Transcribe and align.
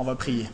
On 0.00 0.04
va 0.04 0.14
prier. 0.14 0.48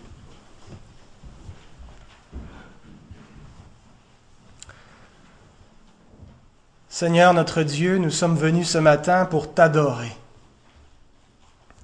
Seigneur 6.88 7.35
notre 7.35 7.62
Dieu, 7.62 7.99
nous 7.99 8.09
sommes 8.09 8.37
venus 8.37 8.71
ce 8.71 8.79
matin 8.79 9.27
pour 9.27 9.53
t'adorer. 9.53 10.17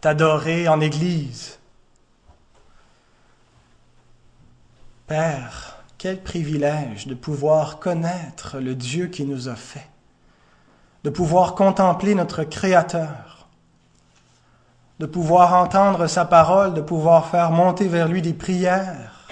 T'adorer 0.01 0.69
en 0.69 0.81
Église. 0.81 1.59
Père, 5.06 5.83
quel 5.99 6.22
privilège 6.22 7.08
de 7.08 7.15
pouvoir 7.15 7.79
connaître 7.79 8.58
le 8.58 8.74
Dieu 8.74 9.08
qui 9.08 9.27
nous 9.27 9.51
a 9.51 9.54
fait, 9.54 9.87
de 11.04 11.11
pouvoir 11.11 11.54
contempler 11.54 12.15
notre 12.15 12.42
Créateur, 12.42 13.40
de 15.01 15.06
pouvoir 15.06 15.54
entendre 15.54 16.06
sa 16.09 16.27
parole, 16.27 16.74
de 16.74 16.82
pouvoir 16.82 17.30
faire 17.30 17.52
monter 17.52 17.88
vers 17.88 18.06
lui 18.06 18.20
des 18.20 18.34
prières. 18.34 19.27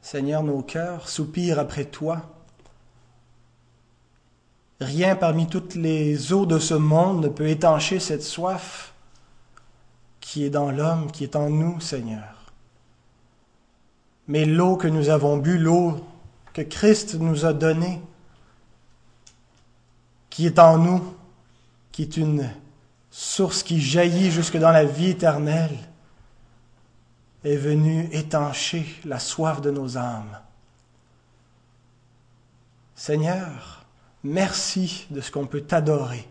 Seigneur, 0.00 0.44
nos 0.44 0.62
cœurs 0.62 1.08
soupirent 1.08 1.58
après 1.58 1.86
toi. 1.86 2.22
Rien 4.80 5.16
parmi 5.16 5.48
toutes 5.48 5.74
les 5.74 6.32
eaux 6.32 6.46
de 6.46 6.60
ce 6.60 6.74
monde 6.74 7.24
ne 7.24 7.28
peut 7.28 7.48
étancher 7.48 7.98
cette 7.98 8.22
soif 8.22 8.92
qui 10.20 10.44
est 10.44 10.50
dans 10.50 10.70
l'homme, 10.70 11.10
qui 11.10 11.24
est 11.24 11.34
en 11.34 11.50
nous, 11.50 11.80
Seigneur. 11.80 12.52
Mais 14.28 14.44
l'eau 14.44 14.76
que 14.76 14.86
nous 14.86 15.08
avons 15.08 15.36
bu, 15.36 15.58
l'eau 15.58 15.96
que 16.52 16.62
Christ 16.62 17.16
nous 17.16 17.44
a 17.44 17.52
donnée, 17.52 18.00
qui 20.30 20.46
est 20.46 20.60
en 20.60 20.78
nous, 20.78 21.17
qui 21.98 22.02
est 22.02 22.16
une 22.16 22.48
source 23.10 23.64
qui 23.64 23.80
jaillit 23.80 24.30
jusque 24.30 24.56
dans 24.56 24.70
la 24.70 24.84
vie 24.84 25.10
éternelle, 25.10 25.76
est 27.42 27.56
venue 27.56 28.08
étancher 28.12 28.86
la 29.04 29.18
soif 29.18 29.60
de 29.60 29.72
nos 29.72 29.96
âmes. 29.98 30.38
Seigneur, 32.94 33.84
merci 34.22 35.08
de 35.10 35.20
ce 35.20 35.32
qu'on 35.32 35.48
peut 35.48 35.62
t'adorer, 35.62 36.28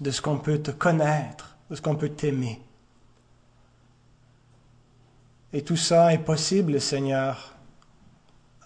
de 0.00 0.12
ce 0.12 0.22
qu'on 0.22 0.38
peut 0.38 0.62
te 0.62 0.70
connaître, 0.70 1.56
de 1.68 1.74
ce 1.74 1.82
qu'on 1.82 1.96
peut 1.96 2.10
t'aimer. 2.10 2.62
Et 5.52 5.62
tout 5.62 5.76
ça 5.76 6.14
est 6.14 6.18
possible, 6.18 6.80
Seigneur, 6.80 7.56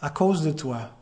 à 0.02 0.10
cause 0.10 0.42
de 0.42 0.52
toi. 0.52 0.97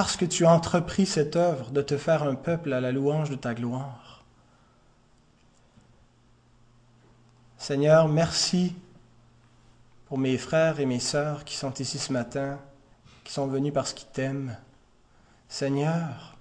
Parce 0.00 0.16
que 0.16 0.24
tu 0.24 0.46
as 0.46 0.50
entrepris 0.50 1.04
cette 1.04 1.36
œuvre 1.36 1.72
de 1.72 1.82
te 1.82 1.98
faire 1.98 2.22
un 2.22 2.34
peuple 2.34 2.72
à 2.72 2.80
la 2.80 2.90
louange 2.90 3.28
de 3.28 3.34
ta 3.34 3.52
gloire. 3.52 4.24
Seigneur, 7.58 8.08
merci 8.08 8.74
pour 10.06 10.16
mes 10.16 10.38
frères 10.38 10.80
et 10.80 10.86
mes 10.86 11.00
sœurs 11.00 11.44
qui 11.44 11.54
sont 11.54 11.74
ici 11.74 11.98
ce 11.98 12.14
matin, 12.14 12.58
qui 13.24 13.32
sont 13.34 13.46
venus 13.46 13.74
parce 13.74 13.92
qu'ils 13.92 14.08
t'aiment. 14.08 14.56
Seigneur, 15.50 16.34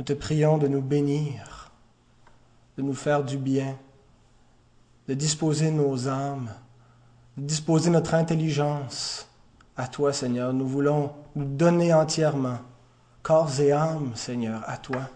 nous 0.00 0.04
te 0.04 0.14
prions 0.14 0.58
de 0.58 0.66
nous 0.66 0.82
bénir, 0.82 1.70
de 2.76 2.82
nous 2.82 2.94
faire 2.94 3.22
du 3.22 3.38
bien 3.38 3.78
de 5.06 5.14
disposer 5.14 5.70
nos 5.70 6.08
âmes, 6.08 6.50
de 7.36 7.46
disposer 7.46 7.88
notre 7.88 8.14
intelligence 8.14 9.25
à 9.76 9.86
toi, 9.86 10.12
Seigneur. 10.12 10.52
Nous 10.52 10.66
voulons 10.66 11.12
nous 11.34 11.44
donner 11.44 11.92
entièrement, 11.92 12.58
corps 13.22 13.60
et 13.60 13.72
âme, 13.72 14.12
Seigneur, 14.14 14.62
à 14.66 14.78
toi, 14.78 15.08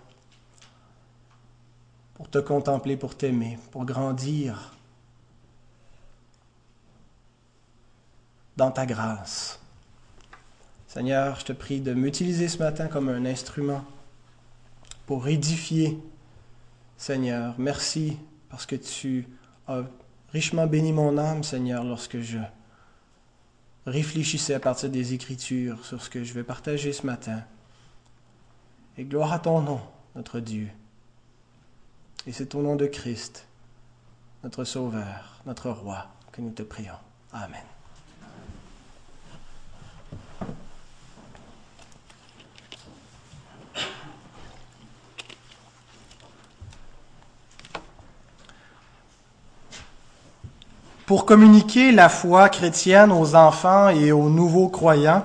pour 2.14 2.28
te 2.28 2.38
contempler, 2.38 2.96
pour 2.96 3.16
t'aimer, 3.16 3.58
pour 3.70 3.84
grandir 3.84 4.74
dans 8.56 8.70
ta 8.70 8.84
grâce. 8.84 9.58
Seigneur, 10.86 11.38
je 11.38 11.46
te 11.46 11.52
prie 11.52 11.80
de 11.80 11.94
m'utiliser 11.94 12.48
ce 12.48 12.58
matin 12.58 12.88
comme 12.88 13.08
un 13.08 13.24
instrument 13.24 13.84
pour 15.06 15.28
édifier. 15.28 15.98
Seigneur, 16.98 17.54
merci 17.56 18.18
parce 18.50 18.66
que 18.66 18.76
tu 18.76 19.26
a 19.66 19.82
richement 20.32 20.66
béni 20.66 20.92
mon 20.92 21.16
âme, 21.16 21.44
Seigneur, 21.44 21.84
lorsque 21.84 22.20
je 22.20 22.38
réfléchissais 23.90 24.54
à 24.54 24.60
partir 24.60 24.88
des 24.90 25.14
Écritures 25.14 25.84
sur 25.84 26.00
ce 26.02 26.08
que 26.08 26.24
je 26.24 26.32
vais 26.32 26.44
partager 26.44 26.92
ce 26.92 27.04
matin. 27.06 27.42
Et 28.96 29.04
gloire 29.04 29.32
à 29.32 29.38
ton 29.38 29.60
nom, 29.60 29.80
notre 30.14 30.40
Dieu. 30.40 30.68
Et 32.26 32.32
c'est 32.32 32.54
au 32.54 32.62
nom 32.62 32.76
de 32.76 32.86
Christ, 32.86 33.46
notre 34.44 34.64
Sauveur, 34.64 35.42
notre 35.46 35.70
Roi, 35.70 36.06
que 36.32 36.40
nous 36.40 36.50
te 36.50 36.62
prions. 36.62 36.98
Amen. 37.32 37.62
Pour 51.10 51.26
communiquer 51.26 51.90
la 51.90 52.08
foi 52.08 52.48
chrétienne 52.48 53.10
aux 53.10 53.34
enfants 53.34 53.88
et 53.88 54.12
aux 54.12 54.28
nouveaux 54.28 54.68
croyants. 54.68 55.24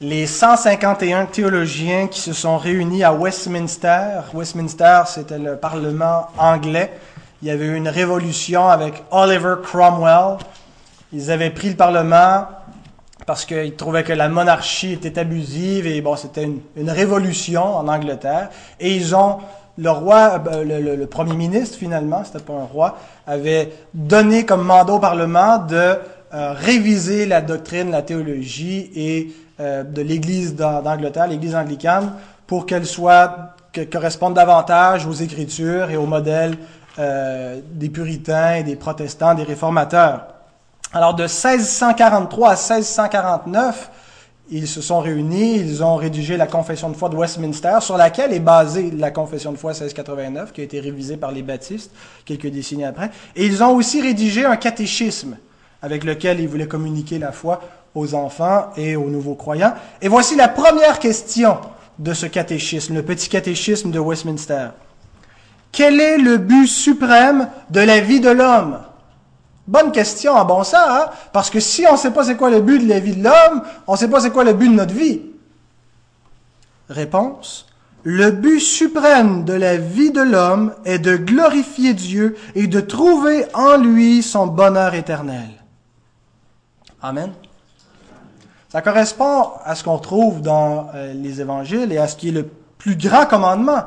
Les 0.00 0.28
151 0.28 1.26
théologiens 1.26 2.06
qui 2.06 2.20
se 2.20 2.32
sont 2.32 2.56
réunis 2.56 3.02
à 3.02 3.12
Westminster, 3.12 4.20
Westminster 4.32 5.02
c'était 5.06 5.40
le 5.40 5.56
Parlement 5.56 6.28
anglais, 6.38 6.92
il 7.42 7.48
y 7.48 7.50
avait 7.50 7.64
eu 7.64 7.74
une 7.74 7.88
révolution 7.88 8.68
avec 8.68 9.02
Oliver 9.10 9.56
Cromwell. 9.64 10.36
Ils 11.12 11.32
avaient 11.32 11.50
pris 11.50 11.70
le 11.70 11.76
Parlement 11.76 12.46
parce 13.26 13.44
qu'ils 13.44 13.74
trouvaient 13.74 14.04
que 14.04 14.12
la 14.12 14.28
monarchie 14.28 14.92
était 14.92 15.18
abusive 15.18 15.84
et 15.88 16.00
bon, 16.00 16.14
c'était 16.14 16.44
une, 16.44 16.90
révolution 16.90 17.76
en 17.76 17.88
Angleterre. 17.88 18.50
Et 18.78 18.94
ils 18.94 19.16
ont 19.16 19.38
le 19.78 19.90
roi, 19.90 20.42
euh, 20.48 20.96
le, 20.96 21.06
premier 21.06 21.34
ministre 21.34 21.78
finalement, 21.78 22.22
c'était 22.24 22.38
pas 22.38 22.54
un 22.54 22.64
roi, 22.64 22.96
avait 23.26 23.72
donné 23.92 24.46
comme 24.46 24.64
mandat 24.64 24.94
au 24.94 24.98
Parlement 24.98 25.58
de 25.58 25.98
euh, 26.34 26.52
réviser 26.52 27.26
la 27.26 27.40
doctrine, 27.40 27.90
la 27.90 28.02
théologie 28.02 28.90
et 28.94 29.34
euh, 29.60 29.82
de 29.82 30.02
l'Église 30.02 30.54
d'Angleterre, 30.54 31.26
l'Église 31.26 31.54
anglicane, 31.54 32.12
pour 32.46 32.66
qu'elle 32.66 32.86
soit 32.86 33.54
que, 33.72 33.82
corresponde 33.82 34.34
davantage 34.34 35.06
aux 35.06 35.12
Écritures 35.12 35.90
et 35.90 35.96
au 35.96 36.06
modèle 36.06 36.56
des 36.98 37.90
puritains 37.90 38.62
des 38.62 38.74
protestants, 38.74 39.34
des 39.34 39.42
réformateurs. 39.42 40.28
Alors 40.94 41.12
de 41.12 41.24
1643 41.24 42.48
à 42.48 42.52
1649, 42.52 43.90
ils 44.50 44.68
se 44.68 44.80
sont 44.80 45.00
réunis, 45.00 45.56
ils 45.56 45.82
ont 45.82 45.96
rédigé 45.96 46.36
la 46.36 46.46
Confession 46.46 46.88
de 46.88 46.96
foi 46.96 47.08
de 47.08 47.16
Westminster, 47.16 47.78
sur 47.80 47.96
laquelle 47.96 48.32
est 48.32 48.40
basée 48.40 48.90
la 48.96 49.10
Confession 49.10 49.52
de 49.52 49.56
foi 49.56 49.72
1689, 49.72 50.52
qui 50.52 50.60
a 50.60 50.64
été 50.64 50.80
révisée 50.80 51.16
par 51.16 51.32
les 51.32 51.42
baptistes 51.42 51.90
quelques 52.24 52.48
décennies 52.48 52.84
après. 52.84 53.10
Et 53.34 53.46
ils 53.46 53.62
ont 53.62 53.74
aussi 53.74 54.00
rédigé 54.00 54.44
un 54.44 54.56
catéchisme 54.56 55.36
avec 55.82 56.04
lequel 56.04 56.40
ils 56.40 56.48
voulaient 56.48 56.68
communiquer 56.68 57.18
la 57.18 57.32
foi 57.32 57.60
aux 57.94 58.14
enfants 58.14 58.66
et 58.76 58.94
aux 58.94 59.08
nouveaux 59.08 59.34
croyants. 59.34 59.74
Et 60.00 60.08
voici 60.08 60.36
la 60.36 60.48
première 60.48 60.98
question 60.98 61.58
de 61.98 62.12
ce 62.12 62.26
catéchisme, 62.26 62.94
le 62.94 63.02
petit 63.02 63.28
catéchisme 63.28 63.90
de 63.90 63.98
Westminster. 63.98 64.68
Quel 65.72 66.00
est 66.00 66.18
le 66.18 66.36
but 66.36 66.66
suprême 66.66 67.48
de 67.70 67.80
la 67.80 68.00
vie 68.00 68.20
de 68.20 68.30
l'homme? 68.30 68.78
Bonne 69.68 69.90
question 69.90 70.32
en 70.32 70.44
bon 70.44 70.62
sens, 70.62 70.76
hein? 70.76 71.06
parce 71.32 71.50
que 71.50 71.58
si 71.58 71.84
on 71.88 71.94
ne 71.94 71.98
sait 71.98 72.12
pas 72.12 72.24
c'est 72.24 72.36
quoi 72.36 72.50
le 72.50 72.60
but 72.60 72.78
de 72.78 72.88
la 72.88 73.00
vie 73.00 73.16
de 73.16 73.24
l'homme, 73.24 73.62
on 73.86 73.92
ne 73.92 73.98
sait 73.98 74.08
pas 74.08 74.20
c'est 74.20 74.30
quoi 74.30 74.44
le 74.44 74.52
but 74.52 74.68
de 74.68 74.74
notre 74.74 74.94
vie. 74.94 75.22
Réponse. 76.88 77.66
Le 78.04 78.30
but 78.30 78.60
suprême 78.60 79.44
de 79.44 79.54
la 79.54 79.76
vie 79.76 80.12
de 80.12 80.20
l'homme 80.20 80.72
est 80.84 81.00
de 81.00 81.16
glorifier 81.16 81.94
Dieu 81.94 82.36
et 82.54 82.68
de 82.68 82.78
trouver 82.78 83.44
en 83.54 83.76
lui 83.76 84.22
son 84.22 84.46
bonheur 84.46 84.94
éternel. 84.94 85.48
Amen. 87.02 87.32
Ça 88.68 88.82
correspond 88.82 89.50
à 89.64 89.74
ce 89.74 89.82
qu'on 89.82 89.98
trouve 89.98 90.42
dans 90.42 90.90
euh, 90.94 91.12
les 91.12 91.40
évangiles 91.40 91.92
et 91.92 91.98
à 91.98 92.06
ce 92.06 92.14
qui 92.14 92.28
est 92.28 92.32
le 92.32 92.48
plus 92.78 92.94
grand 92.94 93.26
commandement 93.26 93.82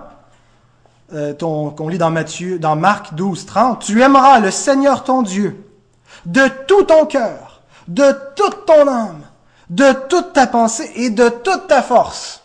euh, 1.13 1.33
qu'on 1.33 1.87
lit 1.87 1.97
dans 1.97 2.11
Matthieu, 2.11 2.59
dans 2.59 2.75
Marc 2.75 3.13
12, 3.13 3.45
30. 3.45 3.81
Tu 3.81 4.01
aimeras 4.01 4.39
le 4.39 4.51
Seigneur 4.51 5.05
ton 5.05 5.21
Dieu 5.21 5.68
de 6.25 6.47
tout 6.67 6.83
ton 6.83 7.05
cœur, 7.05 7.61
de 7.87 8.11
toute 8.35 8.65
ton 8.65 8.87
âme, 8.87 9.21
de 9.69 9.91
toute 10.07 10.33
ta 10.33 10.47
pensée 10.47 10.91
et 10.95 11.09
de 11.09 11.29
toute 11.29 11.67
ta 11.67 11.81
force. 11.81 12.41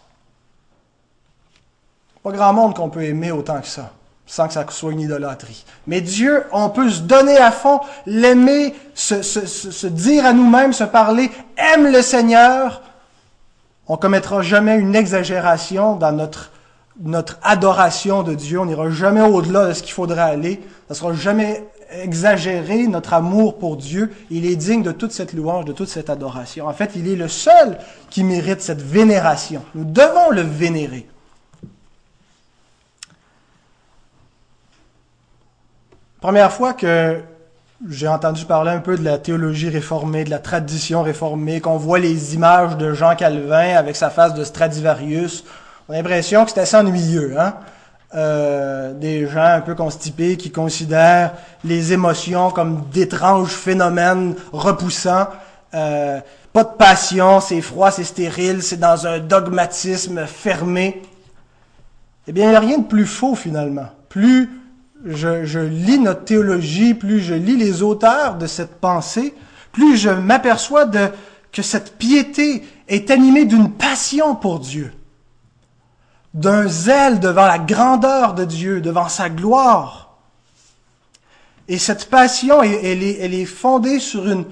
Pas 2.22 2.32
grand 2.32 2.52
monde 2.52 2.74
qu'on 2.74 2.88
peut 2.88 3.04
aimer 3.04 3.32
autant 3.32 3.60
que 3.60 3.66
ça, 3.66 3.92
sans 4.26 4.46
que 4.46 4.54
ça 4.54 4.64
soit 4.70 4.92
une 4.92 5.00
idolâtrie. 5.00 5.64
Mais 5.86 6.00
Dieu, 6.00 6.44
on 6.52 6.70
peut 6.70 6.88
se 6.88 7.00
donner 7.00 7.36
à 7.36 7.50
fond, 7.50 7.80
l'aimer, 8.06 8.74
se, 8.94 9.86
dire 9.86 10.24
à 10.24 10.32
nous-mêmes, 10.32 10.72
se 10.72 10.84
parler, 10.84 11.30
aime 11.56 11.92
le 11.92 12.00
Seigneur. 12.00 12.82
On 13.86 13.98
commettra 13.98 14.40
jamais 14.40 14.78
une 14.78 14.96
exagération 14.96 15.96
dans 15.96 16.12
notre 16.12 16.50
notre 17.00 17.38
adoration 17.42 18.22
de 18.22 18.34
Dieu. 18.34 18.60
On 18.60 18.66
n'ira 18.66 18.90
jamais 18.90 19.20
au-delà 19.20 19.66
de 19.66 19.72
ce 19.72 19.82
qu'il 19.82 19.92
faudrait 19.92 20.20
aller. 20.20 20.62
Ça 20.88 20.94
sera 20.94 21.12
jamais 21.12 21.64
exagéré, 22.02 22.86
notre 22.86 23.14
amour 23.14 23.58
pour 23.58 23.76
Dieu. 23.76 24.12
Il 24.30 24.46
est 24.46 24.56
digne 24.56 24.82
de 24.82 24.92
toute 24.92 25.12
cette 25.12 25.32
louange, 25.32 25.64
de 25.64 25.72
toute 25.72 25.88
cette 25.88 26.10
adoration. 26.10 26.66
En 26.66 26.72
fait, 26.72 26.92
il 26.96 27.08
est 27.08 27.16
le 27.16 27.28
seul 27.28 27.78
qui 28.10 28.24
mérite 28.24 28.60
cette 28.60 28.82
vénération. 28.82 29.62
Nous 29.74 29.84
devons 29.84 30.30
le 30.30 30.42
vénérer. 30.42 31.06
Première 36.20 36.52
fois 36.52 36.72
que 36.72 37.20
j'ai 37.88 38.08
entendu 38.08 38.46
parler 38.46 38.70
un 38.70 38.78
peu 38.78 38.96
de 38.96 39.04
la 39.04 39.18
théologie 39.18 39.68
réformée, 39.68 40.24
de 40.24 40.30
la 40.30 40.38
tradition 40.38 41.02
réformée, 41.02 41.60
qu'on 41.60 41.76
voit 41.76 41.98
les 41.98 42.34
images 42.34 42.78
de 42.78 42.94
Jean 42.94 43.14
Calvin 43.14 43.76
avec 43.76 43.94
sa 43.94 44.08
face 44.08 44.32
de 44.32 44.42
Stradivarius. 44.42 45.44
On 45.88 45.92
a 45.92 45.96
l'impression 45.96 46.44
que 46.46 46.50
c'est 46.50 46.60
assez 46.60 46.76
ennuyeux, 46.76 47.38
hein? 47.38 47.54
Euh, 48.14 48.92
des 48.92 49.26
gens 49.26 49.42
un 49.42 49.60
peu 49.60 49.74
constipés 49.74 50.36
qui 50.36 50.52
considèrent 50.52 51.32
les 51.64 51.92
émotions 51.92 52.50
comme 52.50 52.84
d'étranges 52.92 53.50
phénomènes 53.50 54.36
repoussants. 54.52 55.26
Euh, 55.74 56.20
pas 56.52 56.62
de 56.62 56.76
passion, 56.78 57.40
c'est 57.40 57.60
froid, 57.60 57.90
c'est 57.90 58.04
stérile, 58.04 58.62
c'est 58.62 58.78
dans 58.78 59.08
un 59.08 59.18
dogmatisme 59.18 60.26
fermé. 60.26 61.02
Eh 62.28 62.32
bien, 62.32 62.44
il 62.44 62.50
n'y 62.50 62.56
a 62.56 62.60
rien 62.60 62.78
de 62.78 62.84
plus 62.84 63.06
faux 63.06 63.34
finalement. 63.34 63.88
Plus 64.08 64.48
je, 65.04 65.44
je, 65.44 65.58
lis 65.58 65.98
notre 65.98 66.24
théologie, 66.24 66.94
plus 66.94 67.20
je 67.20 67.34
lis 67.34 67.56
les 67.56 67.82
auteurs 67.82 68.36
de 68.36 68.46
cette 68.46 68.76
pensée, 68.76 69.34
plus 69.72 69.96
je 69.96 70.10
m'aperçois 70.10 70.84
de 70.84 71.08
que 71.50 71.62
cette 71.62 71.98
piété 71.98 72.62
est 72.88 73.10
animée 73.10 73.44
d'une 73.44 73.72
passion 73.72 74.34
pour 74.36 74.60
Dieu, 74.60 74.92
d'un 76.34 76.66
zèle 76.66 77.20
devant 77.20 77.46
la 77.46 77.60
grandeur 77.60 78.34
de 78.34 78.44
Dieu, 78.44 78.80
devant 78.80 79.08
sa 79.08 79.30
gloire. 79.30 80.16
Et 81.68 81.78
cette 81.78 82.10
passion, 82.10 82.62
elle 82.62 83.02
est, 83.02 83.44
fondée 83.46 84.00
sur 84.00 84.26
une, 84.28 84.44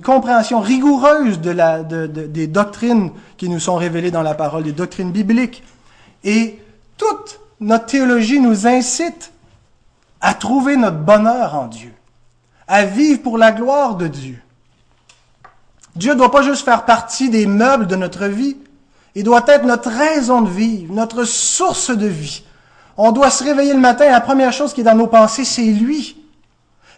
compréhension 0.00 0.58
rigoureuse 0.58 1.38
des 1.38 2.46
doctrines 2.48 3.12
qui 3.36 3.48
nous 3.48 3.60
sont 3.60 3.76
révélées 3.76 4.10
dans 4.10 4.22
la 4.22 4.34
parole, 4.34 4.64
des 4.64 4.72
doctrines 4.72 5.12
bibliques. 5.12 5.62
Et 6.24 6.58
toute 6.96 7.38
notre 7.60 7.86
théologie 7.86 8.40
nous 8.40 8.66
incite 8.66 9.30
à 10.20 10.34
trouver 10.34 10.76
notre 10.76 10.96
bonheur 10.96 11.54
en 11.54 11.66
Dieu, 11.68 11.92
à 12.66 12.84
vivre 12.84 13.22
pour 13.22 13.38
la 13.38 13.52
gloire 13.52 13.94
de 13.94 14.08
Dieu. 14.08 14.40
Dieu 15.94 16.12
ne 16.14 16.18
doit 16.18 16.32
pas 16.32 16.42
juste 16.42 16.64
faire 16.64 16.84
partie 16.84 17.30
des 17.30 17.46
meubles 17.46 17.86
de 17.86 17.96
notre 17.96 18.26
vie, 18.26 18.56
il 19.18 19.24
doit 19.24 19.44
être 19.46 19.64
notre 19.64 19.90
raison 19.90 20.42
de 20.42 20.50
vivre, 20.50 20.92
notre 20.92 21.24
source 21.24 21.90
de 21.90 22.06
vie. 22.06 22.42
On 22.96 23.12
doit 23.12 23.30
se 23.30 23.44
réveiller 23.44 23.74
le 23.74 23.80
matin, 23.80 24.10
la 24.10 24.20
première 24.20 24.52
chose 24.52 24.72
qui 24.72 24.80
est 24.80 24.84
dans 24.84 24.94
nos 24.94 25.06
pensées, 25.06 25.44
c'est 25.44 25.62
lui. 25.62 26.16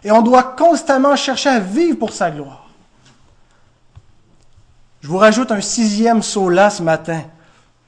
Et 0.03 0.11
on 0.11 0.21
doit 0.21 0.43
constamment 0.43 1.15
chercher 1.15 1.49
à 1.49 1.59
vivre 1.59 1.99
pour 1.99 2.11
sa 2.11 2.31
gloire. 2.31 2.67
Je 5.01 5.07
vous 5.07 5.17
rajoute 5.17 5.51
un 5.51 5.61
sixième 5.61 6.21
sola 6.21 6.69
ce 6.69 6.81
matin. 6.81 7.21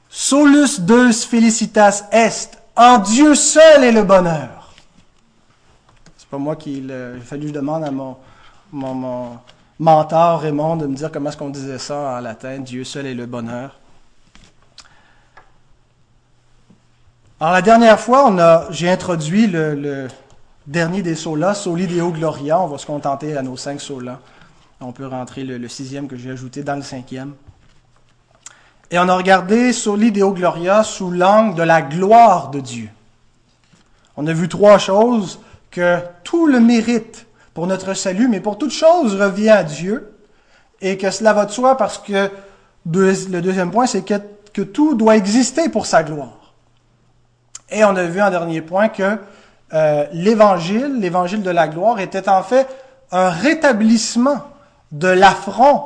Solus 0.08 0.80
Deus 0.80 1.26
felicitas 1.28 2.04
est. 2.12 2.58
En 2.76 2.98
Dieu 2.98 3.34
seul 3.34 3.84
est 3.84 3.92
le 3.92 4.02
bonheur 4.02 4.64
pas 6.34 6.38
moi 6.38 6.56
qui 6.56 6.78
Il 6.78 6.90
a 6.90 7.20
fallu 7.20 7.42
que 7.42 7.48
je 7.48 7.52
demande 7.52 7.84
à 7.84 7.90
mon, 7.90 8.16
mon, 8.72 9.38
mentor 9.78 10.40
Raymond 10.40 10.76
de 10.76 10.86
me 10.86 10.94
dire 10.96 11.12
comment 11.12 11.28
est-ce 11.28 11.36
qu'on 11.36 11.50
disait 11.50 11.78
ça 11.78 12.16
en 12.16 12.20
latin. 12.20 12.58
Dieu 12.58 12.84
seul 12.84 13.06
est 13.06 13.14
le 13.14 13.26
bonheur. 13.26 13.78
Alors 17.44 17.52
la 17.52 17.60
dernière 17.60 18.00
fois, 18.00 18.34
j'ai 18.70 18.88
introduit 18.88 19.46
le, 19.46 20.08
dernier 20.66 21.02
des 21.02 21.14
solas, 21.14 21.52
Soli 21.52 21.86
Deo 21.86 22.10
Gloria. 22.10 22.58
On 22.58 22.68
va 22.68 22.78
se 22.78 22.86
contenter 22.86 23.36
à 23.36 23.42
nos 23.42 23.58
cinq 23.58 23.82
solas. 23.82 24.18
On 24.80 24.92
peut 24.92 25.06
rentrer 25.06 25.44
le, 25.44 25.68
sixième 25.68 26.08
que 26.08 26.16
j'ai 26.16 26.30
ajouté 26.30 26.62
dans 26.62 26.74
le 26.74 26.80
cinquième. 26.80 27.34
Et 28.90 28.98
on 28.98 29.06
a 29.10 29.14
regardé 29.14 29.74
Soli 29.74 30.10
Deo 30.10 30.32
Gloria 30.32 30.82
sous 30.84 31.10
l'angle 31.10 31.54
de 31.54 31.62
la 31.62 31.82
gloire 31.82 32.48
de 32.48 32.60
Dieu. 32.60 32.88
On 34.16 34.26
a 34.26 34.32
vu 34.32 34.48
trois 34.48 34.78
choses 34.78 35.38
que 35.70 35.98
tout 36.22 36.46
le 36.46 36.60
mérite 36.60 37.26
pour 37.52 37.66
notre 37.66 37.92
salut, 37.92 38.26
mais 38.26 38.40
pour 38.40 38.56
toute 38.56 38.72
chose, 38.72 39.20
revient 39.20 39.50
à 39.50 39.64
Dieu, 39.64 40.16
et 40.80 40.96
que 40.96 41.10
cela 41.10 41.34
va 41.34 41.44
de 41.44 41.50
soi 41.50 41.76
parce 41.76 41.98
que 41.98 42.30
le 42.90 43.40
deuxième 43.42 43.70
point, 43.70 43.84
c'est 43.84 44.00
que, 44.00 44.62
tout 44.62 44.94
doit 44.94 45.18
exister 45.18 45.68
pour 45.68 45.84
sa 45.84 46.02
gloire. 46.02 46.43
Et 47.74 47.84
on 47.84 47.94
a 47.96 48.04
vu 48.04 48.22
en 48.22 48.30
dernier 48.30 48.62
point 48.62 48.88
que 48.88 49.18
euh, 49.74 50.06
l'évangile, 50.12 50.98
l'évangile 51.00 51.42
de 51.42 51.50
la 51.50 51.68
gloire, 51.68 52.00
était 52.00 52.28
en 52.28 52.42
fait 52.42 52.66
un 53.10 53.28
rétablissement 53.28 54.38
de 54.92 55.08
l'affront 55.08 55.82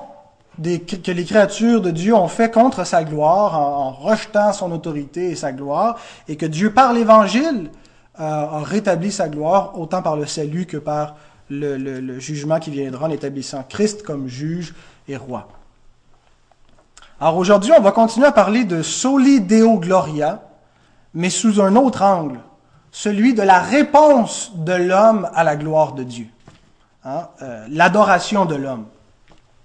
que 0.62 1.12
les 1.12 1.24
créatures 1.24 1.80
de 1.80 1.90
Dieu 1.90 2.14
ont 2.14 2.28
fait 2.28 2.52
contre 2.52 2.84
sa 2.84 3.04
gloire 3.04 3.58
en, 3.58 3.90
rejetant 3.90 4.52
son 4.52 4.72
autorité 4.72 5.30
et 5.30 5.36
sa 5.36 5.52
gloire, 5.52 5.98
et 6.26 6.36
que 6.36 6.46
Dieu, 6.46 6.72
par 6.72 6.92
l'évangile, 6.92 7.70
a 8.16 8.60
rétabli 8.64 9.12
sa 9.12 9.28
gloire, 9.28 9.78
autant 9.78 10.02
par 10.02 10.16
le 10.16 10.26
salut 10.26 10.66
que 10.66 10.76
par 10.76 11.14
le, 11.48 12.18
jugement 12.18 12.58
qui 12.58 12.70
viendra 12.70 13.06
en 13.06 13.10
établissant 13.10 13.64
Christ 13.68 14.02
comme 14.02 14.28
juge 14.28 14.74
et 15.06 15.16
roi. 15.16 15.48
Alors 17.20 17.36
aujourd'hui, 17.36 17.72
on 17.76 17.80
va 17.80 17.92
continuer 17.92 18.26
à 18.26 18.32
parler 18.32 18.64
de 18.64 18.82
Soli 18.82 19.40
Deo 19.40 19.78
Gloria, 19.78 20.42
mais 21.14 21.30
sous 21.30 21.60
un 21.60 21.76
autre 21.76 22.02
angle, 22.02 22.40
celui 22.90 23.34
de 23.34 23.42
la 23.42 23.60
réponse 23.60 24.52
de 24.56 24.72
l'homme 24.72 25.28
à 25.34 25.44
la 25.44 25.56
gloire 25.56 25.92
de 25.92 26.02
Dieu, 26.02 26.26
hein, 27.04 27.28
euh, 27.42 27.66
l'adoration 27.70 28.44
de 28.44 28.54
l'homme. 28.54 28.86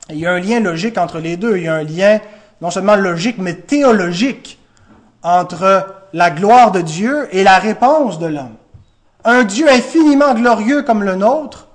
Il 0.09 0.17
y 0.17 0.25
a 0.25 0.33
un 0.33 0.39
lien 0.39 0.59
logique 0.59 0.97
entre 0.97 1.19
les 1.19 1.37
deux, 1.37 1.57
il 1.57 1.63
y 1.63 1.67
a 1.67 1.75
un 1.75 1.83
lien 1.83 2.19
non 2.61 2.71
seulement 2.71 2.95
logique, 2.95 3.37
mais 3.37 3.55
théologique 3.55 4.59
entre 5.21 5.95
la 6.13 6.29
gloire 6.29 6.71
de 6.71 6.81
Dieu 6.81 7.27
et 7.31 7.43
la 7.43 7.57
réponse 7.57 8.19
de 8.19 8.27
l'homme. 8.27 8.55
Un 9.25 9.43
Dieu 9.43 9.69
infiniment 9.69 10.33
glorieux 10.33 10.83
comme 10.83 11.03
le 11.03 11.15
nôtre, 11.15 11.67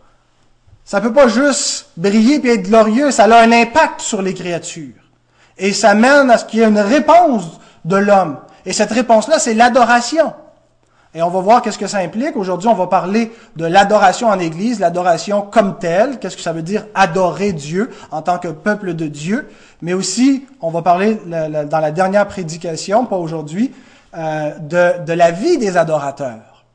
ça 0.89 1.03
peut 1.03 1.13
pas 1.13 1.29
juste 1.29 1.91
briller 1.99 2.41
et 2.47 2.55
être 2.55 2.63
glorieux, 2.63 3.11
ça 3.11 3.25
a 3.25 3.43
un 3.43 3.53
impact 3.53 4.01
sur 4.01 4.23
les 4.23 4.33
créatures. 4.33 4.95
Et 5.59 5.75
ça 5.75 5.95
mène 5.95 6.31
à 6.31 6.39
ce 6.39 6.47
qu'il 6.47 6.61
y 6.61 6.63
ait 6.63 6.69
une 6.69 6.79
réponse 6.79 7.61
de 7.85 7.97
l'homme. 7.97 8.39
Et 8.69 8.75
cette 8.75 8.91
réponse-là, 8.93 9.39
c'est 9.39 9.55
l'adoration. 9.55 10.35
Et 11.15 11.23
on 11.23 11.31
va 11.31 11.41
voir 11.41 11.63
qu'est-ce 11.63 11.79
que 11.79 11.87
ça 11.87 12.01
implique. 12.01 12.37
Aujourd'hui, 12.37 12.69
on 12.69 12.75
va 12.75 12.87
parler 12.87 13.33
de 13.57 13.65
l'adoration 13.65 14.29
en 14.29 14.39
Église, 14.39 14.79
l'adoration 14.79 15.41
comme 15.41 15.79
telle. 15.79 16.19
Qu'est-ce 16.19 16.37
que 16.37 16.43
ça 16.43 16.53
veut 16.53 16.61
dire 16.61 16.85
adorer 16.95 17.55
Dieu 17.55 17.89
en 18.11 18.21
tant 18.21 18.37
que 18.39 18.49
peuple 18.49 18.93
de 18.93 19.07
Dieu? 19.07 19.49
Mais 19.81 19.95
aussi, 19.95 20.45
on 20.61 20.71
va 20.71 20.83
parler 20.83 21.19
dans 21.25 21.81
la 21.81 21.91
dernière 21.93 22.29
prédication, 22.29 23.07
pas 23.07 23.17
aujourd'hui, 23.17 23.73
euh, 24.15 24.51
de, 24.59 25.13
la 25.15 25.31
vie 25.31 25.57
des 25.57 25.79
adorateurs. 25.79 26.67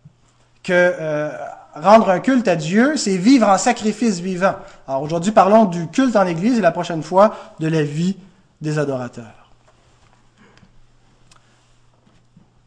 Que 0.63 0.73
euh, 0.73 1.29
rendre 1.75 2.09
un 2.09 2.19
culte 2.19 2.47
à 2.47 2.55
Dieu, 2.55 2.97
c'est 2.97 3.17
vivre 3.17 3.47
en 3.47 3.59
sacrifice 3.59 4.19
vivant. 4.19 4.55
Alors 4.87 5.03
aujourd'hui, 5.03 5.31
parlons 5.31 5.65
du 5.65 5.85
culte 5.89 6.15
en 6.15 6.25
Église 6.25 6.57
et 6.57 6.61
la 6.61 6.71
prochaine 6.71 7.03
fois 7.03 7.35
de 7.59 7.67
la 7.67 7.83
vie 7.83 8.17
des 8.61 8.79
adorateurs. 8.79 9.42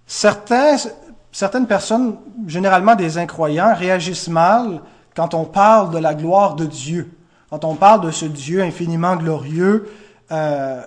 Certaines 0.06 1.66
personnes, 1.66 2.16
généralement 2.46 2.94
des 2.94 3.18
incroyants, 3.18 3.74
réagissent 3.74 4.28
mal 4.28 4.80
quand 5.14 5.34
on 5.34 5.44
parle 5.44 5.90
de 5.90 5.98
la 5.98 6.14
gloire 6.14 6.54
de 6.54 6.66
Dieu, 6.66 7.10
quand 7.50 7.64
on 7.64 7.74
parle 7.74 8.02
de 8.02 8.10
ce 8.10 8.26
Dieu 8.26 8.62
infiniment 8.62 9.16
glorieux. 9.16 9.90
Euh, 10.30 10.82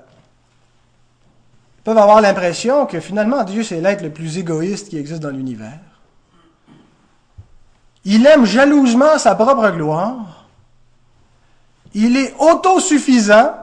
peuvent 1.84 1.98
avoir 1.98 2.22
l'impression 2.22 2.86
que 2.86 3.00
finalement 3.00 3.44
Dieu 3.44 3.64
c'est 3.64 3.82
l'être 3.82 4.04
le 4.04 4.12
plus 4.12 4.38
égoïste 4.38 4.90
qui 4.90 4.98
existe 4.98 5.22
dans 5.22 5.30
l'univers. 5.30 5.80
Il 8.06 8.26
aime 8.26 8.46
jalousement 8.46 9.18
sa 9.18 9.36
propre 9.36 9.70
gloire. 9.72 10.46
Il 11.94 12.16
est 12.18 12.36
autosuffisant, 12.38 13.56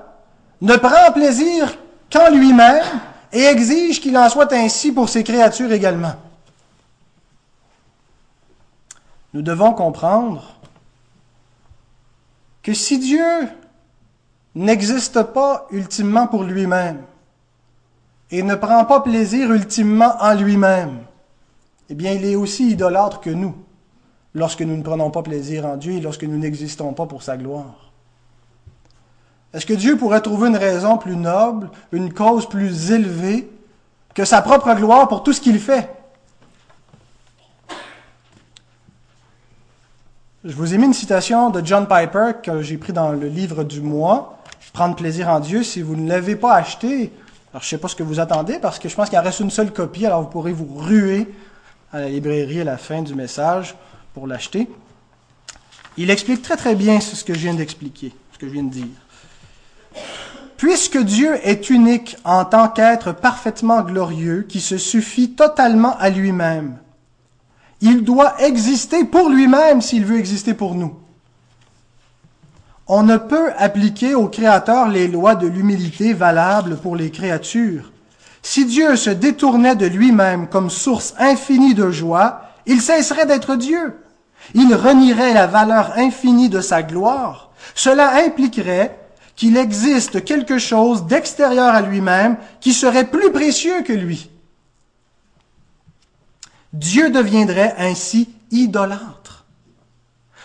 ne 0.61 0.77
prend 0.77 1.13
plaisir 1.13 1.77
qu'en 2.13 2.31
lui-même 2.31 2.85
et 3.37 3.45
exige 3.45 4.01
qu'il 4.01 4.17
en 4.17 4.31
soit 4.31 4.51
ainsi 4.55 4.93
pour 4.93 5.11
ses 5.11 5.23
créatures 5.23 5.71
également. 5.71 6.15
Nous 9.35 9.43
devons 9.43 9.75
comprendre 9.75 10.55
que 12.63 12.73
si 12.73 12.99
Dieu 12.99 13.49
n'existe 14.55 15.23
pas 15.23 15.67
ultimement 15.71 16.27
pour 16.27 16.45
lui-même, 16.45 17.03
et 18.31 18.43
ne 18.43 18.55
prend 18.55 18.87
pas 18.87 19.01
plaisir 19.01 19.53
ultimement 19.53 20.15
en 20.19 20.35
lui-même, 20.35 21.01
eh 21.91 21.95
bien, 21.95 22.13
il 22.13 22.25
est 22.25 22.37
aussi 22.37 22.71
idolâtre 22.71 23.21
que 23.21 23.31
nous, 23.31 23.55
lorsque 24.35 24.63
nous 24.63 24.79
ne 24.79 24.83
prenons 24.83 25.11
pas 25.11 25.23
plaisir 25.23 25.67
en 25.67 25.77
Dieu 25.77 25.93
et 25.93 26.01
lorsque 26.01 26.25
nous 26.25 26.39
n'existons 26.39 26.95
pas 26.95 27.07
pour 27.07 27.23
sa 27.23 27.37
gloire. 27.37 27.86
Est-ce 29.57 29.65
que 29.65 29.73
Dieu 29.73 29.97
pourrait 29.97 30.21
trouver 30.21 30.49
une 30.49 30.57
raison 30.59 30.99
plus 30.99 31.17
noble, 31.17 31.71
une 31.91 32.13
cause 32.13 32.47
plus 32.47 32.91
élevée 32.91 33.49
que 34.15 34.27
sa 34.27 34.43
propre 34.43 34.75
gloire 34.75 35.09
pour 35.09 35.23
tout 35.23 35.33
ce 35.33 35.41
qu'il 35.41 35.59
fait? 35.59 35.89
Je 40.45 40.53
vous 40.53 40.75
ai 40.75 40.77
mis 40.77 40.85
une 40.85 40.93
citation 40.93 41.49
de 41.49 41.65
John 41.65 41.89
Piper 41.89 42.33
que 42.43 42.61
j'ai 42.61 42.77
pris 42.77 42.93
dans 42.93 43.13
le 43.13 43.29
livre 43.29 43.65
du 43.65 43.81
mois, 43.81 44.35
Prendre 44.75 44.95
plaisir 44.95 45.31
en 45.31 45.41
Dieu. 45.41 45.63
Si 45.63 45.81
vous 45.81 45.97
ne 45.97 46.07
l'avez 46.07 46.37
pas 46.37 46.55
acheté, 46.55 47.11
alors 47.51 47.63
je 47.63 47.67
ne 47.67 47.71
sais 47.71 47.79
pas 47.79 47.89
ce 47.89 47.97
que 47.97 48.03
vous 48.03 48.21
attendez 48.21 48.59
parce 48.59 48.79
que 48.79 48.91
je 48.91 48.95
pense 48.95 49.09
qu'il 49.09 49.19
en 49.19 49.23
reste 49.23 49.41
une 49.41 49.51
seule 49.51 49.73
copie, 49.73 50.05
alors 50.05 50.21
vous 50.21 50.29
pourrez 50.29 50.53
vous 50.53 50.69
ruer 50.77 51.33
à 51.95 52.01
la 52.01 52.09
librairie 52.11 52.61
à 52.61 52.65
la 52.65 52.77
fin 52.77 53.01
du 53.01 53.15
message 53.15 53.75
pour 54.13 54.27
l'acheter. 54.27 54.69
Il 55.97 56.11
explique 56.11 56.43
très 56.43 56.59
très 56.59 56.75
bien 56.75 57.01
ce 57.01 57.25
que 57.25 57.33
je 57.33 57.39
viens 57.39 57.55
d'expliquer, 57.55 58.13
ce 58.35 58.39
que 58.39 58.49
je 58.49 58.53
viens 58.53 58.65
de 58.65 58.71
dire. 58.71 58.87
Puisque 60.57 60.99
Dieu 60.99 61.39
est 61.43 61.69
unique 61.69 62.17
en 62.25 62.45
tant 62.45 62.69
qu'être 62.69 63.13
parfaitement 63.13 63.83
glorieux, 63.83 64.47
qui 64.49 64.61
se 64.61 64.79
suffit 64.79 65.33
totalement 65.33 65.97
à 65.99 66.09
lui-même, 66.09 66.79
il 67.81 68.05
doit 68.05 68.41
exister 68.43 69.05
pour 69.05 69.29
lui-même 69.29 69.83
s'il 69.83 70.07
veut 70.07 70.19
exister 70.19 70.55
pour 70.55 70.75
nous. 70.75 70.95
On 72.89 73.03
ne 73.03 73.17
peut 73.17 73.51
appliquer 73.59 74.15
au 74.15 74.29
Créateur 74.29 74.89
les 74.89 75.09
lois 75.09 75.35
de 75.35 75.47
l'humilité 75.47 76.13
valables 76.13 76.77
pour 76.77 76.97
les 76.97 77.11
créatures. 77.11 77.93
Si 78.43 78.65
Dieu 78.65 78.97
se 78.97 79.11
détournait 79.11 79.75
de 79.75 79.87
lui-même 79.87 80.47
comme 80.47 80.71
source 80.71 81.15
infinie 81.19 81.75
de 81.75 81.91
joie, 81.91 82.43
il 82.65 82.81
cesserait 82.81 83.27
d'être 83.27 83.57
Dieu. 83.57 83.99
Il 84.55 84.73
renierait 84.75 85.35
la 85.35 85.49
valeur 85.49 85.93
infinie 85.97 86.49
de 86.49 86.61
sa 86.61 86.83
gloire. 86.83 87.51
Cela 87.75 88.25
impliquerait 88.25 88.97
qu'il 89.37 89.57
existe 89.59 90.25
quelque 90.25 90.59
chose 90.59 91.05
d'extérieur 91.07 91.75
à 91.75 91.83
lui-même 91.83 92.39
qui 92.61 92.73
serait 92.73 93.05
plus 93.05 93.31
précieux 93.31 93.83
que 93.83 93.93
lui. 93.93 94.31
Dieu 96.73 97.11
deviendrait 97.11 97.75
ainsi 97.79 98.31
idolâtre. 98.51 99.45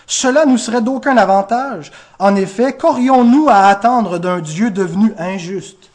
Cela 0.06 0.44
nous 0.44 0.58
serait 0.58 0.82
d'aucun 0.82 1.16
avantage. 1.16 1.90
En 2.18 2.36
effet, 2.36 2.76
qu'aurions-nous 2.76 3.48
à 3.48 3.66
attendre 3.66 4.18
d'un 4.18 4.40
Dieu 4.40 4.70
devenu 4.70 5.14
injuste? 5.18 5.90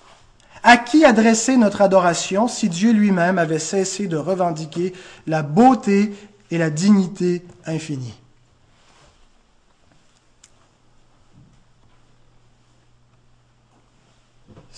À 0.63 0.77
qui 0.77 1.05
adresser 1.05 1.55
notre 1.55 1.81
adoration 1.81 2.47
si 2.47 2.67
Dieu 2.67 2.91
lui-même 2.91 3.37
avait 3.37 3.59
cessé 3.59 4.07
de 4.07 4.17
revendiquer 4.17 4.93
la 5.27 5.43
beauté 5.43 6.15
et 6.49 6.57
la 6.57 6.71
dignité 6.71 7.45
infinie 7.65 8.15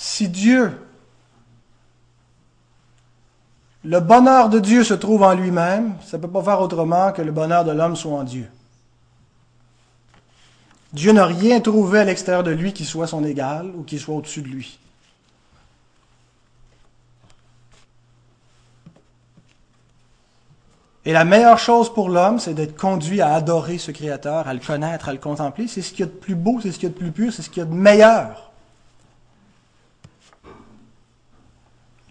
Si 0.10 0.28
Dieu, 0.28 0.76
le 3.84 4.00
bonheur 4.00 4.50
de 4.50 4.58
Dieu 4.58 4.84
se 4.84 4.96
trouve 4.96 5.22
en 5.22 5.36
lui-même, 5.36 5.94
ça 6.04 6.18
ne 6.18 6.24
peut 6.24 6.28
pas 6.28 6.42
faire 6.42 6.60
autrement 6.62 7.12
que 7.12 7.22
le 7.22 7.32
bonheur 7.32 7.64
de 7.64 7.72
l'homme 7.72 7.96
soit 7.96 8.18
en 8.18 8.24
Dieu. 8.24 8.50
Dieu 10.94 11.12
n'a 11.12 11.28
rien 11.28 11.60
trouvé 11.60 12.00
à 12.00 12.06
l'extérieur 12.06 12.42
de 12.42 12.50
lui 12.50 12.74
qui 12.74 12.86
soit 12.86 13.06
son 13.06 13.24
égal 13.24 13.72
ou 13.78 13.84
qui 13.84 14.00
soit 14.00 14.16
au-dessus 14.16 14.42
de 14.42 14.48
lui. 14.48 14.80
Et 21.06 21.14
la 21.14 21.24
meilleure 21.24 21.60
chose 21.60 21.94
pour 21.94 22.10
l'homme, 22.10 22.40
c'est 22.40 22.56
d'être 22.56 22.76
conduit 22.76 23.22
à 23.22 23.36
adorer 23.36 23.78
ce 23.78 23.92
Créateur, 23.92 24.48
à 24.48 24.56
le 24.56 24.60
connaître, 24.60 25.08
à 25.08 25.14
le 25.14 25.20
contempler. 25.20 25.68
C'est 25.68 25.84
ce 25.84 25.92
qu'il 25.92 26.00
y 26.00 26.04
a 26.04 26.08
de 26.08 26.12
plus 26.12 26.36
beau, 26.36 26.60
c'est 26.62 26.72
ce 26.72 26.80
qu'il 26.80 26.90
y 26.90 26.92
a 26.92 26.94
de 26.96 27.00
plus 27.00 27.12
pur, 27.12 27.32
c'est 27.32 27.44
ce 27.44 27.52
qu'il 27.52 27.60
y 27.60 27.66
a 27.66 27.70
de 27.70 27.76
meilleur. 27.76 28.49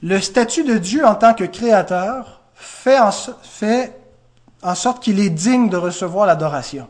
Le 0.02 0.20
statut 0.20 0.64
de 0.64 0.78
Dieu 0.78 1.04
en 1.04 1.14
tant 1.14 1.34
que 1.34 1.44
créateur 1.44 2.40
fait 2.54 2.98
en, 2.98 4.74
sorte 4.74 5.02
qu'il 5.02 5.20
est 5.20 5.30
digne 5.30 5.68
de 5.68 5.76
recevoir 5.76 6.26
l'adoration. 6.26 6.88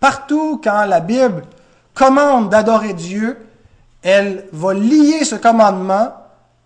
Partout 0.00 0.60
quand 0.62 0.84
la 0.84 1.00
Bible 1.00 1.42
commande 1.94 2.50
d'adorer 2.50 2.92
Dieu, 2.92 3.38
elle 4.02 4.46
va 4.52 4.74
lier 4.74 5.24
ce 5.24 5.34
commandement 5.34 6.12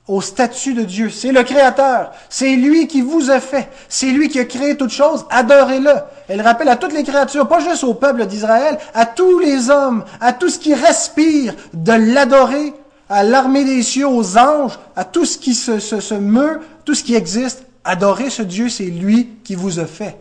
au 0.08 0.20
statut 0.20 0.74
de 0.74 0.82
Dieu. 0.82 1.08
C'est 1.08 1.30
le 1.30 1.44
Créateur. 1.44 2.10
C'est 2.28 2.56
lui 2.56 2.88
qui 2.88 3.00
vous 3.00 3.30
a 3.30 3.38
fait. 3.38 3.68
C'est 3.88 4.10
lui 4.10 4.28
qui 4.28 4.40
a 4.40 4.44
créé 4.44 4.76
toutes 4.76 4.90
choses. 4.90 5.24
Adorez-le. 5.30 5.94
Elle 6.26 6.42
rappelle 6.42 6.68
à 6.68 6.76
toutes 6.76 6.92
les 6.92 7.04
créatures, 7.04 7.46
pas 7.46 7.60
juste 7.60 7.84
au 7.84 7.94
peuple 7.94 8.26
d'Israël, 8.26 8.76
à 8.92 9.06
tous 9.06 9.38
les 9.38 9.70
hommes, 9.70 10.04
à 10.20 10.32
tout 10.32 10.48
ce 10.48 10.58
qui 10.58 10.74
respire, 10.74 11.54
de 11.72 11.92
l'adorer 11.92 12.74
à 13.10 13.24
l'armée 13.24 13.64
des 13.64 13.82
cieux, 13.82 14.08
aux 14.08 14.38
anges, 14.38 14.78
à 14.94 15.04
tout 15.04 15.24
ce 15.24 15.36
qui 15.36 15.54
se, 15.54 16.14
meut, 16.14 16.60
tout 16.84 16.94
ce 16.94 17.02
qui 17.02 17.16
existe. 17.16 17.66
Adorez 17.82 18.30
ce 18.30 18.42
Dieu, 18.42 18.68
c'est 18.68 18.86
lui 18.86 19.30
qui 19.42 19.56
vous 19.56 19.80
a 19.80 19.86
fait. 19.86 20.16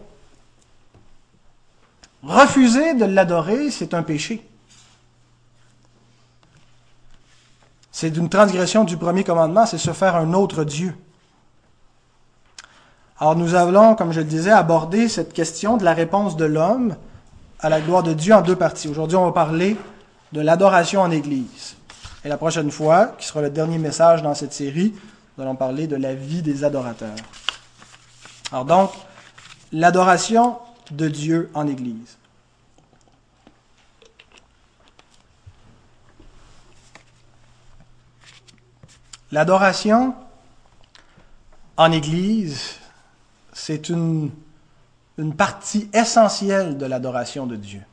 Refuser 2.24 2.96
de 2.96 3.06
l'adorer, 3.06 3.70
c'est 3.70 3.94
un 3.94 4.02
péché. 4.02 4.44
C'est 7.92 8.10
d'une 8.10 8.28
transgression 8.28 8.84
du 8.86 8.98
premier 8.98 9.24
commandement, 9.24 9.68
c'est 9.68 9.78
se 9.78 9.92
faire 9.92 10.16
un 10.16 10.34
autre 10.34 10.64
Dieu. 10.64 10.96
Alors 13.20 13.36
nous 13.36 13.54
allons, 13.54 13.96
comme 13.96 14.14
je 14.14 14.22
le 14.22 14.26
disais, 14.26 14.52
aborder 14.52 15.10
cette 15.10 15.34
question 15.34 15.78
de 15.78 15.84
la 15.84 15.94
réponse 15.94 16.38
de 16.38 16.46
l'homme 16.46 16.96
à 17.60 17.70
la 17.70 17.82
gloire 17.82 18.02
de 18.02 18.14
Dieu 18.14 18.34
en 18.34 18.42
deux 18.42 18.56
parties. 18.56 18.88
Aujourd'hui, 18.88 19.18
on 19.18 19.26
va 19.26 19.32
parler 19.32 19.78
de 20.32 20.42
l'adoration 20.42 21.02
en 21.02 21.12
Église. 21.12 21.76
Et 22.26 22.28
la 22.28 22.38
prochaine 22.38 22.70
fois, 22.70 23.16
qui 23.18 23.26
sera 23.26 23.42
le 23.42 23.50
dernier 23.50 23.78
message 23.78 24.22
dans 24.22 24.36
cette 24.36 24.52
série, 24.52 24.94
nous 25.38 25.44
allons 25.44 25.56
parler 25.56 25.88
de 25.88 25.96
la 25.96 26.14
vie 26.14 26.42
des 26.42 26.64
adorateurs. 26.64 27.16
Alors 28.52 28.66
donc, 28.66 28.92
l'adoration 29.72 30.58
de 30.92 31.08
Dieu 31.08 31.50
en 31.54 31.68
Église. 31.68 32.18
L'adoration 39.32 40.16
en 41.78 41.92
Église, 41.92 42.76
c'est 43.54 43.88
une, 43.88 44.32
une 45.18 45.36
partie 45.36 45.90
essentielle 45.94 46.78
de 46.78 46.86
l'adoration 46.86 47.46
de 47.46 47.56
Dieu. 47.56 47.84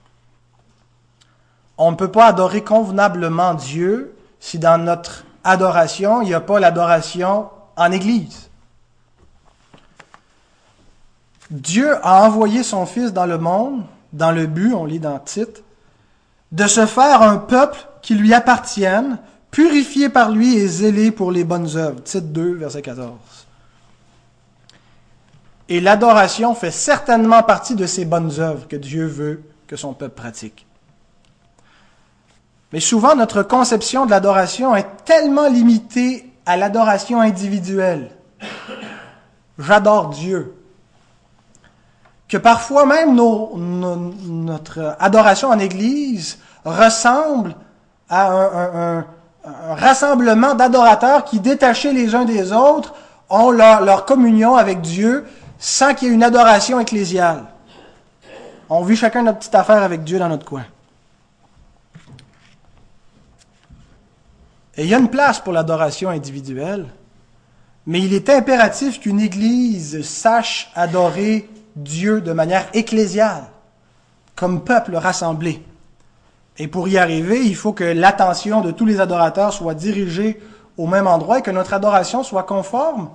On 1.78 1.90
ne 1.90 1.96
peut 1.96 2.10
pas 2.10 2.26
adorer 2.26 2.64
convenablement 2.64 3.54
Dieu 3.54 4.15
si 4.40 4.58
dans 4.58 4.78
notre 4.78 5.24
adoration, 5.44 6.22
il 6.22 6.28
n'y 6.28 6.34
a 6.34 6.40
pas 6.40 6.60
l'adoration 6.60 7.48
en 7.76 7.92
Église. 7.92 8.50
Dieu 11.50 11.96
a 12.02 12.24
envoyé 12.24 12.62
son 12.62 12.86
Fils 12.86 13.12
dans 13.12 13.26
le 13.26 13.38
monde, 13.38 13.84
dans 14.12 14.32
le 14.32 14.46
but, 14.46 14.74
on 14.74 14.84
lit 14.84 14.98
dans 14.98 15.18
Tite, 15.18 15.62
de 16.52 16.66
se 16.66 16.86
faire 16.86 17.22
un 17.22 17.36
peuple 17.38 17.78
qui 18.02 18.14
lui 18.14 18.34
appartienne, 18.34 19.18
purifié 19.50 20.08
par 20.08 20.30
lui 20.30 20.56
et 20.56 20.66
zélé 20.66 21.10
pour 21.10 21.30
les 21.30 21.44
bonnes 21.44 21.76
œuvres. 21.76 22.02
Tite 22.02 22.32
2, 22.32 22.54
verset 22.54 22.82
14. 22.82 23.12
Et 25.68 25.80
l'adoration 25.80 26.54
fait 26.54 26.70
certainement 26.70 27.42
partie 27.42 27.74
de 27.74 27.86
ces 27.86 28.04
bonnes 28.04 28.38
œuvres 28.38 28.68
que 28.68 28.76
Dieu 28.76 29.06
veut 29.06 29.42
que 29.66 29.76
son 29.76 29.94
peuple 29.94 30.14
pratique. 30.14 30.65
Mais 32.72 32.80
souvent, 32.80 33.14
notre 33.14 33.42
conception 33.42 34.06
de 34.06 34.10
l'adoration 34.10 34.74
est 34.74 35.04
tellement 35.04 35.48
limitée 35.48 36.32
à 36.44 36.56
l'adoration 36.56 37.20
individuelle. 37.20 38.10
J'adore 39.58 40.10
Dieu. 40.10 40.54
Que 42.28 42.36
parfois 42.36 42.86
même 42.86 43.14
notre 43.14 44.96
adoration 44.98 45.50
en 45.50 45.58
Église 45.58 46.38
ressemble 46.64 47.54
à 48.08 48.32
un, 48.32 49.04
rassemblement 49.44 50.54
d'adorateurs 50.54 51.24
qui, 51.24 51.38
détachés 51.38 51.92
les 51.92 52.16
uns 52.16 52.24
des 52.24 52.52
autres, 52.52 52.94
ont 53.30 53.52
leur, 53.52 54.04
communion 54.04 54.56
avec 54.56 54.80
Dieu 54.80 55.24
sans 55.58 55.94
qu'il 55.94 56.08
y 56.08 56.10
ait 56.10 56.14
une 56.14 56.24
adoration 56.24 56.80
ecclésiale. 56.80 57.44
On 58.68 58.82
vit 58.82 58.96
chacun 58.96 59.22
notre 59.22 59.38
petite 59.38 59.54
affaire 59.54 59.84
avec 59.84 60.02
Dieu 60.02 60.18
dans 60.18 60.28
notre 60.28 60.44
coin. 60.44 60.64
Et 64.76 64.84
il 64.84 64.88
y 64.88 64.94
a 64.94 64.98
une 64.98 65.08
place 65.08 65.40
pour 65.40 65.52
l'adoration 65.52 66.10
individuelle, 66.10 66.86
mais 67.86 68.00
il 68.00 68.12
est 68.12 68.28
impératif 68.28 69.00
qu'une 69.00 69.20
Église 69.20 70.02
sache 70.02 70.70
adorer 70.74 71.48
Dieu 71.76 72.20
de 72.20 72.32
manière 72.32 72.66
ecclésiale, 72.74 73.44
comme 74.34 74.64
peuple 74.64 74.96
rassemblé. 74.96 75.62
Et 76.58 76.68
pour 76.68 76.88
y 76.88 76.98
arriver, 76.98 77.44
il 77.44 77.54
faut 77.54 77.72
que 77.72 77.84
l'attention 77.84 78.60
de 78.60 78.70
tous 78.70 78.86
les 78.86 79.00
adorateurs 79.00 79.52
soit 79.52 79.74
dirigée 79.74 80.40
au 80.76 80.86
même 80.86 81.06
endroit 81.06 81.38
et 81.38 81.42
que 81.42 81.50
notre 81.50 81.74
adoration 81.74 82.22
soit 82.22 82.42
conforme 82.42 83.10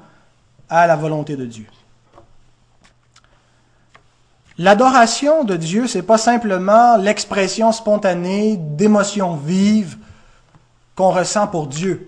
à 0.69 0.87
la 0.87 0.95
volonté 0.95 1.35
de 1.35 1.45
Dieu. 1.45 1.65
L'adoration 4.57 5.43
de 5.43 5.55
Dieu, 5.55 5.87
c'est 5.87 6.01
pas 6.01 6.17
simplement 6.17 6.97
l'expression 6.97 7.71
spontanée 7.71 8.57
d'émotions 8.57 9.35
vives 9.35 9.97
ressent 11.09 11.47
pour 11.47 11.67
Dieu. 11.67 12.07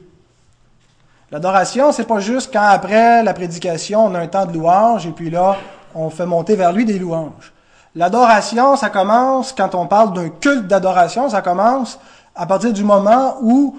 L'adoration, 1.32 1.92
c'est 1.92 2.04
pas 2.04 2.20
juste 2.20 2.54
quand 2.54 2.62
après 2.62 3.24
la 3.24 3.34
prédication, 3.34 4.06
on 4.06 4.14
a 4.14 4.20
un 4.20 4.28
temps 4.28 4.46
de 4.46 4.54
louange 4.54 5.08
et 5.08 5.12
puis 5.12 5.32
là, 5.32 5.58
on 5.96 6.12
fait 6.12 6.28
monter 6.28 6.56
vers 6.56 6.72
lui 6.72 6.86
des 6.86 7.00
louanges. 7.00 7.54
L'adoration, 7.96 8.76
ça 8.76 8.90
commence, 8.90 9.52
quand 9.52 9.74
on 9.74 9.88
parle 9.88 10.14
d'un 10.14 10.30
culte 10.30 10.68
d'adoration, 10.68 11.30
ça 11.30 11.42
commence 11.42 12.00
à 12.36 12.46
partir 12.46 12.72
du 12.72 12.84
moment 12.84 13.38
où 13.42 13.76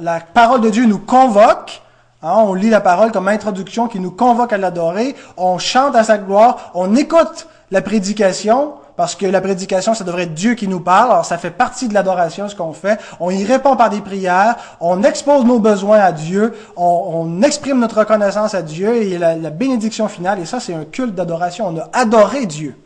la 0.00 0.20
parole 0.20 0.60
de 0.62 0.70
Dieu 0.70 0.86
nous 0.86 0.98
convoque. 0.98 1.82
Hein, 2.22 2.34
on 2.38 2.54
lit 2.54 2.70
la 2.70 2.80
parole 2.80 3.12
comme 3.12 3.28
introduction 3.28 3.88
qui 3.88 4.00
nous 4.00 4.12
convoque 4.12 4.52
à 4.52 4.58
l'adorer. 4.58 5.14
On 5.36 5.58
chante 5.58 5.96
à 5.96 6.04
sa 6.04 6.18
gloire. 6.18 6.70
On 6.74 6.94
écoute 6.94 7.46
la 7.70 7.82
prédication 7.82 8.74
parce 8.96 9.14
que 9.14 9.24
la 9.24 9.40
prédication, 9.40 9.94
ça 9.94 10.04
devrait 10.04 10.24
être 10.24 10.34
Dieu 10.34 10.54
qui 10.54 10.68
nous 10.68 10.80
parle. 10.80 11.12
Alors, 11.12 11.24
ça 11.24 11.38
fait 11.38 11.50
partie 11.50 11.88
de 11.88 11.94
l'adoration, 11.94 12.48
ce 12.48 12.54
qu'on 12.54 12.72
fait. 12.72 13.00
On 13.20 13.30
y 13.30 13.44
répond 13.44 13.74
par 13.76 13.88
des 13.88 14.00
prières. 14.00 14.56
On 14.80 15.02
expose 15.02 15.44
nos 15.44 15.58
besoins 15.58 15.98
à 15.98 16.12
Dieu. 16.12 16.54
On, 16.76 17.42
exprime 17.42 17.78
notre 17.78 17.98
reconnaissance 18.00 18.54
à 18.54 18.62
Dieu 18.62 18.94
et 18.96 19.18
la, 19.18 19.34
la 19.34 19.50
bénédiction 19.50 20.08
finale. 20.08 20.40
Et 20.40 20.44
ça, 20.44 20.60
c'est 20.60 20.74
un 20.74 20.84
culte 20.84 21.14
d'adoration. 21.14 21.68
On 21.68 21.78
a 21.78 21.88
adoré 21.92 22.46
Dieu. 22.46 22.76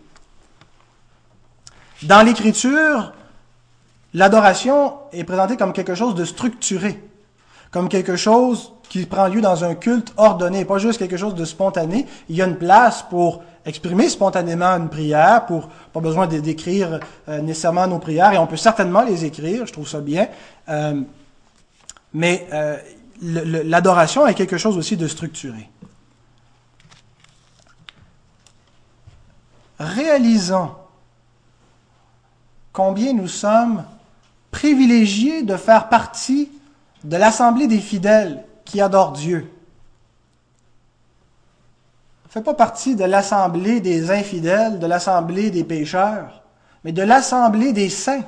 Dans 2.03 2.23
l'Écriture, 2.23 3.13
l'adoration 4.15 4.95
est 5.13 5.25
présentée 5.25 5.57
comme 5.57 5.73
quelque 5.73 5.95
chose 5.95 6.15
de 6.15 6.25
structuré, 6.25 7.03
comme 7.71 7.89
quelque 7.89 8.17
chose 8.17 8.73
qui 8.89 9.07
prend 9.07 9.29
lieu 9.29 9.41
dans 9.41 9.65
un 9.65 9.75
culte 9.75 10.13
ordonné, 10.17 10.65
pas 10.65 10.79
juste 10.79 10.99
quelque 10.99 11.17
chose 11.17 11.35
de 11.35 11.45
spontané. 11.45 12.07
Il 12.29 12.37
y 12.37 12.43
a 12.43 12.47
une 12.47 12.57
place 12.57 13.05
pour 13.09 13.43
exprimer 13.67 14.09
spontanément 14.09 14.77
une 14.77 14.89
prière, 14.89 15.45
pour 15.45 15.69
pas 15.93 16.01
besoin 16.01 16.27
d'écrire 16.29 17.01
euh, 17.29 17.41
nécessairement 17.41 17.89
nos 17.89 17.99
prières, 17.99 18.33
et 18.33 18.39
on 18.39 18.47
peut 18.47 18.57
certainement 18.57 19.03
les 19.03 19.25
écrire, 19.25 19.67
je 19.67 19.73
trouve 19.73 19.89
ça 19.89 20.01
bien. 20.01 20.29
Euh, 20.69 21.03
mais 22.15 22.47
euh, 22.53 22.79
l'adoration 23.21 24.27
est 24.27 24.35
quelque 24.35 24.57
chose 24.57 24.79
aussi 24.79 24.97
de 24.97 25.09
structuré. 25.09 25.69
Réalisons 29.79 30.71
combien 32.73 33.13
nous 33.13 33.29
sommes 33.29 33.85
privilégiés 34.51 35.43
de 35.43 35.57
faire 35.57 35.89
partie 35.89 36.51
de 37.05 37.17
l'assemblée 37.17 37.67
des 37.67 37.81
fidèles 37.81 38.45
qui 38.65 38.81
adorent 38.81 39.13
Dieu. 39.13 39.51
Fait 42.37 42.43
pas 42.43 42.53
partie 42.53 42.97
de 42.97 43.05
l'assemblée 43.05 43.81
des 43.81 44.11
infidèles, 44.11 44.79
de 44.79 44.87
l'assemblée 44.87 45.51
des 45.51 45.65
pécheurs, 45.65 46.43
mais 46.85 46.93
de 46.93 47.01
l'assemblée 47.01 47.73
des 47.73 47.89
saints. 47.89 48.25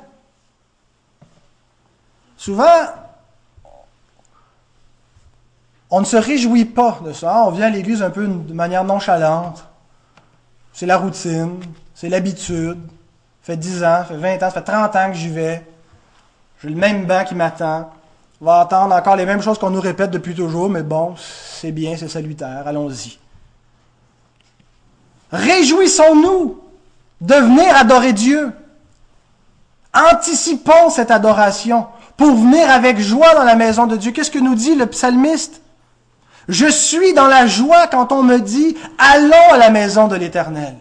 Souvent, 2.35 2.87
on 5.91 5.99
ne 5.99 6.05
se 6.05 6.17
réjouit 6.17 6.65
pas 6.65 6.97
de 7.05 7.13
ça. 7.13 7.43
On 7.45 7.51
vient 7.51 7.67
à 7.67 7.69
l'église 7.69 8.01
un 8.01 8.09
peu 8.09 8.25
de 8.25 8.51
manière 8.51 8.83
nonchalante. 8.83 9.63
C'est 10.73 10.87
la 10.87 10.97
routine, 10.97 11.59
c'est 11.93 12.09
l'habitude 12.09 12.79
fait 13.43 13.57
10 13.57 13.83
ans, 13.83 13.97
ça 13.99 14.05
fait 14.05 14.17
20 14.17 14.35
ans, 14.37 14.39
ça 14.39 14.49
fait 14.49 14.63
30 14.63 14.95
ans 14.95 15.11
que 15.11 15.17
j'y 15.17 15.29
vais. 15.29 15.63
J'ai 16.63 16.69
le 16.69 16.75
même 16.75 17.05
banc 17.05 17.25
qui 17.25 17.35
m'attend. 17.35 17.91
On 18.41 18.45
va 18.45 18.63
entendre 18.63 18.95
encore 18.95 19.17
les 19.17 19.27
mêmes 19.27 19.43
choses 19.43 19.59
qu'on 19.59 19.69
nous 19.69 19.81
répète 19.81 20.09
depuis 20.09 20.33
toujours, 20.33 20.67
mais 20.67 20.81
bon, 20.81 21.13
c'est 21.15 21.71
bien, 21.71 21.95
c'est 21.95 22.07
salutaire, 22.07 22.63
allons-y. 22.65 23.19
Réjouissons-nous 25.31 26.59
de 27.21 27.35
venir 27.35 27.75
adorer 27.75 28.13
Dieu. 28.13 28.51
Anticipons 29.93 30.89
cette 30.89 31.11
adoration 31.11 31.87
pour 32.17 32.35
venir 32.35 32.69
avec 32.69 32.99
joie 32.99 33.33
dans 33.33 33.43
la 33.43 33.55
maison 33.55 33.87
de 33.87 33.95
Dieu. 33.95 34.11
Qu'est-ce 34.11 34.31
que 34.31 34.39
nous 34.39 34.55
dit 34.55 34.75
le 34.75 34.85
psalmiste? 34.85 35.61
Je 36.47 36.67
suis 36.67 37.13
dans 37.13 37.27
la 37.27 37.45
joie 37.45 37.87
quand 37.87 38.11
on 38.11 38.23
me 38.23 38.39
dit, 38.39 38.75
allons 38.97 39.53
à 39.53 39.57
la 39.57 39.69
maison 39.69 40.07
de 40.07 40.15
l'Éternel. 40.15 40.75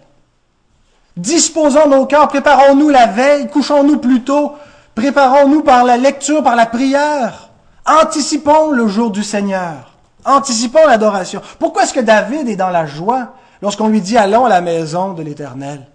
Disposons 1.16 1.88
nos 1.88 2.06
cœurs, 2.06 2.28
préparons-nous 2.28 2.88
la 2.88 3.06
veille, 3.06 3.48
couchons-nous 3.48 3.98
plus 3.98 4.22
tôt, 4.22 4.52
préparons-nous 4.94 5.62
par 5.62 5.84
la 5.84 5.96
lecture, 5.96 6.42
par 6.42 6.56
la 6.56 6.64
prière. 6.64 7.50
Anticipons 7.84 8.70
le 8.70 8.86
jour 8.88 9.10
du 9.10 9.22
Seigneur. 9.22 9.96
Anticipons 10.24 10.86
l'adoration. 10.86 11.42
Pourquoi 11.58 11.82
est-ce 11.82 11.94
que 11.94 12.00
David 12.00 12.48
est 12.48 12.56
dans 12.56 12.70
la 12.70 12.86
joie? 12.86 13.34
Lorsqu'on 13.62 13.88
lui 13.88 14.00
dit 14.00 14.16
allons 14.16 14.44
à 14.44 14.48
la 14.48 14.60
maison 14.60 15.12
de 15.14 15.22
l'Éternel? 15.22 15.86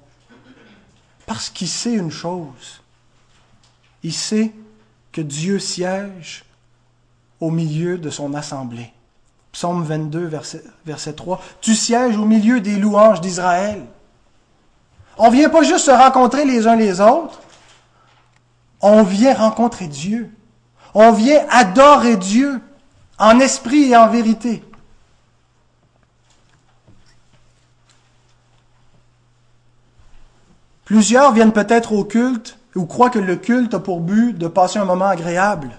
Parce 1.26 1.50
qu'il 1.50 1.68
sait 1.68 1.94
une 1.94 2.12
chose. 2.12 2.82
Il 4.04 4.14
sait 4.14 4.52
que 5.12 5.22
Dieu 5.22 5.60
siège 5.60 6.44
au 7.40 7.52
milieu 7.52 7.98
de 7.98 8.10
son 8.10 8.34
assemblée. 8.34 8.92
Psaume 9.52 9.84
22, 9.84 10.26
verset, 10.26 10.64
verset 10.86 11.14
3. 11.14 11.42
Tu 11.62 11.76
sièges 11.76 12.18
au 12.18 12.26
milieu 12.26 12.60
des 12.60 12.76
louanges 12.76 13.22
d'Israël. 13.22 13.84
On 15.18 15.30
vient 15.30 15.50
pas 15.50 15.62
juste 15.62 15.86
se 15.86 15.92
rencontrer 15.92 16.44
les 16.44 16.68
uns 16.68 16.76
les 16.76 17.00
autres. 17.00 17.42
On 18.82 19.04
vient 19.04 19.36
rencontrer 19.36 19.88
Dieu. 19.88 20.32
On 20.94 21.12
vient 21.12 21.46
adorer 21.50 22.18
Dieu 22.18 22.62
en 23.20 23.40
esprit 23.40 23.92
et 23.92 23.96
en 23.96 24.10
vérité. 24.10 24.64
Plusieurs 30.86 31.32
viennent 31.32 31.54
peut-être 31.54 31.94
au 31.94 32.04
culte 32.04 32.58
ou 32.76 32.86
croient 32.86 33.10
que 33.10 33.20
le 33.20 33.36
culte 33.36 33.74
a 33.74 33.80
pour 33.80 34.02
but 34.02 34.38
de 34.38 34.48
passer 34.48 34.80
un 34.80 34.86
moment 34.86 35.08
agréable. 35.08 35.70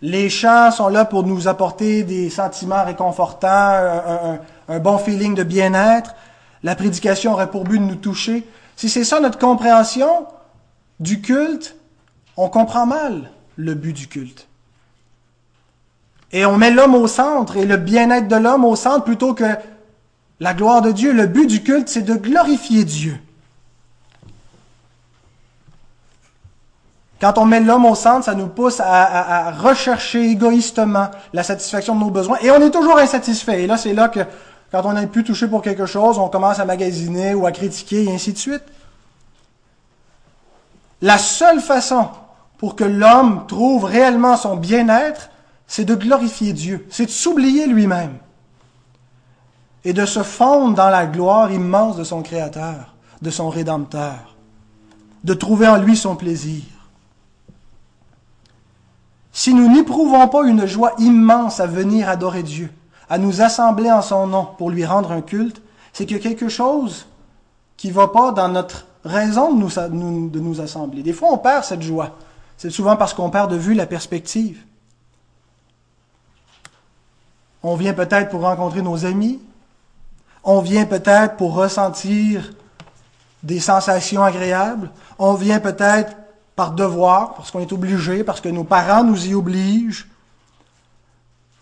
Les 0.00 0.30
chants 0.30 0.70
sont 0.70 0.88
là 0.88 1.04
pour 1.04 1.24
nous 1.24 1.46
apporter 1.46 2.02
des 2.02 2.30
sentiments 2.30 2.84
réconfortants, 2.84 4.38
un, 4.68 4.78
bon 4.80 4.98
feeling 4.98 5.34
de 5.34 5.42
bien-être. 5.42 6.14
La 6.62 6.74
prédication 6.74 7.32
aurait 7.32 7.50
pour 7.50 7.64
but 7.64 7.78
de 7.78 7.84
nous 7.84 7.96
toucher. 7.96 8.46
Si 8.76 8.88
c'est 8.88 9.04
ça 9.04 9.20
notre 9.20 9.38
compréhension 9.38 10.26
du 10.98 11.20
culte, 11.20 11.76
on 12.36 12.48
comprend 12.48 12.86
mal 12.86 13.30
le 13.56 13.74
but 13.74 13.92
du 13.92 14.08
culte. 14.08 14.48
Et 16.32 16.46
on 16.46 16.56
met 16.56 16.70
l'homme 16.70 16.94
au 16.94 17.06
centre 17.06 17.56
et 17.56 17.66
le 17.66 17.76
bien-être 17.76 18.26
de 18.26 18.36
l'homme 18.36 18.64
au 18.64 18.74
centre 18.74 19.04
plutôt 19.04 19.34
que 19.34 19.44
la 20.40 20.54
gloire 20.54 20.80
de 20.80 20.90
Dieu. 20.90 21.12
Le 21.12 21.26
but 21.26 21.46
du 21.46 21.62
culte, 21.62 21.88
c'est 21.88 22.02
de 22.02 22.14
glorifier 22.14 22.84
Dieu. 22.84 23.20
Quand 27.22 27.38
on 27.38 27.44
met 27.44 27.60
l'homme 27.60 27.84
au 27.84 27.94
centre, 27.94 28.24
ça 28.24 28.34
nous 28.34 28.48
pousse 28.48 28.80
à, 28.80 29.52
rechercher 29.52 30.24
égoïstement 30.30 31.08
la 31.32 31.44
satisfaction 31.44 31.94
de 31.94 32.00
nos 32.00 32.10
besoins. 32.10 32.38
Et 32.42 32.50
on 32.50 32.60
est 32.60 32.72
toujours 32.72 32.98
insatisfait. 32.98 33.62
Et 33.62 33.66
là, 33.68 33.76
c'est 33.76 33.92
là 33.92 34.08
que 34.08 34.18
quand 34.72 34.82
on 34.84 34.94
n'est 34.94 35.06
plus 35.06 35.22
touché 35.22 35.46
pour 35.46 35.62
quelque 35.62 35.86
chose, 35.86 36.18
on 36.18 36.28
commence 36.28 36.58
à 36.58 36.64
magasiner 36.64 37.32
ou 37.34 37.46
à 37.46 37.52
critiquer 37.52 38.06
et 38.06 38.12
ainsi 38.12 38.32
de 38.32 38.38
suite. 38.38 38.64
La 41.00 41.16
seule 41.16 41.60
façon 41.60 42.08
pour 42.58 42.74
que 42.74 42.82
l'homme 42.82 43.44
trouve 43.46 43.84
réellement 43.84 44.36
son 44.36 44.56
bien-être, 44.56 45.30
c'est 45.68 45.84
de 45.84 45.94
glorifier 45.94 46.52
Dieu, 46.52 46.88
c'est 46.90 47.06
de 47.06 47.10
s'oublier 47.10 47.68
lui-même 47.68 48.18
et 49.84 49.92
de 49.92 50.06
se 50.06 50.24
fondre 50.24 50.74
dans 50.74 50.90
la 50.90 51.06
gloire 51.06 51.52
immense 51.52 51.96
de 51.96 52.02
son 52.02 52.22
Créateur, 52.22 52.96
de 53.20 53.30
son 53.30 53.48
Rédempteur, 53.48 54.34
de 55.22 55.34
trouver 55.34 55.68
en 55.68 55.76
lui 55.76 55.96
son 55.96 56.16
plaisir. 56.16 56.62
Si 59.32 59.54
nous 59.54 59.68
n'éprouvons 59.72 60.28
pas 60.28 60.46
une 60.46 60.66
joie 60.66 60.92
immense 60.98 61.58
à 61.58 61.66
venir 61.66 62.08
adorer 62.08 62.42
Dieu, 62.42 62.70
à 63.08 63.18
nous 63.18 63.40
assembler 63.40 63.90
en 63.90 64.02
son 64.02 64.26
nom 64.26 64.46
pour 64.58 64.70
lui 64.70 64.84
rendre 64.84 65.10
un 65.10 65.22
culte, 65.22 65.62
c'est 65.92 66.06
qu'il 66.06 66.16
y 66.16 66.20
a 66.20 66.22
quelque 66.22 66.48
chose 66.48 67.06
qui 67.76 67.88
ne 67.88 67.94
va 67.94 68.08
pas 68.08 68.32
dans 68.32 68.48
notre 68.48 68.86
raison 69.04 69.52
de 69.54 69.88
nous, 69.88 70.28
de 70.28 70.38
nous 70.40 70.60
assembler. 70.60 71.02
Des 71.02 71.12
fois, 71.12 71.30
on 71.32 71.38
perd 71.38 71.64
cette 71.64 71.82
joie. 71.82 72.16
C'est 72.56 72.70
souvent 72.70 72.96
parce 72.96 73.14
qu'on 73.14 73.30
perd 73.30 73.50
de 73.50 73.56
vue 73.56 73.74
la 73.74 73.86
perspective. 73.86 74.62
On 77.62 77.74
vient 77.74 77.94
peut-être 77.94 78.30
pour 78.30 78.42
rencontrer 78.42 78.82
nos 78.82 79.04
amis. 79.04 79.40
On 80.44 80.60
vient 80.60 80.84
peut-être 80.84 81.36
pour 81.36 81.54
ressentir 81.54 82.52
des 83.42 83.60
sensations 83.60 84.22
agréables. 84.22 84.90
On 85.18 85.34
vient 85.34 85.60
peut-être 85.60 86.16
par 86.62 86.70
devoir, 86.70 87.34
parce 87.34 87.50
qu'on 87.50 87.58
est 87.58 87.72
obligé, 87.72 88.22
parce 88.22 88.40
que 88.40 88.48
nos 88.48 88.62
parents 88.62 89.02
nous 89.02 89.26
y 89.26 89.34
obligent, 89.34 90.06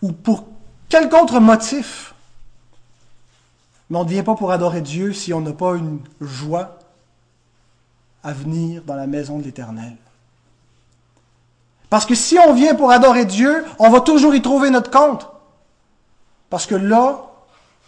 ou 0.02 0.12
pour 0.12 0.44
quelque 0.90 1.14
autre 1.14 1.40
motif. 1.40 2.14
Mais 3.88 3.96
on 3.96 4.04
ne 4.04 4.10
vient 4.10 4.22
pas 4.22 4.34
pour 4.34 4.52
adorer 4.52 4.82
Dieu 4.82 5.14
si 5.14 5.32
on 5.32 5.40
n'a 5.40 5.54
pas 5.54 5.76
une 5.76 6.00
joie 6.20 6.76
à 8.22 8.34
venir 8.34 8.82
dans 8.84 8.94
la 8.94 9.06
maison 9.06 9.38
de 9.38 9.44
l'Éternel. 9.44 9.96
Parce 11.88 12.04
que 12.04 12.14
si 12.14 12.38
on 12.38 12.52
vient 12.52 12.74
pour 12.74 12.90
adorer 12.90 13.24
Dieu, 13.24 13.64
on 13.78 13.88
va 13.88 14.02
toujours 14.02 14.34
y 14.34 14.42
trouver 14.42 14.68
notre 14.68 14.90
compte. 14.90 15.30
Parce 16.50 16.66
que 16.66 16.74
là 16.74 17.22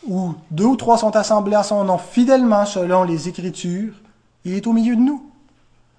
où 0.09 0.33
deux 0.51 0.65
ou 0.65 0.77
trois 0.77 0.97
sont 0.97 1.15
assemblés 1.15 1.57
à 1.57 1.63
son 1.63 1.85
nom 1.85 1.99
fidèlement 1.99 2.65
selon 2.65 3.05
les 3.05 3.29
Écritures, 3.29 3.93
il 4.47 4.55
est 4.55 4.67
au 4.67 4.73
milieu 4.73 4.97
de 4.97 5.03
nous. 5.03 5.32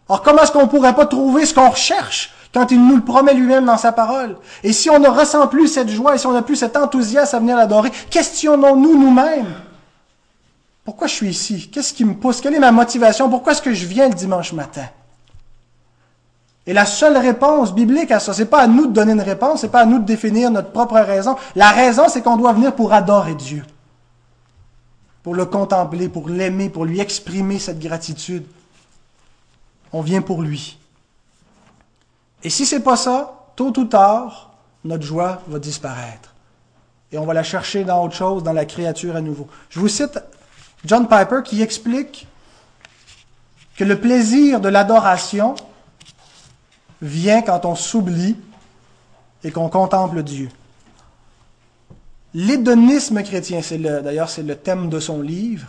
Alors 0.10 0.22
comment 0.22 0.44
est-ce 0.44 0.52
qu'on 0.52 0.64
ne 0.64 0.68
pourrait 0.68 0.96
pas 0.96 1.06
trouver 1.06 1.46
ce 1.46 1.54
qu'on 1.54 1.70
recherche 1.70 2.34
quand 2.54 2.72
il 2.72 2.86
nous 2.86 2.98
le 2.98 3.04
promet 3.04 3.34
lui-même 3.34 3.66
dans 3.66 3.78
sa 3.78 3.92
parole? 3.92 4.38
Et 4.64 4.74
si 4.74 4.90
on 4.90 5.00
ne 5.00 5.08
ressent 5.08 5.48
plus 5.48 5.68
cette 5.68 5.90
joie 5.90 6.16
et 6.16 6.18
si 6.18 6.28
on 6.28 6.34
n'a 6.34 6.42
plus 6.42 6.58
cet 6.58 6.76
enthousiasme 6.78 7.36
à 7.36 7.40
venir 7.40 7.58
l'adorer, 7.58 7.92
questionnons-nous 8.10 8.98
nous-mêmes? 9.00 9.54
Pourquoi 10.84 11.08
je 11.08 11.14
suis 11.14 11.30
ici? 11.30 11.70
Qu'est-ce 11.72 11.94
qui 11.94 12.04
me 12.04 12.14
pousse? 12.14 12.42
Quelle 12.42 12.56
est 12.56 12.60
ma 12.60 12.72
motivation? 12.72 13.30
Pourquoi 13.30 13.54
est-ce 13.54 13.62
que 13.62 13.74
je 13.74 13.86
viens 13.86 14.10
le 14.10 14.14
dimanche 14.14 14.52
matin? 14.52 14.86
Et 16.66 16.74
la 16.74 16.86
seule 16.86 17.18
réponse 17.18 17.74
biblique 17.74 18.12
à 18.12 18.20
ça, 18.20 18.34
c'est 18.34 18.46
pas 18.46 18.62
à 18.62 18.68
nous 18.68 18.88
de 18.88 18.94
donner 18.94 19.14
une 19.14 19.22
réponse, 19.22 19.62
c'est 19.62 19.70
pas 19.70 19.82
à 19.82 19.86
nous 19.86 20.00
de 20.00 20.06
définir 20.06 20.50
notre 20.50 20.72
propre 20.72 21.00
raison. 21.00 21.36
La 21.56 21.72
raison, 21.72 22.06
c'est 22.08 22.22
qu'on 22.22 22.38
doit 22.38 22.54
venir 22.54 22.74
pour 22.74 22.94
adorer 22.94 23.36
Dieu. 23.36 23.66
Pour 25.24 25.36
le 25.36 25.46
contempler, 25.46 26.10
pour 26.10 26.30
l'aimer, 26.30 26.70
pour 26.70 26.86
lui 26.86 27.00
exprimer 27.00 27.60
cette 27.60 27.80
gratitude. 27.80 28.46
On 29.94 30.02
vient 30.02 30.22
pour 30.22 30.42
lui. 30.42 30.78
Et 32.44 32.50
si 32.50 32.66
c'est 32.66 32.82
pas 32.82 32.98
ça, 32.98 33.48
tôt 33.56 33.78
ou 33.78 33.86
tard, 33.86 34.52
notre 34.84 35.04
joie 35.04 35.42
va 35.48 35.60
disparaître. 35.60 36.34
Et 37.12 37.18
on 37.18 37.26
va 37.26 37.34
la 37.34 37.44
chercher 37.44 37.84
dans 37.84 38.04
autre 38.04 38.16
chose, 38.16 38.44
dans 38.44 38.54
la 38.54 38.66
créature 38.66 39.16
à 39.16 39.22
nouveau. 39.22 39.48
Je 39.70 39.80
vous 39.80 39.88
cite 39.88 40.20
John 40.84 41.08
Piper 41.08 41.42
qui 41.46 41.62
explique 41.62 42.28
que 43.78 43.84
le 43.84 44.00
plaisir 44.00 44.60
de 44.60 44.68
l'adoration 44.68 45.56
vient 47.02 47.42
quand 47.42 47.66
on 47.66 47.76
s'oublie 47.76 48.36
et 49.44 49.52
qu'on 49.52 49.70
contemple 49.70 50.24
Dieu. 50.24 50.50
L'hédonisme 52.34 53.22
chrétien, 53.22 53.62
c'est 53.62 53.78
d'ailleurs 53.78 54.30
c'est 54.30 54.44
le 54.44 54.56
thème 54.56 54.90
de 54.90 55.00
son 55.00 55.22
livre. 55.22 55.68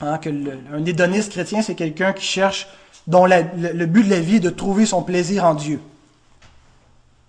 Hein, 0.00 0.18
que 0.18 0.30
un 0.30 0.84
hédoniste 0.86 1.32
chrétien, 1.32 1.60
c'est 1.60 1.74
quelqu'un 1.74 2.12
qui 2.12 2.24
cherche, 2.24 2.68
dont 3.06 3.26
le, 3.26 3.86
but 3.86 4.04
de 4.04 4.10
la 4.10 4.20
vie 4.20 4.36
est 4.36 4.40
de 4.40 4.50
trouver 4.50 4.86
son 4.86 5.02
plaisir 5.02 5.44
en 5.44 5.54
Dieu. 5.54 5.80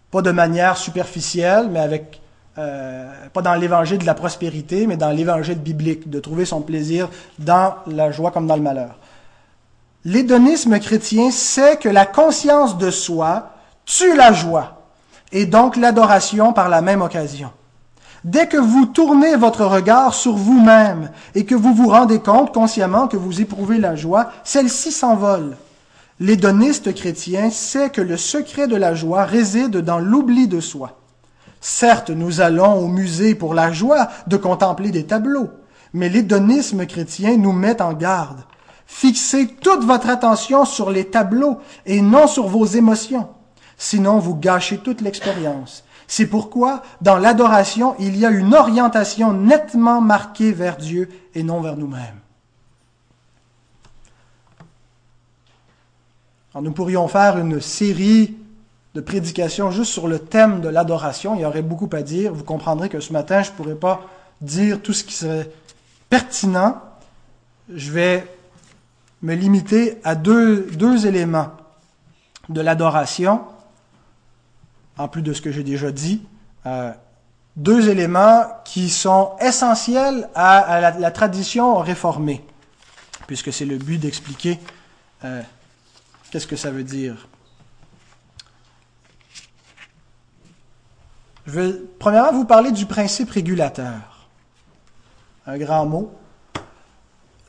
Pas 0.10 0.22
de 0.22 0.32
manière 0.32 0.78
superficielle, 0.78 1.68
mais 1.70 1.80
avec 1.80 2.22
euh, 2.58 3.12
pas 3.34 3.42
dans 3.42 3.56
l'évangile 3.56 3.98
de 3.98 4.06
la 4.06 4.14
prospérité, 4.14 4.88
mais 4.88 4.98
dans 4.98 5.10
l'évangile 5.10 5.60
biblique, 5.60 6.10
de 6.10 6.20
trouver 6.20 6.46
son 6.46 6.62
plaisir 6.62 7.10
dans 7.40 7.76
la 7.88 8.12
joie 8.12 8.32
comme 8.32 8.48
dans 8.48 8.56
le 8.56 8.62
malheur. 8.62 8.96
L'hédonisme 10.06 10.80
chrétien 10.80 11.30
sait 11.32 11.78
que 11.78 11.90
la 11.90 12.06
conscience 12.06 12.78
de 12.78 12.90
soi 12.90 13.52
tue 13.86 14.16
la 14.16 14.34
joie 14.34 14.82
et 15.32 15.46
donc 15.46 15.76
l'adoration 15.76 16.54
par 16.54 16.70
la 16.70 16.82
même 16.82 17.02
occasion. 17.02 17.52
Dès 18.24 18.48
que 18.48 18.58
vous 18.58 18.86
tournez 18.86 19.36
votre 19.36 19.66
regard 19.66 20.14
sur 20.14 20.34
vous-même 20.34 21.10
et 21.34 21.46
que 21.46 21.56
vous 21.56 21.74
vous 21.74 21.90
rendez 21.90 22.20
compte 22.20 22.54
consciemment 22.54 23.08
que 23.08 23.18
vous 23.18 23.42
éprouvez 23.42 23.80
la 23.80 23.96
joie, 23.96 24.32
celle-ci 24.44 24.92
s'envole. 24.92 25.58
L'hédoniste 26.20 26.94
chrétien 26.94 27.50
sait 27.50 27.90
que 27.90 28.02
le 28.02 28.18
secret 28.18 28.68
de 28.68 28.76
la 28.76 28.94
joie 28.94 29.26
réside 29.26 29.78
dans 29.78 29.98
l'oubli 29.98 30.48
de 30.48 30.60
soi. 30.60 31.00
Certes, 31.62 32.12
nous 32.12 32.42
allons 32.42 32.74
au 32.76 32.88
musée 32.88 33.34
pour 33.34 33.56
la 33.56 33.72
joie 33.72 34.08
de 34.28 34.38
contempler 34.38 34.92
des 34.92 35.08
tableaux, 35.08 35.50
mais 35.94 36.08
l'hédonisme 36.08 36.86
chrétien 36.86 37.38
nous 37.38 37.54
met 37.54 37.82
en 37.82 37.94
garde. 37.94 38.44
Fixez 38.86 39.48
toute 39.48 39.84
votre 39.84 40.10
attention 40.10 40.66
sur 40.66 40.92
les 40.92 41.06
tableaux 41.06 41.58
et 41.88 42.02
non 42.02 42.28
sur 42.28 42.46
vos 42.46 42.66
émotions. 42.66 43.30
Sinon, 43.80 44.20
vous 44.20 44.36
gâchez 44.36 44.78
toute 44.78 45.02
l'expérience. 45.02 45.84
C'est 46.12 46.28
pourquoi, 46.28 46.84
dans 47.00 47.18
l'adoration, 47.18 47.96
il 47.98 48.18
y 48.18 48.26
a 48.26 48.32
une 48.32 48.54
orientation 48.54 49.32
nettement 49.32 50.02
marquée 50.02 50.52
vers 50.52 50.76
Dieu 50.76 51.08
et 51.34 51.42
non 51.42 51.62
vers 51.62 51.78
nous-mêmes. 51.78 52.20
nous 56.60 56.74
pourrions 56.74 57.08
faire 57.08 57.38
une 57.38 57.62
série 57.62 58.36
de 58.94 59.00
prédications 59.00 59.72
juste 59.72 59.94
sur 59.94 60.10
le 60.10 60.20
thème 60.20 60.60
de 60.60 60.68
l'adoration. 60.68 61.36
Il 61.36 61.44
y 61.44 61.46
aurait 61.46 61.62
beaucoup 61.62 61.90
à 61.94 62.02
dire. 62.02 62.34
Vous 62.34 62.44
comprendrez 62.44 62.90
que 62.90 63.00
ce 63.00 63.14
matin, 63.14 63.42
je 63.42 63.52
ne 63.52 63.56
pourrais 63.56 63.76
pas 63.76 64.02
dire 64.42 64.82
tout 64.82 64.92
ce 64.92 65.06
qui 65.06 65.14
serait 65.14 65.50
pertinent. 66.10 66.82
Je 67.74 67.90
vais 67.90 68.28
me 69.22 69.34
limiter 69.34 69.98
à 70.04 70.16
deux, 70.16 70.68
deux 70.74 71.08
éléments 71.08 71.52
de 72.50 72.60
l'adoration, 72.60 73.44
en 75.02 75.08
plus 75.08 75.22
de 75.22 75.34
ce 75.34 75.42
que 75.42 75.52
j'ai 75.52 75.64
déjà 75.64 75.92
dit. 75.92 76.22
Euh, 76.66 76.92
deux 77.56 77.90
éléments 77.90 78.46
qui 78.64 78.90
sont 78.90 79.32
essentiels 79.40 80.30
à, 80.36 80.92
la, 80.98 81.12
tradition 81.12 81.78
réformée, 81.78 82.46
puisque 83.28 83.52
c'est 83.52 83.66
le 83.66 83.78
but 83.78 83.98
d'expliquer 83.98 84.60
euh, 85.26 85.42
qu'est-ce 86.30 86.48
que 86.48 86.56
ça 86.56 86.72
veut 86.72 86.84
dire. 86.84 87.28
Je 91.46 91.60
vais 91.60 91.74
premièrement 92.00 92.32
vous 92.32 92.46
parler 92.46 92.72
du 92.72 92.86
principe 92.86 93.32
régulateur. 93.32 94.28
Un 95.48 95.58
grand 95.58 95.86
mot 95.86 96.14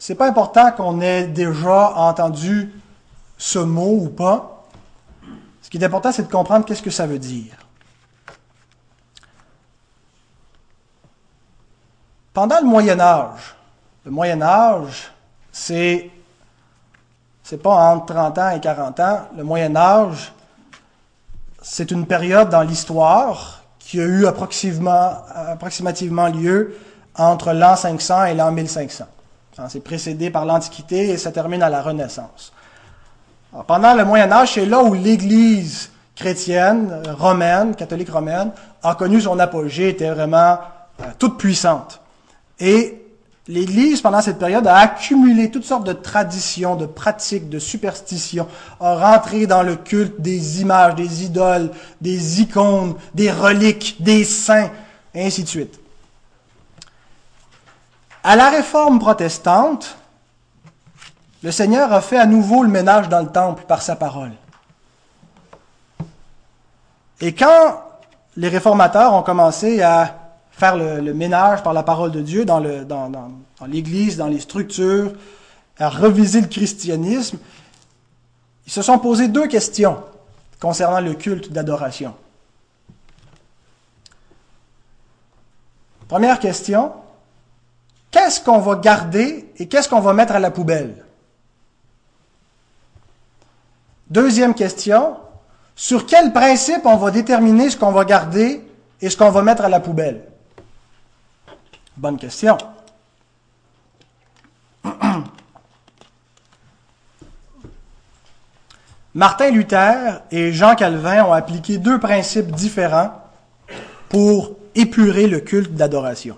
c'est 0.02 0.16
pas 0.16 0.26
important 0.26 0.72
qu'on 0.72 1.00
ait 1.00 1.28
déjà 1.28 1.92
entendu 1.94 2.72
ce 3.38 3.60
mot 3.60 3.98
ou 4.00 4.08
pas. 4.08 4.51
Ce 5.72 5.78
qui 5.78 5.82
est 5.82 5.86
important, 5.86 6.12
c'est 6.12 6.24
de 6.24 6.30
comprendre 6.30 6.66
qu'est-ce 6.66 6.82
que 6.82 6.90
ça 6.90 7.06
veut 7.06 7.18
dire. 7.18 7.54
Pendant 12.34 12.60
le 12.60 12.66
Moyen 12.66 13.00
Âge, 13.00 13.54
le 14.04 14.10
Moyen 14.10 14.42
Âge, 14.42 15.10
c'est 15.50 16.10
c'est 17.42 17.56
pas 17.56 17.94
entre 17.94 18.12
30 18.12 18.38
ans 18.38 18.50
et 18.50 18.60
40 18.60 19.00
ans. 19.00 19.20
Le 19.34 19.44
Moyen 19.44 19.74
Âge, 19.74 20.34
c'est 21.62 21.90
une 21.90 22.06
période 22.06 22.50
dans 22.50 22.60
l'histoire 22.60 23.62
qui 23.78 23.98
a 23.98 24.04
eu 24.04 24.26
approximativement, 24.26 25.22
approximativement 25.34 26.28
lieu 26.28 26.78
entre 27.14 27.54
l'an 27.54 27.76
500 27.76 28.26
et 28.26 28.34
l'an 28.34 28.52
1500. 28.52 29.06
C'est 29.68 29.82
précédé 29.82 30.28
par 30.28 30.44
l'Antiquité 30.44 31.08
et 31.08 31.16
ça 31.16 31.32
termine 31.32 31.62
à 31.62 31.70
la 31.70 31.80
Renaissance. 31.80 32.52
Pendant 33.66 33.94
le 33.94 34.04
Moyen 34.04 34.32
Âge, 34.32 34.54
c'est 34.54 34.66
là 34.66 34.82
où 34.82 34.94
l'Église 34.94 35.90
chrétienne, 36.16 37.02
romaine, 37.18 37.74
catholique 37.74 38.10
romaine, 38.10 38.50
a 38.82 38.94
connu 38.94 39.20
son 39.20 39.38
apogée, 39.38 39.90
était 39.90 40.10
vraiment 40.10 40.58
euh, 41.00 41.04
toute 41.18 41.38
puissante. 41.38 42.00
Et 42.58 43.02
l'Église, 43.48 44.00
pendant 44.00 44.20
cette 44.20 44.38
période, 44.38 44.66
a 44.66 44.76
accumulé 44.76 45.50
toutes 45.50 45.64
sortes 45.64 45.86
de 45.86 45.92
traditions, 45.92 46.76
de 46.76 46.86
pratiques, 46.86 47.48
de 47.48 47.58
superstitions, 47.58 48.46
a 48.80 48.94
rentré 48.94 49.46
dans 49.46 49.62
le 49.62 49.76
culte 49.76 50.20
des 50.20 50.60
images, 50.60 50.94
des 50.94 51.24
idoles, 51.24 51.70
des 52.00 52.40
icônes, 52.40 52.94
des 53.14 53.30
reliques, 53.30 53.96
des 54.00 54.24
saints, 54.24 54.70
et 55.14 55.26
ainsi 55.26 55.42
de 55.42 55.48
suite. 55.48 55.78
À 58.24 58.36
la 58.36 58.50
réforme 58.50 58.98
protestante, 58.98 59.96
le 61.42 61.50
Seigneur 61.50 61.92
a 61.92 62.00
fait 62.00 62.18
à 62.18 62.26
nouveau 62.26 62.62
le 62.62 62.68
ménage 62.68 63.08
dans 63.08 63.20
le 63.20 63.28
temple 63.28 63.64
par 63.66 63.82
sa 63.82 63.96
parole. 63.96 64.32
Et 67.20 67.34
quand 67.34 67.82
les 68.36 68.48
réformateurs 68.48 69.14
ont 69.14 69.22
commencé 69.22 69.82
à 69.82 70.18
faire 70.50 70.76
le, 70.76 71.14
ménage 71.14 71.62
par 71.62 71.72
la 71.72 71.82
parole 71.82 72.12
de 72.12 72.20
Dieu 72.20 72.44
dans, 72.44 72.60
l'Église, 73.66 74.16
dans 74.16 74.28
les 74.28 74.40
structures, 74.40 75.12
à 75.78 75.88
reviser 75.88 76.40
le 76.40 76.46
christianisme, 76.46 77.38
ils 78.66 78.72
se 78.72 78.82
sont 78.82 78.98
posé 78.98 79.28
deux 79.28 79.48
questions 79.48 80.02
concernant 80.60 81.00
le 81.00 81.14
culte 81.14 81.52
d'adoration. 81.52 82.14
Première 86.06 86.38
question, 86.38 86.92
qu'est-ce 88.10 88.40
qu'on 88.40 88.58
va 88.58 88.76
garder 88.76 89.50
et 89.56 89.66
qu'est-ce 89.66 89.88
qu'on 89.88 90.00
va 90.00 90.12
mettre 90.12 90.34
à 90.34 90.38
la 90.38 90.50
poubelle? 90.50 91.04
Deuxième 94.12 94.54
question, 94.54 95.16
sur 95.74 96.04
quel 96.04 96.34
principe 96.34 96.84
on 96.84 96.98
va 96.98 97.10
déterminer 97.10 97.70
ce 97.70 97.78
qu'on 97.78 97.92
va 97.92 98.04
garder 98.04 98.62
et 99.00 99.08
ce 99.08 99.16
qu'on 99.16 99.30
va 99.30 99.40
mettre 99.40 99.64
à 99.64 99.70
la 99.70 99.80
poubelle? 99.80 100.24
Bonne 101.96 102.18
question. 102.18 102.58
Martin 109.14 109.48
Luther 109.48 110.20
et 110.30 110.52
Jean 110.52 110.74
Calvin 110.74 111.24
ont 111.24 111.32
appliqué 111.32 111.78
deux 111.78 111.98
principes 111.98 112.50
différents 112.50 113.14
pour 114.10 114.58
épurer 114.74 115.26
le 115.26 115.40
culte 115.40 115.72
d'adoration. 115.72 116.36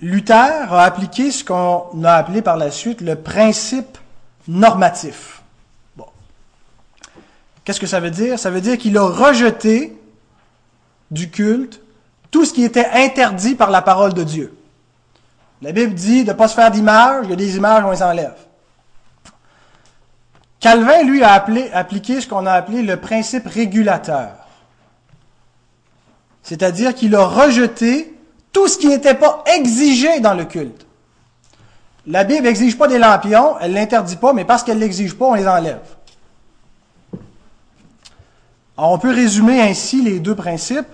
Luther 0.00 0.72
a 0.72 0.84
appliqué 0.84 1.32
ce 1.32 1.42
qu'on 1.42 2.04
a 2.04 2.12
appelé 2.12 2.40
par 2.40 2.56
la 2.56 2.70
suite 2.70 3.00
le 3.00 3.16
principe 3.16 3.98
normatif. 4.46 5.39
Qu'est-ce 7.70 7.78
que 7.78 7.86
ça 7.86 8.00
veut 8.00 8.10
dire? 8.10 8.36
Ça 8.36 8.50
veut 8.50 8.60
dire 8.60 8.76
qu'il 8.78 8.98
a 8.98 9.04
rejeté 9.04 9.96
du 11.12 11.30
culte 11.30 11.80
tout 12.32 12.44
ce 12.44 12.52
qui 12.52 12.64
était 12.64 12.88
interdit 12.94 13.54
par 13.54 13.70
la 13.70 13.80
parole 13.80 14.12
de 14.12 14.24
Dieu. 14.24 14.58
La 15.62 15.70
Bible 15.70 15.94
dit 15.94 16.24
de 16.24 16.32
ne 16.32 16.36
pas 16.36 16.48
se 16.48 16.56
faire 16.56 16.72
d'image, 16.72 17.26
il 17.26 17.30
y 17.30 17.32
a 17.32 17.36
des 17.36 17.56
images, 17.56 17.84
on 17.84 17.92
les 17.92 18.02
enlève. 18.02 18.34
Calvin, 20.58 21.04
lui, 21.04 21.22
a 21.22 21.32
appliqué 21.72 22.20
ce 22.20 22.26
qu'on 22.26 22.44
a 22.44 22.54
appelé 22.54 22.82
le 22.82 22.96
principe 22.96 23.46
régulateur. 23.46 24.32
C'est-à-dire 26.42 26.92
qu'il 26.92 27.14
a 27.14 27.24
rejeté 27.24 28.12
tout 28.52 28.66
ce 28.66 28.78
qui 28.78 28.88
n'était 28.88 29.14
pas 29.14 29.44
exigé 29.46 30.18
dans 30.18 30.34
le 30.34 30.44
culte. 30.44 30.88
La 32.08 32.24
Bible 32.24 32.42
n'exige 32.42 32.76
pas 32.76 32.88
des 32.88 32.98
lampions, 32.98 33.54
elle 33.60 33.70
ne 33.70 33.76
l'interdit 33.76 34.16
pas, 34.16 34.32
mais 34.32 34.44
parce 34.44 34.64
qu'elle 34.64 34.78
ne 34.78 34.80
l'exige 34.80 35.16
pas, 35.16 35.26
on 35.26 35.34
les 35.34 35.46
enlève. 35.46 35.78
On 38.82 38.98
peut 38.98 39.12
résumer 39.12 39.60
ainsi 39.60 40.02
les 40.02 40.20
deux 40.20 40.34
principes. 40.34 40.88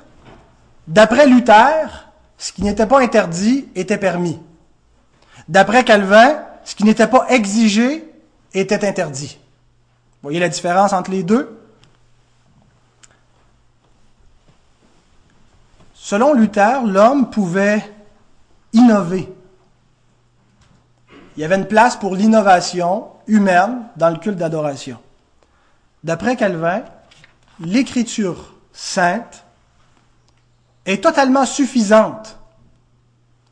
D'après 0.88 1.26
Luther, 1.26 2.08
ce 2.36 2.52
qui 2.52 2.62
n'était 2.62 2.86
pas 2.86 3.00
interdit 3.00 3.68
était 3.76 3.96
permis. 3.96 4.40
D'après 5.46 5.84
Calvin, 5.84 6.42
ce 6.64 6.74
qui 6.74 6.82
n'était 6.82 7.06
pas 7.06 7.26
exigé 7.28 8.04
était 8.54 8.84
interdit. 8.84 9.38
Voyez 10.20 10.40
la 10.40 10.48
différence 10.48 10.92
entre 10.92 11.12
les 11.12 11.22
deux? 11.22 11.60
Selon 15.94 16.32
Luther, 16.32 16.84
l'homme 16.84 17.30
pouvait 17.30 17.88
innover. 18.72 19.32
Il 21.36 21.42
y 21.42 21.44
avait 21.44 21.56
une 21.56 21.68
place 21.68 21.94
pour 21.94 22.16
l'innovation 22.16 23.06
humaine 23.28 23.82
dans 23.96 24.10
le 24.10 24.16
culte 24.16 24.38
d'adoration. 24.38 24.98
D'après 26.02 26.34
Calvin, 26.34 26.82
l'écriture 27.60 28.54
sainte 28.72 29.44
est 30.84 31.02
totalement 31.02 31.46
suffisante. 31.46 32.38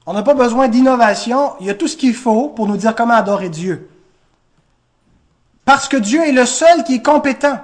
On 0.07 0.13
n'a 0.13 0.23
pas 0.23 0.35
besoin 0.35 0.69
d'innovation, 0.69 1.55
il 1.61 1.67
y 1.67 1.71
a 1.71 1.75
tout 1.75 1.89
ce 1.89 1.97
qu'il 1.97 2.15
faut 2.15 2.49
pour 2.49 2.67
nous 2.67 2.77
dire 2.77 2.95
comment 2.95 3.15
adorer 3.15 3.49
Dieu. 3.49 3.89
Parce 5.65 5.89
que 5.89 5.97
Dieu 5.97 6.23
est 6.23 6.33
le 6.33 6.45
seul 6.45 6.85
qui 6.85 6.97
est 6.97 7.03
compétent 7.03 7.59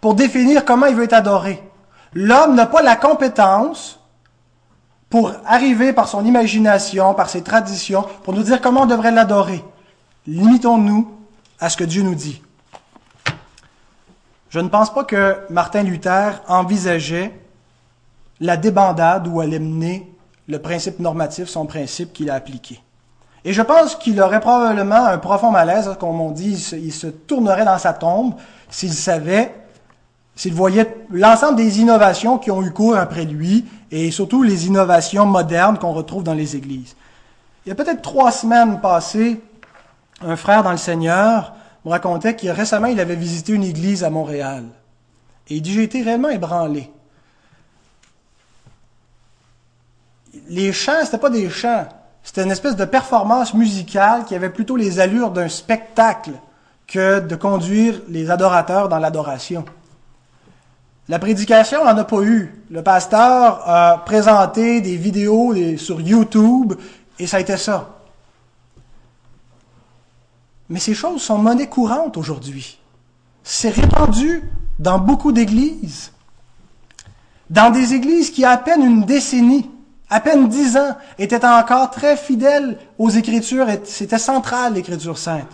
pour 0.00 0.14
définir 0.14 0.64
comment 0.64 0.86
il 0.86 0.96
veut 0.96 1.04
être 1.04 1.12
adoré. 1.12 1.62
L'homme 2.14 2.54
n'a 2.54 2.66
pas 2.66 2.82
la 2.82 2.96
compétence 2.96 4.00
pour 5.10 5.32
arriver 5.44 5.92
par 5.92 6.08
son 6.08 6.24
imagination, 6.24 7.12
par 7.14 7.28
ses 7.28 7.42
traditions, 7.42 8.06
pour 8.24 8.34
nous 8.34 8.42
dire 8.42 8.60
comment 8.60 8.82
on 8.82 8.86
devrait 8.86 9.10
l'adorer. 9.10 9.62
Limitons-nous 10.26 11.10
à 11.60 11.68
ce 11.68 11.76
que 11.76 11.84
Dieu 11.84 12.02
nous 12.02 12.14
dit. 12.14 12.41
Je 14.52 14.60
ne 14.60 14.68
pense 14.68 14.92
pas 14.92 15.04
que 15.04 15.38
Martin 15.48 15.82
Luther 15.82 16.42
envisageait 16.46 17.32
la 18.38 18.58
débandade 18.58 19.26
où 19.26 19.40
allait 19.40 19.58
mener 19.58 20.14
le 20.46 20.58
principe 20.58 20.98
normatif, 20.98 21.48
son 21.48 21.64
principe 21.64 22.12
qu'il 22.12 22.28
a 22.28 22.34
appliqué. 22.34 22.78
Et 23.46 23.54
je 23.54 23.62
pense 23.62 23.96
qu'il 23.96 24.20
aurait 24.20 24.40
probablement 24.40 25.06
un 25.06 25.16
profond 25.16 25.50
malaise, 25.50 25.90
comme 25.98 26.20
on 26.20 26.32
dit, 26.32 26.52
il 26.74 26.92
se, 26.92 27.06
tournerait 27.06 27.64
dans 27.64 27.78
sa 27.78 27.94
tombe 27.94 28.34
s'il 28.68 28.92
savait, 28.92 29.54
s'il 30.36 30.52
voyait 30.52 31.06
l'ensemble 31.08 31.56
des 31.56 31.80
innovations 31.80 32.36
qui 32.36 32.50
ont 32.50 32.62
eu 32.62 32.72
cours 32.72 32.98
après 32.98 33.24
lui 33.24 33.64
et 33.90 34.10
surtout 34.10 34.42
les 34.42 34.66
innovations 34.66 35.24
modernes 35.24 35.78
qu'on 35.78 35.92
retrouve 35.92 36.24
dans 36.24 36.34
les 36.34 36.56
églises. 36.56 36.94
Il 37.64 37.70
y 37.70 37.72
a 37.72 37.74
peut-être 37.74 38.02
trois 38.02 38.30
semaines 38.30 38.82
passées, 38.82 39.40
un 40.20 40.36
frère 40.36 40.62
dans 40.62 40.72
le 40.72 40.76
Seigneur 40.76 41.54
me 41.84 41.90
racontait 41.90 42.36
qu'il 42.36 42.50
récemment 42.50 42.86
il 42.86 43.00
avait 43.00 43.16
visité 43.16 43.52
une 43.52 43.64
église 43.64 44.04
à 44.04 44.10
Montréal. 44.10 44.64
Et 45.48 45.56
il 45.56 45.62
dit 45.62 45.72
J'ai 45.72 45.82
été 45.82 46.02
réellement 46.02 46.28
ébranlé. 46.28 46.90
Les 50.48 50.72
chants, 50.72 51.00
ce 51.00 51.04
n'était 51.04 51.18
pas 51.18 51.30
des 51.30 51.50
chants, 51.50 51.86
c'était 52.22 52.42
une 52.44 52.50
espèce 52.50 52.76
de 52.76 52.84
performance 52.84 53.52
musicale 53.54 54.24
qui 54.24 54.34
avait 54.34 54.50
plutôt 54.50 54.76
les 54.76 55.00
allures 55.00 55.30
d'un 55.30 55.48
spectacle 55.48 56.32
que 56.86 57.20
de 57.20 57.36
conduire 57.36 58.00
les 58.08 58.30
adorateurs 58.30 58.88
dans 58.88 58.98
l'adoration. 58.98 59.64
La 61.08 61.18
prédication, 61.18 61.80
on 61.82 61.84
n'en 61.84 61.96
a 61.96 62.04
pas 62.04 62.22
eu. 62.22 62.64
Le 62.70 62.82
pasteur 62.82 63.68
a 63.68 64.02
présenté 64.04 64.80
des 64.80 64.96
vidéos 64.96 65.54
sur 65.76 66.00
YouTube 66.00 66.74
et 67.18 67.26
ça 67.26 67.38
a 67.38 67.40
été 67.40 67.56
ça. 67.56 68.01
Mais 70.72 70.80
ces 70.80 70.94
choses 70.94 71.20
sont 71.20 71.36
monnaie 71.36 71.68
courante 71.68 72.16
aujourd'hui. 72.16 72.78
C'est 73.44 73.68
répandu 73.68 74.42
dans 74.78 74.98
beaucoup 74.98 75.30
d'églises. 75.30 76.12
Dans 77.50 77.68
des 77.70 77.92
églises 77.92 78.30
qui, 78.30 78.46
à 78.46 78.56
peine 78.56 78.82
une 78.82 79.04
décennie, 79.04 79.70
à 80.08 80.18
peine 80.20 80.48
dix 80.48 80.78
ans, 80.78 80.96
étaient 81.18 81.44
encore 81.44 81.90
très 81.90 82.16
fidèles 82.16 82.78
aux 82.96 83.10
Écritures, 83.10 83.66
c'était 83.84 84.16
central, 84.16 84.72
l'Écriture 84.72 85.18
sainte. 85.18 85.50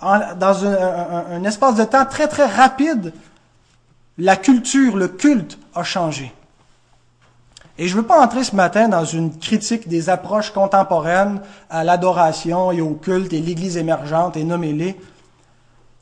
dans 0.00 0.64
un 0.64 1.42
espace 1.42 1.74
de 1.74 1.82
temps 1.82 2.06
très, 2.06 2.28
très 2.28 2.46
rapide, 2.46 3.12
la 4.18 4.36
culture, 4.36 4.96
le 4.96 5.08
culte 5.08 5.58
a 5.74 5.82
changé. 5.82 6.32
Et 7.80 7.88
je 7.88 7.96
ne 7.96 8.02
veux 8.02 8.06
pas 8.06 8.22
entrer 8.22 8.44
ce 8.44 8.54
matin 8.54 8.88
dans 8.90 9.06
une 9.06 9.38
critique 9.38 9.88
des 9.88 10.10
approches 10.10 10.50
contemporaines 10.50 11.40
à 11.70 11.82
l'adoration 11.82 12.70
et 12.72 12.82
au 12.82 12.90
culte 12.90 13.32
et 13.32 13.40
l'Église 13.40 13.78
émergente 13.78 14.36
et 14.36 14.44
nommez-les. 14.44 15.00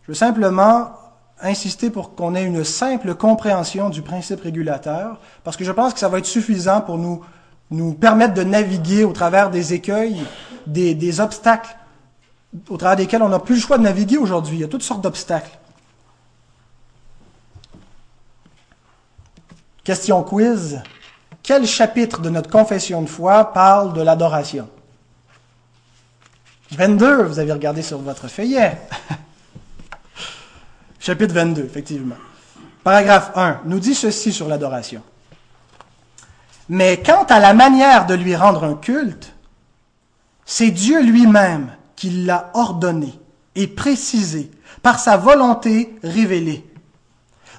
Je 0.03 0.09
veux 0.09 0.14
simplement 0.14 0.91
insister 1.41 1.91
pour 1.91 2.17
qu'on 2.17 2.35
ait 2.35 2.43
une 2.43 2.64
simple 2.64 3.14
compréhension 3.14 3.91
du 3.91 4.03
principe 4.03 4.41
régulateur, 4.41 5.21
parce 5.45 5.57
que 5.57 5.62
je 5.62 5.71
pense 5.71 5.95
que 5.95 6.01
ça 6.01 6.09
va 6.09 6.19
être 6.19 6.27
suffisant 6.27 6.81
pour 6.81 6.99
nous, 6.99 7.25
nous 7.71 7.93
permettre 7.95 8.35
de 8.35 8.43
naviguer 8.43 9.05
au 9.05 9.12
travers 9.12 9.49
des 9.49 9.73
écueils, 9.73 10.21
des, 10.67 10.97
des 10.97 11.21
obstacles, 11.21 11.77
au 12.69 12.77
travers 12.77 12.97
desquels 12.97 13.23
on 13.23 13.29
n'a 13.29 13.38
plus 13.38 13.55
le 13.55 13.61
choix 13.61 13.79
de 13.79 13.85
naviguer 13.85 14.17
aujourd'hui. 14.17 14.57
Il 14.57 14.61
y 14.62 14.64
a 14.64 14.69
toutes 14.69 14.83
sortes 14.83 15.03
d'obstacles. 15.03 15.57
Question 19.85 20.25
quiz. 20.25 20.83
Quel 21.49 21.67
chapitre 21.67 22.21
de 22.21 22.29
notre 22.29 22.51
confession 22.51 23.01
de 23.01 23.09
foi 23.09 23.55
parle 23.55 23.95
de 23.95 24.03
l'adoration? 24.03 24.69
22, 26.73 27.23
vous 27.23 27.39
avez 27.39 27.53
regardé 27.55 27.81
sur 27.81 27.97
votre 28.01 28.29
feuillet. 28.29 28.77
chapitre 31.01 31.33
22, 31.33 31.65
effectivement. 31.65 32.17
Paragraphe 32.85 33.31
1 33.35 33.63
nous 33.65 33.81
dit 33.81 33.95
ceci 33.95 34.31
sur 34.31 34.47
l'adoration. 34.47 35.01
Mais 36.69 37.03
quant 37.03 37.25
à 37.25 37.41
la 37.41 37.55
manière 37.55 38.05
de 38.05 38.13
lui 38.13 38.37
rendre 38.37 38.65
un 38.65 38.75
culte, 38.75 39.33
c'est 40.45 40.71
Dieu 40.71 41.03
lui-même 41.03 41.71
qui 41.97 42.11
l'a 42.11 42.51
ordonné 42.53 43.19
et 43.55 43.69
précisé 43.69 44.51
par 44.83 44.99
sa 44.99 45.17
volonté 45.17 45.99
révélée 46.03 46.68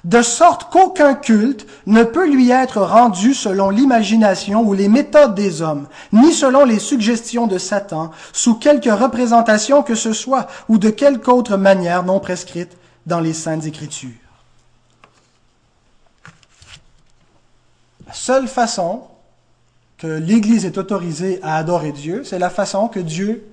de 0.04 0.22
sorte 0.22 0.70
qu'aucun 0.70 1.14
culte 1.14 1.66
ne 1.86 2.02
peut 2.02 2.28
lui 2.28 2.50
être 2.50 2.80
rendu 2.80 3.34
selon 3.34 3.70
l'imagination 3.70 4.62
ou 4.62 4.72
les 4.72 4.88
méthodes 4.88 5.34
des 5.34 5.62
hommes, 5.62 5.88
ni 6.12 6.32
selon 6.32 6.64
les 6.64 6.78
suggestions 6.78 7.46
de 7.46 7.58
Satan, 7.58 8.10
sous 8.32 8.54
quelque 8.54 8.90
représentation 8.90 9.82
que 9.82 9.94
ce 9.94 10.12
soit, 10.12 10.46
ou 10.68 10.78
de 10.78 10.90
quelque 10.90 11.30
autre 11.30 11.56
manière 11.56 12.02
non 12.02 12.20
prescrite 12.20 12.76
dans 13.06 13.20
les 13.20 13.34
saintes 13.34 13.66
écritures. 13.66 14.10
La 18.06 18.14
seule 18.14 18.48
façon 18.48 19.02
que 19.98 20.06
l'Église 20.06 20.64
est 20.64 20.78
autorisée 20.78 21.38
à 21.42 21.56
adorer 21.56 21.92
Dieu, 21.92 22.24
c'est 22.24 22.38
la 22.38 22.50
façon 22.50 22.88
que 22.88 23.00
Dieu 23.00 23.46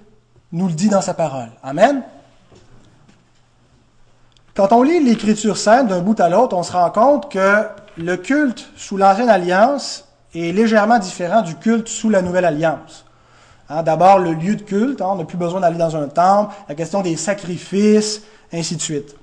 nous 0.52 0.68
le 0.68 0.74
dit 0.74 0.90
dans 0.90 1.02
sa 1.02 1.14
parole. 1.14 1.52
Amen. 1.62 2.04
Quand 4.58 4.72
on 4.72 4.82
lit 4.82 5.00
l'Écriture 5.00 5.56
sainte 5.56 5.90
d'un 5.90 6.02
bout 6.02 6.20
à 6.20 6.30
l'autre, 6.30 6.58
on 6.58 6.64
se 6.64 6.72
rend 6.72 6.90
compte 6.90 7.32
que 7.32 7.62
le 7.96 8.18
culte 8.18 8.68
sous 8.76 8.98
l'Ancienne 8.98 9.30
Alliance 9.30 10.06
est 10.34 10.52
légèrement 10.52 10.98
différent 10.98 11.44
du 11.44 11.54
culte 11.54 11.88
sous 11.88 12.10
la 12.10 12.24
Nouvelle 12.24 12.46
Alliance. 12.46 13.06
Hein, 13.70 13.84
d'abord, 13.84 14.18
le 14.18 14.34
lieu 14.34 14.56
de 14.56 14.64
culte, 14.64 15.00
hein, 15.00 15.10
on 15.12 15.16
n'a 15.18 15.26
plus 15.26 15.38
besoin 15.38 15.62
d'aller 15.62 15.78
dans 15.78 15.96
un 15.96 16.08
temple, 16.08 16.56
la 16.68 16.74
question 16.74 17.04
des 17.04 17.16
sacrifices, 17.18 18.24
ainsi 18.52 18.76
de 18.76 18.82
suite. 18.82 19.16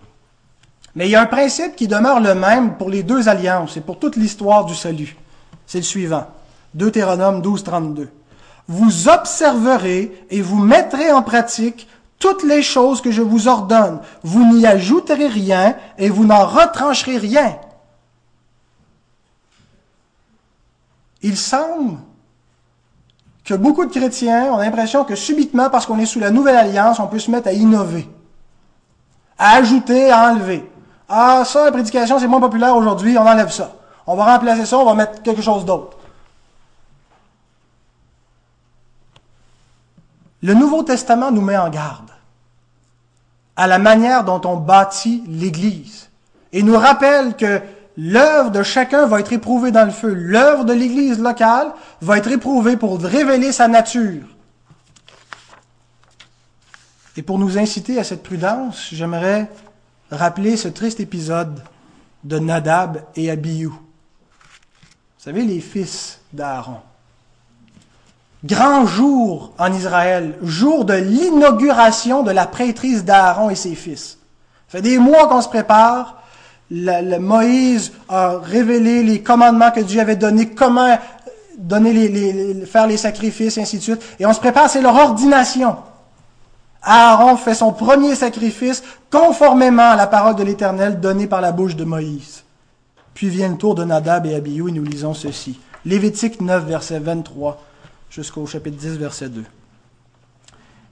Mais 0.94 1.08
il 1.08 1.10
y 1.10 1.16
a 1.16 1.22
un 1.22 1.26
principe 1.26 1.74
qui 1.74 1.88
demeure 1.88 2.20
le 2.20 2.36
même 2.36 2.76
pour 2.76 2.88
les 2.88 3.02
deux 3.02 3.28
alliances 3.28 3.76
et 3.76 3.80
pour 3.80 3.98
toute 3.98 4.14
l'histoire 4.14 4.64
du 4.64 4.76
salut. 4.76 5.16
C'est 5.66 5.78
le 5.78 5.84
suivant. 5.84 6.28
Deutéronome 6.74 7.42
12, 7.42 7.64
32. 7.64 8.08
Vous 8.68 9.08
observerez 9.08 10.26
et 10.30 10.40
vous 10.40 10.62
mettrez 10.62 11.10
en 11.10 11.22
pratique 11.22 11.88
toutes 12.18 12.42
les 12.42 12.62
choses 12.62 13.00
que 13.00 13.10
je 13.10 13.22
vous 13.22 13.48
ordonne. 13.48 14.00
Vous 14.22 14.44
n'y 14.52 14.66
ajouterez 14.66 15.26
rien 15.26 15.76
et 15.98 16.08
vous 16.08 16.24
n'en 16.24 16.46
retrancherez 16.46 17.18
rien. 17.18 17.56
Il 21.22 21.36
semble 21.36 21.98
que 23.44 23.54
beaucoup 23.54 23.84
de 23.84 23.90
chrétiens 23.90 24.52
ont 24.52 24.58
l'impression 24.58 25.04
que 25.04 25.14
subitement, 25.14 25.70
parce 25.70 25.86
qu'on 25.86 25.98
est 25.98 26.06
sous 26.06 26.20
la 26.20 26.30
nouvelle 26.30 26.56
alliance, 26.56 26.98
on 26.98 27.06
peut 27.06 27.18
se 27.18 27.30
mettre 27.30 27.48
à 27.48 27.52
innover, 27.52 28.08
à 29.38 29.56
ajouter, 29.56 30.10
à 30.10 30.30
enlever. 30.30 30.70
Ah, 31.08 31.42
ça, 31.44 31.66
la 31.66 31.72
prédication, 31.72 32.18
c'est 32.18 32.26
moins 32.26 32.40
populaire 32.40 32.76
aujourd'hui, 32.76 33.16
on 33.18 33.26
enlève 33.26 33.50
ça. 33.50 33.72
On 34.06 34.16
va 34.16 34.34
remplacer 34.34 34.66
ça, 34.66 34.78
on 34.78 34.84
va 34.84 34.94
mettre 34.94 35.22
quelque 35.22 35.42
chose 35.42 35.64
d'autre. 35.64 35.96
Le 40.44 40.52
Nouveau 40.52 40.82
Testament 40.82 41.30
nous 41.30 41.40
met 41.40 41.56
en 41.56 41.70
garde. 41.70 42.10
à 43.56 43.66
la 43.66 43.78
manière 43.78 44.24
dont 44.24 44.42
on 44.44 44.56
bâtit 44.56 45.22
l'Église 45.26 46.10
et 46.52 46.62
nous 46.62 46.76
rappelle 46.76 47.34
que 47.36 47.62
l'œuvre 47.96 48.50
de 48.50 48.62
chacun 48.62 49.06
va 49.06 49.20
être 49.20 49.32
éprouvée 49.32 49.70
dans 49.70 49.84
le 49.84 49.90
feu. 49.92 50.12
L'œuvre 50.12 50.64
de 50.64 50.72
l'Église 50.72 51.18
locale 51.18 51.72
va 52.02 52.18
être 52.18 52.30
éprouvée 52.30 52.76
pour 52.76 53.00
révéler 53.00 53.52
sa 53.52 53.68
nature. 53.68 54.26
Et 57.16 57.22
pour 57.22 57.38
nous 57.38 57.56
inciter 57.56 57.98
à 57.98 58.04
cette 58.04 58.24
prudence, 58.24 58.88
j'aimerais 58.92 59.48
rappeler 60.10 60.56
ce 60.56 60.68
triste 60.68 61.00
épisode 61.00 61.62
de 62.24 62.38
Nadab 62.38 63.04
et 63.14 63.30
Abihu. 63.30 63.68
Vous 63.68 63.76
savez, 65.16 65.44
les 65.44 65.60
fils 65.60 66.20
d'Aaron. 66.32 66.80
Grand 68.44 68.84
jour 68.84 69.52
en 69.58 69.72
Israël, 69.72 70.34
jour 70.42 70.84
de 70.84 70.92
l'inauguration 70.92 72.22
de 72.22 72.30
la 72.30 72.46
prêtrise 72.46 73.02
d'Aaron 73.02 73.48
et 73.48 73.54
ses 73.54 73.74
fils. 73.74 74.18
Ça 74.68 74.78
fait 74.78 74.82
des 74.82 74.98
mois 74.98 75.28
qu'on 75.28 75.40
se 75.40 75.48
prépare. 75.48 76.22
Moïse 76.70 77.92
a 78.06 78.38
révélé 78.38 79.02
les 79.02 79.22
commandements 79.22 79.70
que 79.70 79.80
Dieu 79.80 79.98
avait 79.98 80.16
donnés, 80.16 80.50
comment 80.50 80.98
donner 81.56 81.92
les, 81.94 82.66
faire 82.66 82.86
les 82.86 82.98
sacrifices, 82.98 83.56
et 83.56 83.62
ainsi 83.62 83.78
de 83.78 83.82
suite. 83.82 84.02
Et 84.18 84.26
on 84.26 84.32
se 84.34 84.40
prépare, 84.40 84.68
c'est 84.68 84.82
leur 84.82 84.96
ordination. 84.96 85.76
Aaron 86.82 87.38
fait 87.38 87.54
son 87.54 87.72
premier 87.72 88.14
sacrifice 88.14 88.82
conformément 89.10 89.92
à 89.92 89.96
la 89.96 90.06
parole 90.06 90.36
de 90.36 90.42
l'Éternel 90.42 91.00
donnée 91.00 91.28
par 91.28 91.40
la 91.40 91.52
bouche 91.52 91.76
de 91.76 91.84
Moïse. 91.84 92.44
Puis 93.14 93.30
vient 93.30 93.48
le 93.48 93.56
tour 93.56 93.74
de 93.74 93.84
Nadab 93.84 94.26
et 94.26 94.34
Abihu 94.34 94.68
et 94.68 94.72
nous 94.72 94.84
lisons 94.84 95.14
ceci. 95.14 95.58
Lévitique 95.86 96.42
9, 96.42 96.66
verset 96.66 96.98
23 96.98 97.58
jusqu'au 98.14 98.46
chapitre 98.46 98.76
10, 98.76 98.96
verset 98.96 99.28
2. 99.28 99.44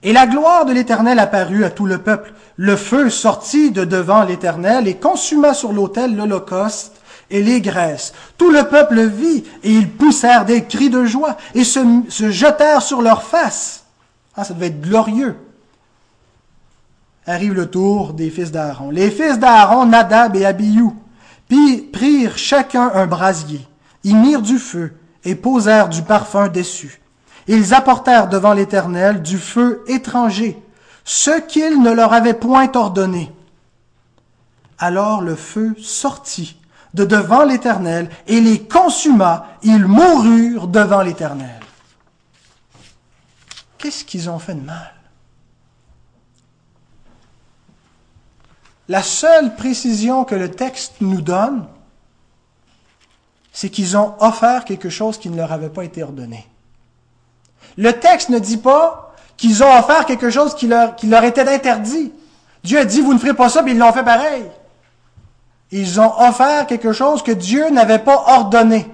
Et 0.03 0.11
la 0.11 0.27
gloire 0.27 0.65
de 0.65 0.73
l'Éternel 0.73 1.19
apparut 1.19 1.63
à 1.63 1.69
tout 1.69 1.85
le 1.85 1.99
peuple. 1.99 2.33
Le 2.57 2.75
feu 2.75 3.09
sortit 3.09 3.71
de 3.71 3.85
devant 3.85 4.23
l'Éternel 4.23 4.89
et 4.89 4.97
consuma 4.97 5.53
sur 5.53 5.71
l'autel 5.71 6.17
l'holocauste 6.17 6.99
et 7.29 7.41
les 7.41 7.61
graisses. 7.61 8.13
Tout 8.37 8.51
le 8.51 8.63
peuple 8.65 9.05
vit 9.05 9.45
et 9.63 9.71
ils 9.71 9.89
poussèrent 9.89 10.43
des 10.43 10.65
cris 10.65 10.89
de 10.89 11.05
joie 11.05 11.37
et 11.55 11.63
se, 11.63 11.79
jetèrent 12.09 12.81
sur 12.81 13.01
leurs 13.01 13.23
faces. 13.23 13.85
Ah, 14.35 14.43
ça 14.43 14.53
devait 14.53 14.67
être 14.67 14.81
glorieux. 14.81 15.37
Arrive 17.25 17.53
le 17.53 17.69
tour 17.69 18.11
des 18.11 18.29
fils 18.29 18.51
d'Aaron. 18.51 18.89
Les 18.89 19.09
fils 19.09 19.39
d'Aaron, 19.39 19.85
Nadab 19.85 20.35
et 20.35 20.45
Abihu, 20.45 20.89
prirent 21.93 22.37
chacun 22.37 22.91
un 22.93 23.05
brasier, 23.05 23.61
y 24.03 24.13
mirent 24.13 24.41
du 24.41 24.57
feu 24.57 24.91
et 25.23 25.35
posèrent 25.35 25.87
du 25.87 26.01
parfum 26.01 26.49
dessus. 26.49 26.99
Ils 27.47 27.73
apportèrent 27.73 28.29
devant 28.29 28.53
l'Éternel 28.53 29.21
du 29.21 29.37
feu 29.37 29.83
étranger, 29.87 30.61
ce 31.03 31.41
qu'il 31.41 31.81
ne 31.81 31.91
leur 31.91 32.13
avait 32.13 32.33
point 32.33 32.71
ordonné. 32.73 33.31
Alors 34.77 35.21
le 35.21 35.35
feu 35.35 35.75
sortit 35.79 36.57
de 36.93 37.05
devant 37.05 37.43
l'Éternel 37.43 38.09
et 38.27 38.39
les 38.39 38.61
consuma, 38.61 39.47
ils 39.63 39.85
moururent 39.85 40.67
devant 40.67 41.01
l'Éternel. 41.01 41.59
Qu'est-ce 43.77 44.05
qu'ils 44.05 44.29
ont 44.29 44.39
fait 44.39 44.55
de 44.55 44.61
mal? 44.61 44.93
La 48.89 49.01
seule 49.01 49.55
précision 49.55 50.23
que 50.25 50.35
le 50.35 50.51
texte 50.51 50.95
nous 51.01 51.21
donne, 51.21 51.67
c'est 53.51 53.69
qu'ils 53.69 53.97
ont 53.97 54.15
offert 54.19 54.65
quelque 54.65 54.89
chose 54.89 55.17
qui 55.17 55.29
ne 55.29 55.37
leur 55.37 55.51
avait 55.51 55.69
pas 55.69 55.83
été 55.83 56.03
ordonné. 56.03 56.47
Le 57.77 57.91
texte 57.93 58.29
ne 58.29 58.39
dit 58.39 58.57
pas 58.57 59.15
qu'ils 59.37 59.63
ont 59.63 59.77
offert 59.77 60.05
quelque 60.05 60.29
chose 60.29 60.55
qui 60.55 60.67
leur, 60.67 61.23
était 61.23 61.47
interdit. 61.47 62.11
Dieu 62.63 62.79
a 62.79 62.85
dit, 62.85 63.01
vous 63.01 63.13
ne 63.13 63.19
ferez 63.19 63.33
pas 63.33 63.49
ça, 63.49 63.61
mais 63.61 63.71
ils 63.71 63.77
l'ont 63.77 63.91
fait 63.91 64.03
pareil. 64.03 64.45
Ils 65.71 65.99
ont 65.99 66.13
offert 66.19 66.67
quelque 66.67 66.93
chose 66.93 67.23
que 67.23 67.31
Dieu 67.31 67.69
n'avait 67.71 67.99
pas 67.99 68.23
ordonné. 68.27 68.87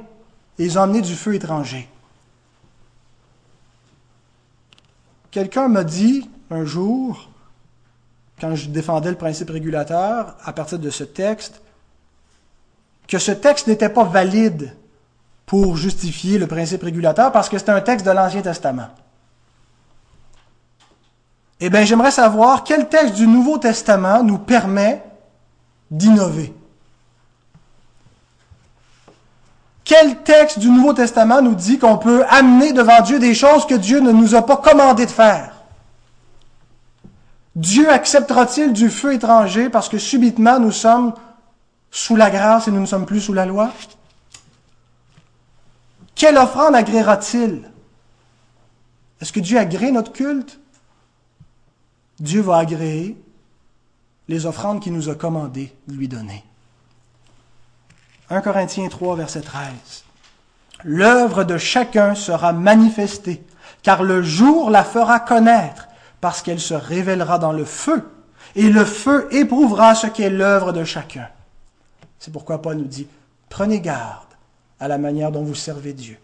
Ils 0.57 0.79
ont 0.79 0.83
emmené 0.83 1.01
du 1.01 1.15
feu 1.15 1.35
étranger. 1.35 1.89
Quelqu'un 5.31 5.67
m'a 5.67 5.83
dit 5.83 6.29
un 6.49 6.65
jour, 6.65 7.29
quand 8.39 8.55
je 8.55 8.69
défendais 8.69 9.11
le 9.11 9.17
principe 9.17 9.49
régulateur, 9.49 10.35
à 10.43 10.53
partir 10.53 10.79
de 10.79 10.89
ce 10.89 11.03
texte, 11.03 11.61
que 13.07 13.19
ce 13.19 13.31
texte 13.31 13.67
n'était 13.67 13.89
pas 13.89 14.03
valide 14.03 14.73
pour 15.49 15.77
justifier 15.77 16.37
le 16.37 16.45
principe 16.45 16.83
régulateur 16.83 17.31
parce 17.31 17.49
que 17.49 17.57
c'est 17.57 17.69
un 17.71 17.81
texte 17.81 18.05
de 18.05 18.11
l'Ancien 18.11 18.43
Testament. 18.43 18.89
Eh 21.59 21.71
bien, 21.71 21.83
j'aimerais 21.85 22.11
savoir 22.11 22.63
quel 22.63 22.87
texte 22.87 23.15
du 23.15 23.25
Nouveau 23.25 23.57
Testament 23.57 24.21
nous 24.21 24.37
permet 24.37 25.03
d'innover. 25.89 26.53
Quel 29.83 30.17
texte 30.17 30.59
du 30.59 30.69
Nouveau 30.69 30.93
Testament 30.93 31.41
nous 31.41 31.55
dit 31.55 31.79
qu'on 31.79 31.97
peut 31.97 32.23
amener 32.29 32.71
devant 32.71 33.01
Dieu 33.01 33.17
des 33.17 33.33
choses 33.33 33.65
que 33.65 33.73
Dieu 33.73 34.01
ne 34.01 34.11
nous 34.11 34.35
a 34.35 34.45
pas 34.45 34.57
commandé 34.57 35.07
de 35.07 35.11
faire? 35.11 35.55
Dieu 37.55 37.89
acceptera-t-il 37.89 38.71
du 38.71 38.91
feu 38.91 39.15
étranger 39.15 39.69
parce 39.69 39.89
que 39.89 39.97
subitement 39.97 40.59
nous 40.59 40.71
sommes 40.71 41.15
sous 41.89 42.15
la 42.15 42.29
grâce 42.29 42.67
et 42.67 42.71
nous 42.71 42.81
ne 42.81 42.85
sommes 42.85 43.07
plus 43.07 43.19
sous 43.19 43.33
la 43.33 43.47
loi? 43.47 43.71
Quelle 46.19 46.37
offrande 46.37 46.75
agréera-t-il? 46.75 47.71
Est-ce 49.21 49.31
que 49.31 49.39
Dieu 49.39 49.57
agrée 49.57 49.89
notre 49.89 50.11
culte? 50.11 50.59
Dieu 52.19 52.41
va 52.41 52.57
agréer 52.57 53.17
les 54.27 54.45
offrandes 54.45 54.81
qu'il 54.81 54.91
nous 54.91 55.07
a 55.07 55.15
commandé 55.15 55.73
de 55.87 55.95
lui 55.95 56.09
donner. 56.09 56.43
1 58.29 58.41
Corinthiens 58.41 58.89
3, 58.89 59.15
verset 59.15 59.39
13. 59.39 59.69
L'œuvre 60.83 61.45
de 61.45 61.57
chacun 61.57 62.15
sera 62.15 62.51
manifestée, 62.51 63.41
car 63.81 64.03
le 64.03 64.21
jour 64.21 64.71
la 64.71 64.83
fera 64.83 65.21
connaître, 65.21 65.87
parce 66.19 66.41
qu'elle 66.41 66.59
se 66.59 66.73
révélera 66.73 67.39
dans 67.39 67.53
le 67.53 67.63
feu, 67.63 68.11
et 68.55 68.69
le 68.69 68.83
feu 68.83 69.29
éprouvera 69.31 69.95
ce 69.95 70.07
qu'est 70.07 70.29
l'œuvre 70.29 70.73
de 70.73 70.83
chacun. 70.83 71.29
C'est 72.19 72.33
pourquoi 72.33 72.61
Paul 72.61 72.75
nous 72.75 72.83
dit, 72.83 73.07
prenez 73.47 73.79
garde 73.79 74.28
à 74.79 74.87
la 74.87 74.97
manière 74.97 75.31
dont 75.31 75.43
vous 75.43 75.55
servez 75.55 75.93
Dieu, 75.93 76.17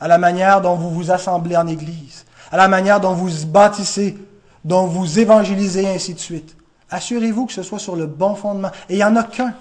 à 0.00 0.08
la 0.08 0.18
manière 0.18 0.60
dont 0.60 0.74
vous 0.74 0.90
vous 0.90 1.10
assemblez 1.10 1.56
en 1.56 1.66
Église, 1.66 2.24
à 2.50 2.56
la 2.56 2.68
manière 2.68 3.00
dont 3.00 3.14
vous 3.14 3.46
bâtissez, 3.46 4.16
dont 4.64 4.86
vous 4.86 5.18
évangélisez, 5.18 5.88
ainsi 5.88 6.14
de 6.14 6.18
suite. 6.18 6.56
Assurez-vous 6.90 7.46
que 7.46 7.52
ce 7.52 7.62
soit 7.62 7.78
sur 7.78 7.96
le 7.96 8.06
bon 8.06 8.34
fondement. 8.34 8.70
Et 8.88 8.94
il 8.94 8.96
n'y 8.96 9.04
en 9.04 9.16
a 9.16 9.24
qu'un, 9.24 9.54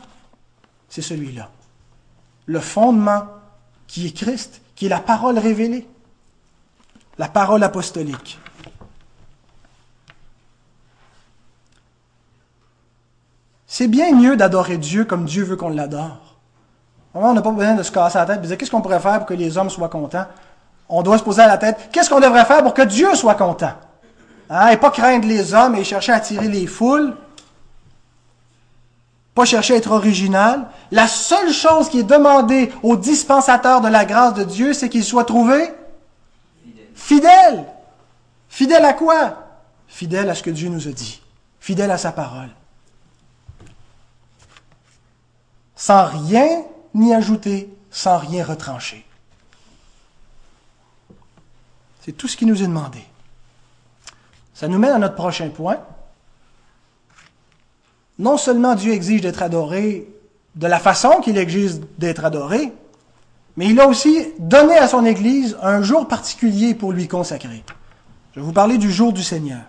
c'est 0.89 1.01
celui-là. 1.01 1.49
Le 2.45 2.59
fondement 2.59 3.25
qui 3.87 4.07
est 4.07 4.11
Christ, 4.11 4.61
qui 4.75 4.85
est 4.87 4.89
la 4.89 4.99
parole 4.99 5.37
révélée, 5.37 5.87
la 7.17 7.27
parole 7.27 7.63
apostolique. 7.63 8.39
C'est 13.65 13.87
bien 13.87 14.13
mieux 14.13 14.37
d'adorer 14.37 14.77
Dieu 14.77 15.03
comme 15.05 15.25
Dieu 15.25 15.43
veut 15.43 15.55
qu'on 15.55 15.69
l'adore. 15.69 16.32
On 17.13 17.33
n'a 17.33 17.41
pas 17.41 17.51
besoin 17.51 17.75
de 17.75 17.83
se 17.83 17.91
casser 17.91 18.17
la 18.17 18.25
tête 18.25 18.37
et 18.37 18.41
de 18.41 18.47
dire 18.47 18.57
qu'est-ce 18.57 18.71
qu'on 18.71 18.81
pourrait 18.81 18.99
faire 18.99 19.19
pour 19.19 19.27
que 19.27 19.33
les 19.33 19.57
hommes 19.57 19.69
soient 19.69 19.89
contents? 19.89 20.25
On 20.89 21.03
doit 21.03 21.17
se 21.17 21.23
poser 21.23 21.41
à 21.41 21.47
la 21.47 21.57
tête 21.57 21.89
qu'est-ce 21.91 22.09
qu'on 22.09 22.19
devrait 22.19 22.45
faire 22.45 22.63
pour 22.63 22.73
que 22.73 22.81
Dieu 22.81 23.13
soit 23.15 23.35
content? 23.35 23.73
Hein? 24.49 24.69
Et 24.69 24.77
pas 24.77 24.91
craindre 24.91 25.27
les 25.27 25.53
hommes 25.53 25.75
et 25.75 25.83
chercher 25.83 26.11
à 26.11 26.15
attirer 26.15 26.47
les 26.47 26.65
foules. 26.65 27.15
Pas 29.35 29.45
chercher 29.45 29.75
à 29.75 29.77
être 29.77 29.91
original. 29.91 30.65
La 30.91 31.07
seule 31.07 31.51
chose 31.51 31.89
qui 31.89 31.99
est 31.99 32.03
demandée 32.03 32.71
aux 32.83 32.97
dispensateurs 32.97 33.81
de 33.81 33.87
la 33.87 34.05
grâce 34.05 34.33
de 34.33 34.43
Dieu, 34.43 34.73
c'est 34.73 34.89
qu'ils 34.89 35.03
soient 35.03 35.25
trouvés 35.25 35.73
fidèles. 36.95 37.65
Fidèles 38.49 38.85
à 38.85 38.93
quoi? 38.93 39.35
Fidèles 39.87 40.29
à 40.29 40.35
ce 40.35 40.43
que 40.43 40.51
Dieu 40.51 40.69
nous 40.69 40.87
a 40.87 40.91
dit. 40.91 41.21
Fidèles 41.59 41.91
à 41.91 41.97
sa 41.97 42.11
parole. 42.11 42.49
Sans 45.75 46.05
rien 46.05 46.63
ni 46.93 47.13
ajouter 47.13 47.73
sans 47.91 48.17
rien 48.17 48.43
retrancher. 48.43 49.05
C'est 52.01 52.11
tout 52.11 52.27
ce 52.27 52.35
qui 52.35 52.45
nous 52.45 52.61
est 52.61 52.67
demandé. 52.67 53.03
Ça 54.53 54.67
nous 54.67 54.77
mène 54.77 54.91
à 54.91 54.99
notre 54.99 55.15
prochain 55.15 55.49
point. 55.49 55.79
Non 58.19 58.37
seulement 58.37 58.75
Dieu 58.75 58.93
exige 58.93 59.21
d'être 59.21 59.41
adoré 59.41 60.07
de 60.55 60.67
la 60.67 60.79
façon 60.79 61.21
qu'il 61.21 61.37
exige 61.37 61.79
d'être 61.97 62.25
adoré, 62.25 62.71
mais 63.57 63.67
il 63.67 63.79
a 63.79 63.87
aussi 63.87 64.33
donné 64.39 64.77
à 64.77 64.87
son 64.87 65.05
Église 65.05 65.57
un 65.61 65.81
jour 65.81 66.07
particulier 66.07 66.75
pour 66.75 66.91
lui 66.91 67.07
consacrer. 67.07 67.63
Je 68.33 68.39
vais 68.39 68.45
vous 68.45 68.53
parler 68.53 68.77
du 68.77 68.91
jour 68.91 69.13
du 69.13 69.23
Seigneur. 69.23 69.61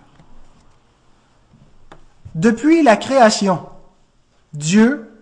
Depuis 2.34 2.82
la 2.82 2.96
création, 2.96 3.66
Dieu 4.52 5.13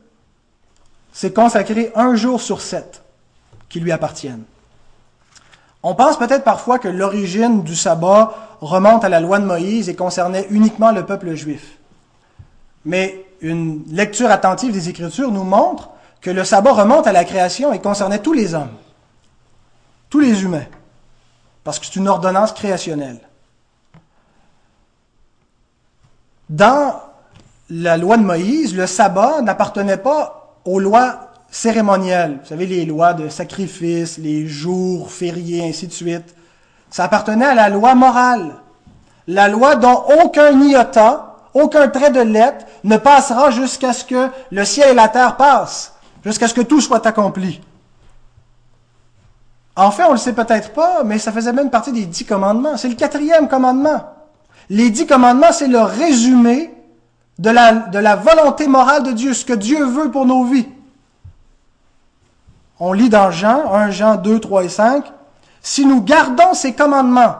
c'est 1.12 1.34
consacrer 1.34 1.92
un 1.94 2.14
jour 2.14 2.40
sur 2.40 2.60
sept 2.60 3.02
qui 3.68 3.80
lui 3.80 3.92
appartiennent. 3.92 4.44
On 5.82 5.94
pense 5.94 6.18
peut-être 6.18 6.44
parfois 6.44 6.78
que 6.78 6.88
l'origine 6.88 7.62
du 7.62 7.74
sabbat 7.74 8.34
remonte 8.60 9.04
à 9.04 9.08
la 9.08 9.20
loi 9.20 9.38
de 9.38 9.44
Moïse 9.44 9.88
et 9.88 9.96
concernait 9.96 10.46
uniquement 10.50 10.92
le 10.92 11.04
peuple 11.04 11.34
juif. 11.34 11.78
Mais 12.84 13.26
une 13.40 13.82
lecture 13.88 14.30
attentive 14.30 14.72
des 14.72 14.88
Écritures 14.88 15.32
nous 15.32 15.44
montre 15.44 15.90
que 16.20 16.30
le 16.30 16.44
sabbat 16.44 16.72
remonte 16.72 17.06
à 17.06 17.12
la 17.12 17.24
création 17.24 17.72
et 17.72 17.80
concernait 17.80 18.20
tous 18.20 18.32
les 18.32 18.54
hommes, 18.54 18.70
tous 20.08 20.20
les 20.20 20.44
humains, 20.44 20.66
parce 21.64 21.80
que 21.80 21.86
c'est 21.86 21.96
une 21.96 22.08
ordonnance 22.08 22.52
créationnelle. 22.52 23.20
Dans 26.48 27.00
la 27.70 27.96
loi 27.96 28.18
de 28.18 28.22
Moïse, 28.22 28.74
le 28.76 28.86
sabbat 28.86 29.42
n'appartenait 29.42 29.96
pas 29.96 30.41
aux 30.64 30.78
lois 30.80 31.32
cérémonielles. 31.50 32.38
Vous 32.42 32.48
savez, 32.48 32.66
les 32.66 32.84
lois 32.84 33.14
de 33.14 33.28
sacrifice, 33.28 34.18
les 34.18 34.46
jours 34.46 35.10
fériés, 35.10 35.68
ainsi 35.68 35.86
de 35.86 35.92
suite. 35.92 36.34
Ça 36.90 37.04
appartenait 37.04 37.46
à 37.46 37.54
la 37.54 37.68
loi 37.68 37.94
morale. 37.94 38.54
La 39.26 39.48
loi 39.48 39.76
dont 39.76 40.02
aucun 40.22 40.60
iota, 40.60 41.36
aucun 41.54 41.88
trait 41.88 42.10
de 42.10 42.20
lettre 42.20 42.64
ne 42.84 42.96
passera 42.96 43.50
jusqu'à 43.50 43.92
ce 43.92 44.04
que 44.04 44.28
le 44.50 44.64
ciel 44.64 44.90
et 44.90 44.94
la 44.94 45.08
terre 45.08 45.36
passent, 45.36 45.94
jusqu'à 46.24 46.48
ce 46.48 46.54
que 46.54 46.62
tout 46.62 46.80
soit 46.80 47.06
accompli. 47.06 47.60
En 49.76 49.90
fait, 49.90 50.04
on 50.04 50.12
le 50.12 50.18
sait 50.18 50.34
peut-être 50.34 50.72
pas, 50.72 51.02
mais 51.04 51.18
ça 51.18 51.32
faisait 51.32 51.52
même 51.52 51.70
partie 51.70 51.92
des 51.92 52.04
dix 52.04 52.24
commandements. 52.24 52.76
C'est 52.76 52.88
le 52.88 52.94
quatrième 52.94 53.48
commandement. 53.48 54.02
Les 54.68 54.90
dix 54.90 55.06
commandements, 55.06 55.52
c'est 55.52 55.68
le 55.68 55.80
résumé 55.80 56.70
de 57.38 57.50
la, 57.50 57.72
de 57.72 57.98
la 57.98 58.16
volonté 58.16 58.66
morale 58.66 59.02
de 59.02 59.12
Dieu, 59.12 59.34
ce 59.34 59.44
que 59.44 59.52
Dieu 59.52 59.84
veut 59.84 60.10
pour 60.10 60.26
nos 60.26 60.44
vies. 60.44 60.68
On 62.78 62.92
lit 62.92 63.08
dans 63.08 63.30
Jean, 63.30 63.72
1 63.72 63.90
Jean 63.90 64.16
2, 64.16 64.40
3 64.40 64.64
et 64.64 64.68
5, 64.68 65.04
Si 65.60 65.86
nous 65.86 66.02
gardons 66.02 66.54
ces 66.54 66.72
commandements, 66.72 67.36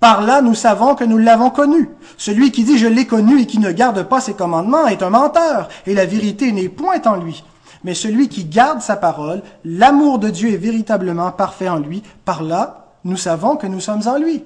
par 0.00 0.22
là 0.22 0.42
nous 0.42 0.54
savons 0.54 0.94
que 0.94 1.04
nous 1.04 1.18
l'avons 1.18 1.50
connu. 1.50 1.88
Celui 2.16 2.52
qui 2.52 2.64
dit 2.64 2.78
je 2.78 2.86
l'ai 2.86 3.06
connu 3.06 3.40
et 3.40 3.46
qui 3.46 3.58
ne 3.58 3.72
garde 3.72 4.02
pas 4.02 4.20
ses 4.20 4.34
commandements 4.34 4.86
est 4.86 5.02
un 5.02 5.10
menteur, 5.10 5.68
et 5.86 5.94
la 5.94 6.06
vérité 6.06 6.52
n'est 6.52 6.68
point 6.68 7.00
en 7.06 7.16
lui. 7.16 7.42
Mais 7.84 7.94
celui 7.94 8.28
qui 8.28 8.44
garde 8.44 8.80
sa 8.80 8.96
parole, 8.96 9.42
l'amour 9.64 10.18
de 10.18 10.28
Dieu 10.28 10.52
est 10.52 10.56
véritablement 10.56 11.30
parfait 11.30 11.68
en 11.68 11.78
lui. 11.78 12.02
Par 12.24 12.42
là, 12.42 12.88
nous 13.04 13.16
savons 13.16 13.56
que 13.56 13.66
nous 13.66 13.80
sommes 13.80 14.06
en 14.06 14.18
lui. 14.18 14.44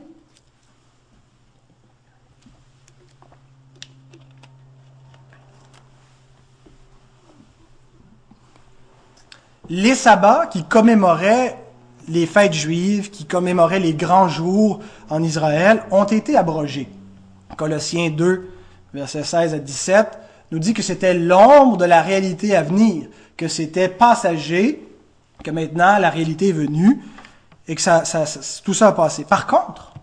Les 9.72 9.94
sabbats 9.94 10.48
qui 10.48 10.64
commémoraient 10.64 11.56
les 12.06 12.26
fêtes 12.26 12.52
juives, 12.52 13.08
qui 13.08 13.24
commémoraient 13.24 13.80
les 13.80 13.94
grands 13.94 14.28
jours 14.28 14.80
en 15.08 15.22
Israël, 15.22 15.82
ont 15.90 16.04
été 16.04 16.36
abrogés. 16.36 16.90
Colossiens 17.56 18.10
2, 18.10 18.50
versets 18.92 19.24
16 19.24 19.54
à 19.54 19.58
17, 19.58 20.18
nous 20.50 20.58
dit 20.58 20.74
que 20.74 20.82
c'était 20.82 21.14
l'ombre 21.14 21.78
de 21.78 21.86
la 21.86 22.02
réalité 22.02 22.54
à 22.54 22.62
venir, 22.62 23.06
que 23.38 23.48
c'était 23.48 23.88
passager, 23.88 24.86
que 25.42 25.50
maintenant 25.50 25.96
la 25.98 26.10
réalité 26.10 26.50
est 26.50 26.52
venue 26.52 27.00
et 27.66 27.74
que 27.74 27.80
ça, 27.80 28.02
tout 28.62 28.74
ça 28.74 28.88
a 28.88 28.92
passé. 28.92 29.24
Par 29.24 29.46
contre, 29.46 29.94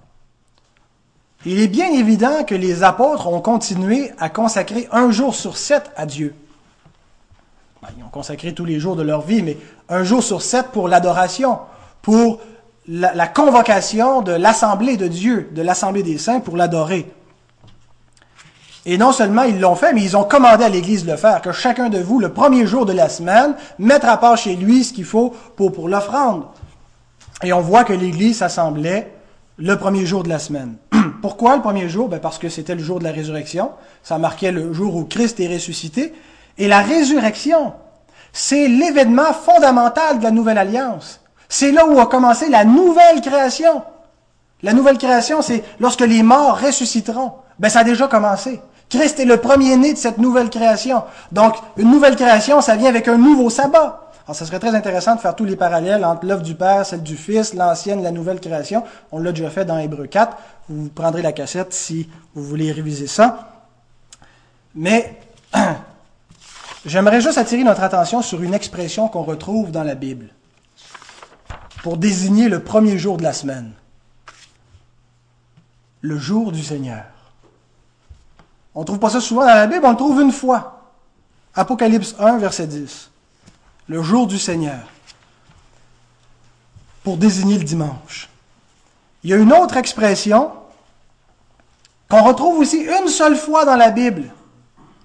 il 1.46 1.60
est 1.60 1.68
bien 1.68 1.92
évident 1.92 2.44
que 2.44 2.56
les 2.56 2.82
apôtres 2.82 3.28
ont 3.28 3.42
continué 3.42 4.10
à 4.18 4.30
consacrer 4.30 4.88
un 4.92 5.12
jour 5.12 5.36
sur 5.36 5.58
sept 5.58 5.92
à 5.96 6.08
Dieu. 6.08 6.34
Ben, 7.82 7.90
ils 7.98 8.04
ont 8.04 8.10
consacré 8.10 8.54
tous 8.54 8.66
les 8.66 8.80
jours 8.80 8.96
de 8.96 9.04
leur 9.04 9.22
vie, 9.22 9.42
mais 9.42 9.58
un 9.88 10.04
jour 10.04 10.22
sur 10.22 10.42
sept 10.42 10.68
pour 10.68 10.90
l'adoration, 10.90 11.60
pour 12.02 12.40
la, 12.88 13.28
convocation 13.28 14.22
de 14.22 14.34
l'assemblée 14.34 14.98
de 14.98 15.08
Dieu, 15.08 15.50
de 15.54 15.62
l'assemblée 15.62 16.04
des 16.04 16.18
saints 16.18 16.42
pour 16.42 16.58
l'adorer. 16.58 17.10
Et 18.86 18.98
non 18.98 19.12
seulement 19.12 19.44
ils 19.44 19.60
l'ont 19.60 19.76
fait, 19.76 19.94
mais 19.94 20.02
ils 20.02 20.18
ont 20.18 20.24
commandé 20.24 20.64
à 20.64 20.70
l'Église 20.70 21.06
de 21.06 21.12
le 21.12 21.18
faire, 21.18 21.42
que 21.42 21.52
chacun 21.52 21.90
de 21.90 22.00
vous, 22.00 22.20
le 22.20 22.34
premier 22.34 22.66
jour 22.66 22.86
de 22.86 22.94
la 22.94 23.08
semaine, 23.08 23.56
mette 23.78 24.04
à 24.04 24.18
part 24.18 24.38
chez 24.38 24.56
lui 24.56 24.84
ce 24.84 24.94
qu'il 24.94 25.06
faut 25.06 25.34
pour, 25.56 25.88
l'offrande. 25.88 26.44
Et 27.44 27.54
on 27.54 27.62
voit 27.62 27.84
que 27.84 27.94
l'Église 27.94 28.40
s'assemblait 28.40 29.14
le 29.58 29.76
premier 29.76 30.06
jour 30.06 30.24
de 30.24 30.30
la 30.30 30.40
semaine. 30.40 30.76
Pourquoi 31.22 31.56
le 31.56 31.62
premier 31.62 31.88
jour? 31.88 32.10
Ben 32.10 32.20
Parce 32.20 32.40
que 32.40 32.50
c'était 32.50 32.76
le 32.76 32.84
jour 32.84 33.00
de 33.00 33.04
la 33.04 33.12
résurrection. 33.12 33.72
Ça 34.04 34.18
marquait 34.18 34.52
le 34.52 34.74
jour 34.74 34.96
où 34.96 35.06
Christ 35.06 35.40
est 35.40 35.54
ressuscité. 35.54 36.14
Et 36.60 36.68
la 36.68 36.82
résurrection, 36.82 37.74
c'est 38.32 38.68
l'événement 38.68 39.34
fondamental 39.34 40.20
de 40.20 40.24
la 40.24 40.32
nouvelle 40.32 40.58
alliance. 40.58 41.22
C'est 41.48 41.72
là 41.72 41.88
où 41.88 42.00
a 42.00 42.06
commencé 42.06 42.48
la 42.50 42.66
nouvelle 42.66 43.22
création. 43.22 43.82
La 44.62 44.74
nouvelle 44.74 44.98
création, 44.98 45.42
c'est 45.42 45.64
lorsque 45.80 46.02
les 46.02 46.22
morts 46.22 46.60
ressusciteront. 46.60 47.34
Ben, 47.58 47.70
ça 47.70 47.80
a 47.80 47.84
déjà 47.84 48.08
commencé. 48.08 48.62
Christ 48.90 49.20
est 49.20 49.26
le 49.26 49.38
premier-né 49.38 49.94
de 49.94 49.98
cette 49.98 50.18
nouvelle 50.18 50.50
création. 50.50 51.04
Donc, 51.32 51.56
une 51.78 51.92
nouvelle 51.92 52.16
création, 52.16 52.60
ça 52.62 52.76
vient 52.76 52.90
avec 52.90 53.08
un 53.08 53.18
nouveau 53.18 53.50
sabbat. 53.50 54.12
Alors, 54.26 54.36
ça 54.36 54.46
serait 54.46 54.60
très 54.60 54.76
intéressant 54.76 55.16
de 55.16 55.22
faire 55.22 55.36
tous 55.36 55.46
les 55.46 55.56
parallèles 55.56 56.04
entre 56.06 56.26
l'œuvre 56.26 56.44
du 56.44 56.56
Père, 56.56 56.86
celle 56.86 57.04
du 57.04 57.16
Fils, 57.16 57.54
l'ancienne, 57.54 58.04
la 58.04 58.12
nouvelle 58.12 58.40
création. 58.40 58.84
On 59.12 59.20
l'a 59.20 59.32
déjà 59.32 59.50
fait 59.50 59.66
dans 59.66 59.78
Hébreu 59.78 60.08
4. 60.08 60.38
Vous 60.70 60.90
prendrez 60.90 61.22
la 61.22 61.32
cassette 61.32 61.74
si 61.74 62.10
vous 62.36 62.44
voulez 62.44 62.72
réviser 62.72 63.08
ça. 63.08 63.50
Mais, 64.76 65.20
J'aimerais 66.86 67.20
juste 67.20 67.38
attirer 67.38 67.64
notre 67.64 67.84
attention 67.84 68.22
sur 68.22 68.42
une 68.42 68.54
expression 68.54 69.10
qu'on 69.10 69.24
retrouve 69.24 69.72
dans 69.72 69.84
la 69.84 69.96
Bible 69.96 70.30
pour 71.84 71.98
désigner 71.98 72.48
le 72.48 72.64
premier 72.64 72.98
jour 72.98 73.18
de 73.18 73.24
la 73.24 73.34
semaine. 73.34 73.74
Le 76.02 76.18
jour 76.18 76.52
du 76.52 76.64
Seigneur. 76.64 77.04
On 78.74 78.82
ne 78.82 78.86
trouve 78.86 79.00
pas 79.00 79.10
ça 79.10 79.20
souvent 79.20 79.42
dans 79.42 79.48
la 79.48 79.68
Bible, 79.68 79.86
on 79.86 79.92
le 79.92 79.98
trouve 79.98 80.22
une 80.22 80.32
fois. 80.32 80.94
Apocalypse 81.54 82.16
1, 82.18 82.38
verset 82.38 82.68
10. 82.68 83.10
Le 83.88 84.02
jour 84.02 84.28
du 84.28 84.40
Seigneur. 84.40 84.88
Pour 87.04 87.18
désigner 87.18 87.58
le 87.58 87.66
dimanche. 87.66 88.30
Il 89.24 89.32
y 89.32 89.34
a 89.34 89.38
une 89.38 89.52
autre 89.52 89.76
expression 89.76 90.52
qu'on 92.10 92.24
retrouve 92.24 92.60
aussi 92.60 92.78
une 92.78 93.10
seule 93.10 93.36
fois 93.36 93.66
dans 93.66 93.76
la 93.76 93.92
Bible 93.92 94.32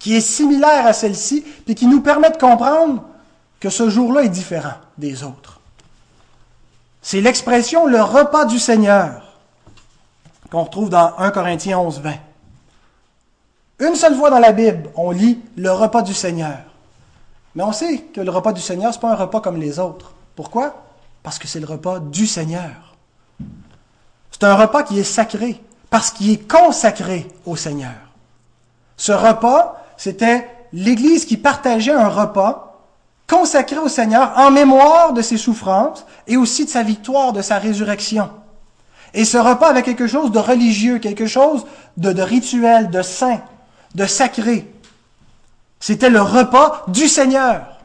qui 0.05 0.15
est 0.15 0.21
similaire 0.21 0.87
à 0.87 0.93
celle-ci, 0.93 1.43
puis 1.65 1.75
qui 1.75 1.87
nous 1.87 2.03
permet 2.03 2.29
de 2.29 2.37
comprendre 2.37 3.05
que 3.59 3.71
ce 3.71 3.89
jour-là 3.89 4.25
est 4.25 4.29
différent 4.29 4.75
des 4.99 5.25
autres. 5.25 5.61
C'est 7.01 7.23
l'expression 7.23 7.87
le 7.87 8.03
repas 8.03 8.45
du 8.45 8.59
Seigneur 8.59 9.39
qu'on 10.51 10.65
retrouve 10.65 10.91
dans 10.91 11.17
1 11.17 11.31
Corinthiens 11.31 11.79
11, 11.79 12.01
20. 12.01 12.15
Une 13.79 13.95
seule 13.95 14.15
fois 14.15 14.29
dans 14.29 14.41
la 14.41 14.53
Bible, 14.53 14.91
on 14.95 15.11
lit 15.11 15.41
le 15.57 15.73
repas 15.73 16.03
du 16.03 16.13
Seigneur. 16.13 16.59
Mais 17.55 17.63
on 17.63 17.73
sait 17.73 18.01
que 18.01 18.21
le 18.21 18.31
repas 18.31 18.53
du 18.53 18.61
Seigneur, 18.61 18.93
ce 18.93 18.99
n'est 18.99 19.01
pas 19.01 19.13
un 19.13 19.17
repas 19.17 19.41
comme 19.41 19.57
les 19.57 19.79
autres. 19.79 20.13
Pourquoi? 20.37 20.85
Parce 21.23 21.39
que 21.39 21.49
c'est 21.49 21.61
le 21.61 21.67
repas 21.67 21.99
du 21.99 22.27
Seigneur. 22.27 22.95
C'est 24.31 24.45
un 24.45 24.55
repas 24.55 24.83
qui 24.83 24.99
est 24.99 25.03
sacré, 25.03 25.63
parce 25.89 26.11
qu'il 26.11 26.29
est 26.29 26.47
consacré 26.47 27.27
au 27.47 27.57
Seigneur. 27.57 27.95
Ce 28.99 29.13
repas, 29.13 29.81
c'était 29.97 30.49
l'Église 30.73 31.25
qui 31.25 31.37
partageait 31.37 31.93
un 31.93 32.09
repas 32.09 32.65
consacré 33.29 33.79
au 33.79 33.89
Seigneur 33.89 34.33
en 34.37 34.51
mémoire 34.51 35.13
de 35.13 35.23
ses 35.23 35.37
souffrances 35.39 36.05
et 36.27 36.37
aussi 36.37 36.65
de 36.65 36.71
sa 36.71 36.83
victoire, 36.83 37.33
de 37.33 37.43
sa 37.43 37.59
résurrection. 37.59 38.31
Et 39.15 39.25
ce 39.25 39.39
repas 39.39 39.69
avait 39.69 39.83
quelque 39.83 40.09
chose 40.09 40.33
de 40.33 40.39
religieux, 40.39 40.99
quelque 40.99 41.27
chose 41.27 41.65
de, 41.97 42.21
rituel, 42.21 42.91
de 42.91 43.01
saint, 43.01 43.41
de 43.95 44.07
sacré. 44.07 44.71
C'était 45.79 46.11
le 46.11 46.21
repas 46.21 46.85
du 46.89 47.07
Seigneur. 47.07 47.79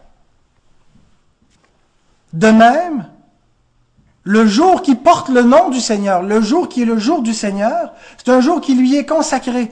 De 2.34 2.50
même, 2.50 3.08
le 4.24 4.48
jour 4.48 4.82
qui 4.82 4.96
porte 4.96 5.30
le 5.30 5.44
nom 5.44 5.70
du 5.70 5.80
Seigneur, 5.80 6.24
le 6.24 6.42
jour 6.42 6.68
qui 6.68 6.82
est 6.82 6.86
le 6.86 6.98
jour 6.98 7.22
du 7.22 7.34
Seigneur, 7.34 7.94
c'est 8.18 8.32
un 8.32 8.42
jour 8.42 8.60
qui 8.62 8.74
lui 8.74 8.96
est 8.96 9.06
consacré. 9.06 9.72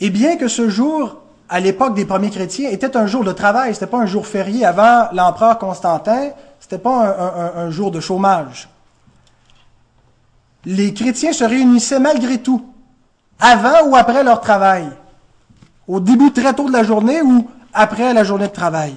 Et 0.00 0.10
bien 0.10 0.36
que 0.36 0.48
ce 0.48 0.68
jour, 0.68 1.16
à 1.48 1.60
l'époque 1.60 1.94
des 1.94 2.04
premiers 2.04 2.30
chrétiens, 2.30 2.70
était 2.70 2.96
un 2.96 3.06
jour 3.06 3.24
de 3.24 3.32
travail, 3.32 3.74
c'était 3.74 3.86
pas 3.86 4.00
un 4.00 4.06
jour 4.06 4.26
férié 4.26 4.64
avant 4.64 5.08
l'empereur 5.12 5.58
Constantin, 5.58 6.30
c'était 6.60 6.78
pas 6.78 7.52
un, 7.56 7.70
jour 7.70 7.90
de 7.90 8.00
chômage. 8.00 8.68
Les 10.64 10.94
chrétiens 10.94 11.32
se 11.32 11.44
réunissaient 11.44 12.00
malgré 12.00 12.38
tout, 12.38 12.64
avant 13.38 13.86
ou 13.86 13.96
après 13.96 14.24
leur 14.24 14.40
travail, 14.40 14.88
au 15.86 16.00
début 16.00 16.32
très 16.32 16.54
tôt 16.54 16.66
de 16.68 16.72
la 16.72 16.82
journée 16.82 17.20
ou 17.20 17.48
après 17.72 18.14
la 18.14 18.24
journée 18.24 18.48
de 18.48 18.52
travail. 18.52 18.94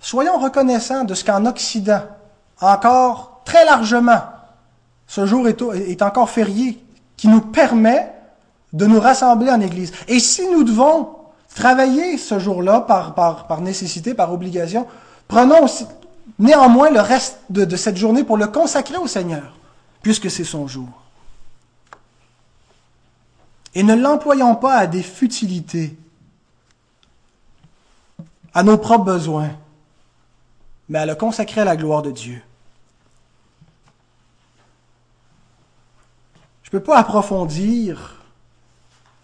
Soyons 0.00 0.38
reconnaissants 0.38 1.04
de 1.04 1.14
ce 1.14 1.24
qu'en 1.24 1.46
Occident, 1.46 2.02
encore 2.60 3.42
très 3.44 3.64
largement, 3.64 4.20
ce 5.06 5.26
jour 5.26 5.46
est, 5.46 5.62
est 5.88 6.02
encore 6.02 6.28
férié, 6.28 6.82
qui 7.16 7.28
nous 7.28 7.40
permet 7.40 8.12
de 8.72 8.86
nous 8.86 9.00
rassembler 9.00 9.50
en 9.50 9.60
Église. 9.60 9.92
Et 10.08 10.18
si 10.18 10.48
nous 10.48 10.64
devons 10.64 11.10
travailler 11.54 12.16
ce 12.16 12.38
jour-là 12.38 12.80
par, 12.80 13.14
par, 13.14 13.46
par, 13.46 13.60
nécessité, 13.60 14.14
par 14.14 14.32
obligation, 14.32 14.86
prenons 15.28 15.66
néanmoins 16.38 16.90
le 16.90 17.00
reste 17.00 17.40
de, 17.50 17.64
de, 17.64 17.76
cette 17.76 17.96
journée 17.96 18.24
pour 18.24 18.36
le 18.36 18.46
consacrer 18.46 18.96
au 18.96 19.06
Seigneur. 19.06 19.54
puisque 20.02 20.30
c'est 20.30 20.44
son 20.44 20.66
jour. 20.66 20.88
Et 23.74 23.82
ne 23.82 23.94
l'employons 23.94 24.54
pas 24.56 24.74
à 24.74 24.86
des 24.86 25.02
futilités, 25.02 25.96
à 28.52 28.62
nos 28.62 28.76
propres 28.76 29.04
besoins, 29.04 29.50
mais 30.88 30.98
à 30.98 31.06
le 31.06 31.14
consacrer 31.14 31.62
à 31.62 31.64
la 31.64 31.76
gloire 31.76 32.02
de 32.02 32.10
Dieu. 32.10 32.42
Je 36.62 36.68
ne 36.68 36.72
peux 36.72 36.82
pas 36.82 36.98
approfondir 36.98 38.21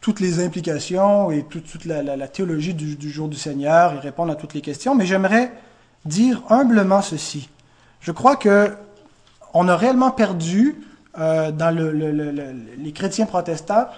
toutes 0.09 0.21
les 0.21 0.43
implications 0.43 1.31
et 1.31 1.43
toute, 1.43 1.85
la, 1.85 2.29
théologie 2.29 2.73
du, 2.73 3.11
jour 3.11 3.29
du 3.29 3.37
Seigneur 3.37 3.93
et 3.93 3.99
répondre 3.99 4.33
à 4.33 4.37
toutes 4.37 4.55
les 4.55 4.63
questions, 4.63 4.95
mais 4.95 5.05
j'aimerais 5.05 5.53
dire 6.07 6.43
humblement 6.49 7.03
ceci. 7.03 7.51
Je 8.01 8.11
crois 8.11 8.37
que 8.37 8.75
on 9.53 9.69
a 9.69 9.77
réellement 9.77 10.11
perdu 10.11 10.81
euh, 11.19 11.51
dans 11.51 11.71
le, 11.77 11.91
les 12.79 12.93
chrétiens 12.93 13.27
protestants 13.27 13.89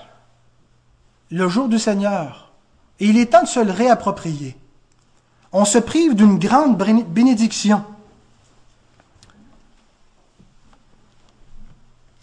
le 1.30 1.48
jour 1.48 1.68
du 1.68 1.78
Seigneur. 1.78 2.50
Et 2.98 3.06
il 3.06 3.16
est 3.16 3.26
temps 3.26 3.44
de 3.44 3.48
se 3.48 3.60
le 3.60 3.70
réapproprier. 3.70 4.56
On 5.52 5.64
se 5.64 5.78
prive 5.78 6.16
d'une 6.16 6.40
grande 6.40 6.76
bénédiction. 6.76 7.84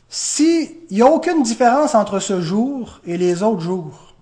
S'il 0.10 0.70
n'y 0.90 1.02
a 1.02 1.06
aucune 1.08 1.44
différence 1.44 1.96
entre 1.96 2.20
ce 2.20 2.42
jour 2.42 3.02
et 3.06 3.18
les 3.18 3.44
autres 3.44 3.62
jours, 3.62 4.14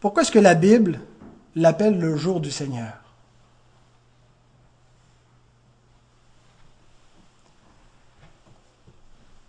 pourquoi 0.00 0.22
est-ce 0.22 0.30
que 0.30 0.38
la 0.38 0.54
Bible 0.54 1.00
l'appelle 1.56 1.98
le 1.98 2.16
jour 2.16 2.40
du 2.40 2.50
Seigneur? 2.50 2.92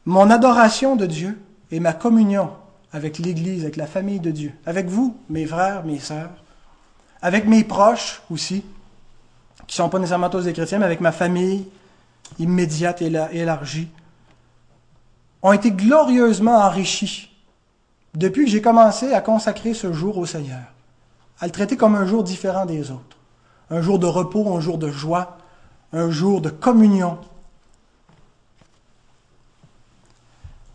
Mon 0.06 0.32
adoration 0.32 0.96
de 0.96 1.06
Dieu 1.06 1.38
et 1.70 1.80
ma 1.80 1.94
communion 1.94 2.52
avec 2.94 3.20
l'Église, 3.20 3.64
avec 3.64 3.76
la 3.76 3.86
famille 3.88 4.22
de 4.22 4.32
Dieu, 4.32 4.54
avec 4.66 4.88
vous, 4.88 5.18
mes 5.30 5.46
frères, 5.46 5.84
mes 5.84 6.00
sœurs, 6.00 6.32
avec 7.22 7.46
mes 7.46 7.66
proches 7.66 8.22
aussi, 8.32 8.64
qui 9.68 9.80
ne 9.80 9.84
sont 9.84 9.90
pas 9.90 10.00
nécessairement 10.00 10.30
tous 10.30 10.46
des 10.46 10.54
chrétiens, 10.54 10.80
mais 10.80 10.86
avec 10.86 11.02
ma 11.02 11.12
famille 11.12 11.68
immédiate 12.40 13.02
et 13.02 13.12
élargie, 13.32 13.90
ont 15.42 15.54
été 15.54 15.72
glorieusement 15.72 16.58
enrichis 16.58 17.32
depuis 18.14 18.46
que 18.46 18.52
j'ai 18.52 18.62
commencé 18.62 19.14
à 19.14 19.22
consacrer 19.22 19.74
ce 19.74 19.94
jour 19.94 20.18
au 20.18 20.26
Seigneur, 20.26 20.74
à 21.40 21.46
le 21.46 21.52
traiter 21.52 21.78
comme 21.78 21.96
un 21.96 22.06
jour 22.06 22.24
différent 22.24 22.66
des 22.66 22.92
autres, 22.92 23.18
un 23.70 23.82
jour 23.82 24.00
de 24.00 24.08
repos, 24.08 24.56
un 24.56 24.60
jour 24.60 24.78
de 24.78 24.90
joie, 24.90 25.38
un 25.94 26.10
jour 26.10 26.42
de 26.42 26.50
communion, 26.50 27.18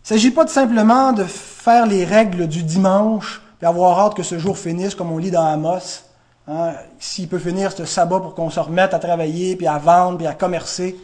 Il 0.03 0.11
ne 0.11 0.19
s'agit 0.19 0.31
pas 0.31 0.43
de 0.43 0.49
simplement 0.49 1.13
de 1.13 1.23
faire 1.23 1.85
les 1.85 2.03
règles 2.03 2.47
du 2.47 2.61
dimanche 2.61 3.41
et 3.61 3.65
avoir 3.65 3.97
hâte 4.01 4.15
que 4.15 4.23
ce 4.23 4.37
jour 4.37 4.57
finisse, 4.57 4.95
comme 4.95 5.13
on 5.13 5.17
lit 5.17 5.31
dans 5.31 5.45
Amos. 5.45 6.03
Hein, 6.45 6.73
S'il 6.99 7.29
peut 7.29 7.39
finir 7.39 7.71
ce 7.71 7.85
sabbat 7.85 8.19
pour 8.19 8.35
qu'on 8.35 8.49
se 8.49 8.59
remette 8.59 8.93
à 8.93 8.99
travailler, 8.99 9.55
puis 9.55 9.65
à 9.65 9.77
vendre, 9.77 10.17
puis 10.17 10.27
à 10.27 10.33
commercer. 10.33 10.97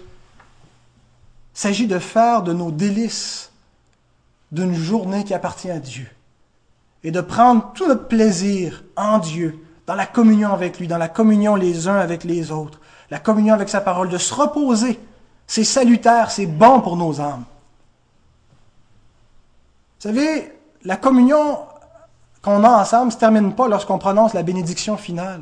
Il 1.59 1.63
s'agit 1.63 1.87
de 1.87 1.99
faire 1.99 2.41
de 2.41 2.53
nos 2.53 2.71
délices 2.71 3.51
d'une 4.53 4.73
journée 4.73 5.25
qui 5.25 5.33
appartient 5.33 5.69
à 5.69 5.79
Dieu. 5.79 6.07
Et 7.03 7.11
de 7.11 7.19
prendre 7.19 7.73
tout 7.73 7.85
notre 7.85 8.07
plaisir 8.07 8.85
en 8.95 9.17
Dieu, 9.19 9.59
dans 9.85 9.95
la 9.95 10.05
communion 10.05 10.53
avec 10.53 10.79
lui, 10.79 10.87
dans 10.87 10.97
la 10.97 11.09
communion 11.09 11.57
les 11.57 11.89
uns 11.89 11.99
avec 11.99 12.23
les 12.23 12.53
autres, 12.53 12.79
la 13.11 13.19
communion 13.19 13.53
avec 13.53 13.67
sa 13.67 13.81
parole, 13.81 14.07
de 14.07 14.17
se 14.17 14.33
reposer. 14.33 14.97
C'est 15.47 15.65
salutaire, 15.65 16.31
c'est 16.31 16.45
bon 16.45 16.79
pour 16.79 16.95
nos 16.95 17.19
âmes. 17.19 17.43
Vous 19.99 20.07
savez, 20.07 20.53
la 20.85 20.95
communion 20.95 21.57
qu'on 22.41 22.63
a 22.63 22.69
ensemble 22.69 23.07
ne 23.07 23.11
se 23.11 23.17
termine 23.17 23.53
pas 23.53 23.67
lorsqu'on 23.67 23.97
prononce 23.97 24.33
la 24.33 24.43
bénédiction 24.43 24.95
finale. 24.95 25.41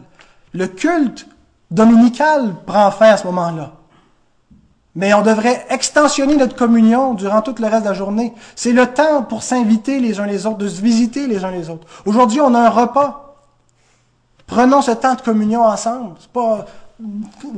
Le 0.51 0.67
culte 0.67 1.27
dominical 1.69 2.55
prend 2.65 2.89
fin 2.89 3.11
à 3.11 3.17
ce 3.17 3.27
moment-là. 3.27 3.76
Mais 4.97 5.13
on 5.13 5.21
devrait 5.21 5.63
extensionner 5.69 6.35
notre 6.37 6.55
communion 6.55 7.13
durant 7.13 7.43
tout 7.43 7.53
le 7.59 7.67
reste 7.67 7.83
de 7.83 7.89
la 7.89 7.93
journée. 7.93 8.33
C'est 8.55 8.71
le 8.71 8.87
temps 8.87 9.21
pour 9.21 9.43
s'inviter 9.43 9.99
les 9.99 10.19
uns 10.19 10.25
les 10.25 10.47
autres, 10.47 10.57
de 10.57 10.67
se 10.67 10.81
visiter 10.81 11.27
les 11.27 11.45
uns 11.45 11.51
les 11.51 11.69
autres. 11.69 11.85
Aujourd'hui, 12.07 12.41
on 12.41 12.55
a 12.55 12.61
un 12.61 12.69
repas. 12.71 13.35
Prenons 14.47 14.81
ce 14.81 14.89
temps 14.89 15.13
de 15.13 15.21
communion 15.21 15.61
ensemble. 15.63 16.15
pas, 16.33 16.65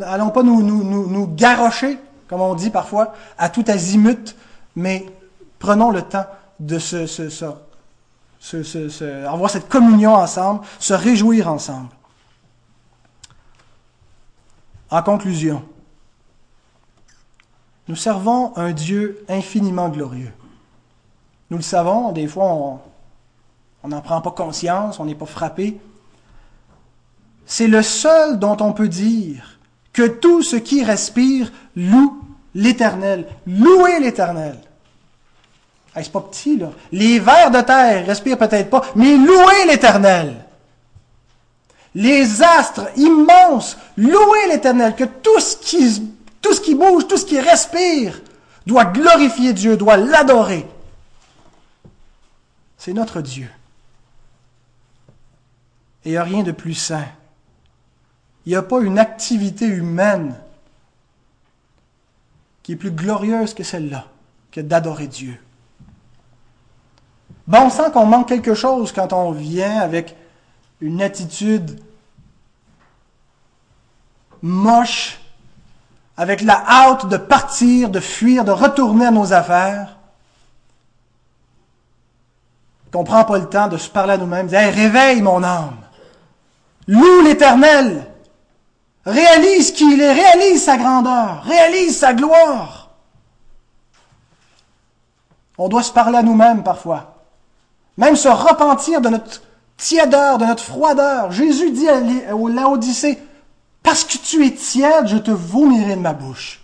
allons 0.06 0.32
pas 0.32 0.44
nous, 0.44 0.62
nous, 0.62 0.84
nous, 0.84 1.08
nous 1.08 1.34
comme 2.28 2.42
on 2.42 2.56
dit 2.56 2.72
parfois, 2.72 3.14
à 3.38 3.48
tout 3.48 3.64
azimut, 3.70 4.36
mais 4.76 5.06
prenons 5.60 5.92
le 5.92 6.02
temps 6.02 6.26
de 6.60 6.78
se, 6.78 7.08
se, 7.08 7.46
avoir 9.26 9.50
cette 9.50 9.70
communion 9.70 10.14
ensemble, 10.14 10.66
se 10.78 10.94
réjouir 10.94 11.48
ensemble. 11.48 11.88
En 14.92 15.02
conclusion, 15.04 15.64
nous 17.90 17.96
servons 17.96 18.54
un 18.56 18.72
Dieu 18.72 19.26
infiniment 19.28 19.90
glorieux. 19.90 20.32
Nous 21.50 21.58
le 21.58 21.64
savons, 21.64 22.14
des 22.14 22.28
fois 22.28 22.80
on 23.84 23.88
n'en 23.88 24.02
prend 24.02 24.22
pas 24.22 24.32
conscience, 24.32 25.00
on 25.00 25.06
n'est 25.06 25.16
pas 25.16 25.26
frappé. 25.26 25.78
C'est 27.46 27.68
le 27.68 27.82
seul 27.82 28.40
dont 28.40 28.58
on 28.62 28.72
peut 28.72 28.88
dire 28.88 29.60
que 29.92 30.08
tout 30.08 30.44
ce 30.44 30.56
qui 30.56 30.84
respire 30.84 31.52
loue 31.76 32.24
l'Éternel. 32.56 33.28
Louez 33.46 34.00
l'Éternel 34.00 34.60
c'est 36.04 36.12
pas 36.12 36.22
petit, 36.22 36.58
là. 36.58 36.70
Les 36.92 37.20
vers 37.20 37.52
de 37.52 37.62
terre 37.62 38.06
respirent 38.06 38.38
peut-être 38.38 38.70
pas, 38.70 38.82
mais 38.96 39.16
louez 39.16 39.66
l'Éternel. 39.68 40.46
Les 41.96 42.42
astres 42.42 42.88
immenses, 42.96 43.78
louez 43.98 44.48
l'Éternel, 44.50 44.96
que 44.96 45.04
tout 45.04 45.40
ce, 45.40 45.58
qui, 45.58 46.12
tout 46.42 46.54
ce 46.54 46.62
qui 46.62 46.76
bouge, 46.76 47.08
tout 47.08 47.18
ce 47.18 47.26
qui 47.26 47.40
respire, 47.40 48.22
doit 48.66 48.86
glorifier 48.86 49.54
Dieu, 49.54 49.78
doit 49.78 49.98
l'adorer. 49.98 50.66
C'est 52.78 52.94
notre 52.94 53.22
Dieu. 53.22 53.50
Et 56.06 56.10
il 56.10 56.12
n'y 56.12 56.18
a 56.18 56.24
rien 56.24 56.44
de 56.44 56.52
plus 56.52 56.76
saint. 56.76 57.08
Il 58.46 58.50
n'y 58.50 58.56
a 58.56 58.62
pas 58.62 58.80
une 58.80 58.98
activité 58.98 59.66
humaine 59.66 60.36
qui 62.64 62.74
est 62.74 62.78
plus 62.78 62.92
glorieuse 62.92 63.54
que 63.54 63.64
celle-là, 63.64 64.08
que 64.52 64.62
d'adorer 64.62 65.08
Dieu. 65.08 65.40
Ben, 67.48 67.64
on 67.64 67.70
sent 67.70 67.92
qu'on 67.92 68.06
manque 68.06 68.30
quelque 68.30 68.54
chose 68.54 68.92
quand 68.92 69.12
on 69.12 69.32
vient 69.32 69.80
avec 69.80 70.16
une 70.82 71.02
attitude 71.02 71.82
moche, 74.42 75.20
avec 76.20 76.41
la 76.41 76.61
hâte 76.67 77.07
de 77.07 77.15
partir, 77.15 77.89
de 77.89 78.01
fuir, 78.01 78.43
de 78.43 78.51
retourner 78.51 79.05
à 79.05 79.11
nos 79.11 79.32
affaires, 79.32 79.95
qu'on 82.91 83.03
ne 83.03 83.05
prend 83.05 83.24
pas 83.24 83.38
le 83.38 83.47
temps 83.47 83.70
de 83.70 83.78
se 83.78 83.89
parler 83.89 84.15
à 84.15 84.17
nous-mêmes, 84.17 84.47
dire 84.47 84.59
réveille 84.59 85.22
mon 85.22 85.41
âme, 85.41 85.78
loue 86.88 87.22
l'Éternel, 87.22 88.05
réalise 89.05 89.72
qui 89.72 89.93
il 89.93 90.01
est, 90.01 90.11
réalise 90.11 90.61
sa 90.61 90.76
grandeur, 90.76 91.43
réalise 91.45 91.97
sa 91.97 92.13
gloire. 92.13 92.89
On 95.57 95.70
doit 95.70 95.84
se 95.84 95.93
parler 95.93 96.17
à 96.17 96.24
nous-mêmes 96.24 96.63
parfois. 96.63 97.15
Même 97.95 98.17
se 98.17 98.28
repentir 98.28 98.99
de 98.99 99.07
notre 99.07 99.41
tièdeur, 99.78 100.38
de 100.38 100.43
notre 100.43 100.63
froideur. 100.63 101.32
Jésus 101.32 101.72
dit 101.72 101.88
à 101.88 102.01
Laodicée, 102.01 103.20
parce 103.84 104.04
que 104.04 104.18
tu 104.18 104.46
es 104.46 104.52
tiède, 104.52 105.08
je 105.08 105.18
te 105.18 105.32
vomirai 105.32 105.96
de 105.96 106.02
ma 106.02 106.14
bouche. 106.14 106.62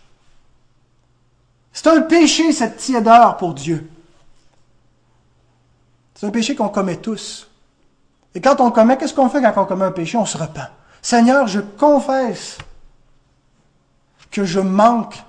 C'est 1.73 1.87
un 1.87 2.01
péché, 2.01 2.51
cette 2.51 2.77
tièdeur 2.77 3.37
pour 3.37 3.53
Dieu. 3.53 3.89
C'est 6.13 6.25
un 6.25 6.31
péché 6.31 6.55
qu'on 6.55 6.69
commet 6.69 6.97
tous. 6.97 7.49
Et 8.33 8.41
quand 8.41 8.61
on 8.61 8.71
commet, 8.71 8.97
qu'est-ce 8.97 9.13
qu'on 9.13 9.29
fait 9.29 9.41
quand 9.41 9.53
on 9.57 9.65
commet 9.65 9.85
un 9.85 9.91
péché? 9.91 10.17
On 10.17 10.25
se 10.25 10.37
repent. 10.37 10.69
Seigneur, 11.01 11.47
je 11.47 11.59
confesse 11.59 12.57
que 14.31 14.43
je 14.43 14.59
manque 14.59 15.23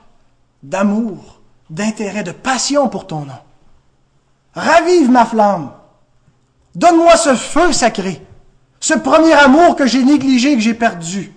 d'amour, 0.63 1.39
d'intérêt, 1.71 2.23
de 2.23 2.33
passion 2.33 2.89
pour 2.89 3.07
ton 3.07 3.21
nom. 3.21 3.39
Ravive 4.55 5.11
ma 5.11 5.25
flamme. 5.25 5.73
Donne-moi 6.75 7.17
ce 7.17 7.35
feu 7.35 7.73
sacré, 7.73 8.25
ce 8.81 8.95
premier 8.95 9.33
amour 9.33 9.77
que 9.77 9.87
j'ai 9.87 10.05
négligé, 10.05 10.55
que 10.55 10.61
j'ai 10.61 10.75
perdu. 10.75 11.33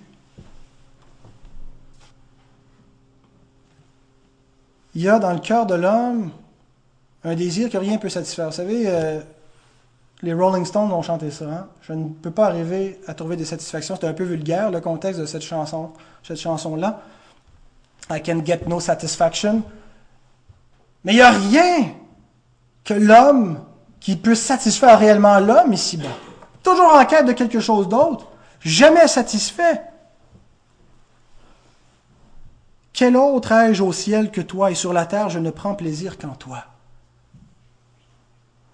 Il 4.94 5.02
y 5.02 5.08
a 5.08 5.18
dans 5.18 5.32
le 5.32 5.38
cœur 5.38 5.66
de 5.66 5.74
l'homme 5.74 6.30
un 7.24 7.34
désir 7.34 7.70
que 7.70 7.78
rien 7.78 7.92
ne 7.92 7.98
peut 7.98 8.08
satisfaire. 8.08 8.46
Vous 8.46 8.56
savez, 8.56 8.84
euh, 8.86 9.20
les 10.22 10.32
Rolling 10.32 10.64
Stones 10.64 10.92
ont 10.92 11.02
chanté 11.02 11.30
ça. 11.30 11.44
Hein. 11.44 11.66
Je 11.82 11.92
ne 11.92 12.08
peux 12.08 12.30
pas 12.30 12.46
arriver 12.46 13.00
à 13.06 13.14
trouver 13.14 13.36
des 13.36 13.44
satisfactions. 13.44 13.96
C'est 14.00 14.06
un 14.06 14.12
peu 14.12 14.24
vulgaire 14.24 14.70
le 14.70 14.80
contexte 14.80 15.20
de 15.20 15.26
cette 15.26 15.42
chanson, 15.42 15.90
cette 16.22 16.40
chanson-là. 16.40 17.02
I 18.10 18.20
can 18.22 18.42
get 18.44 18.62
no 18.66 18.80
satisfaction. 18.80 19.62
Mais 21.04 21.12
il 21.12 21.16
n'y 21.16 21.22
a 21.22 21.30
rien 21.30 21.92
que 22.84 22.94
l'homme 22.94 23.60
qui 24.00 24.16
peut 24.16 24.34
satisfaire 24.34 24.98
réellement 24.98 25.38
l'homme 25.38 25.72
ici-bas. 25.72 26.08
Toujours 26.62 26.92
en 26.94 27.04
quête 27.04 27.26
de 27.26 27.32
quelque 27.32 27.60
chose 27.60 27.88
d'autre. 27.88 28.26
Jamais 28.60 29.06
satisfait. 29.08 29.82
Quel 33.00 33.16
autre 33.16 33.52
ai-je 33.52 33.82
au 33.82 33.94
ciel 33.94 34.30
que 34.30 34.42
toi 34.42 34.70
et 34.70 34.74
sur 34.74 34.92
la 34.92 35.06
terre 35.06 35.30
je 35.30 35.38
ne 35.38 35.48
prends 35.48 35.74
plaisir 35.74 36.18
qu'en 36.18 36.34
toi? 36.34 36.66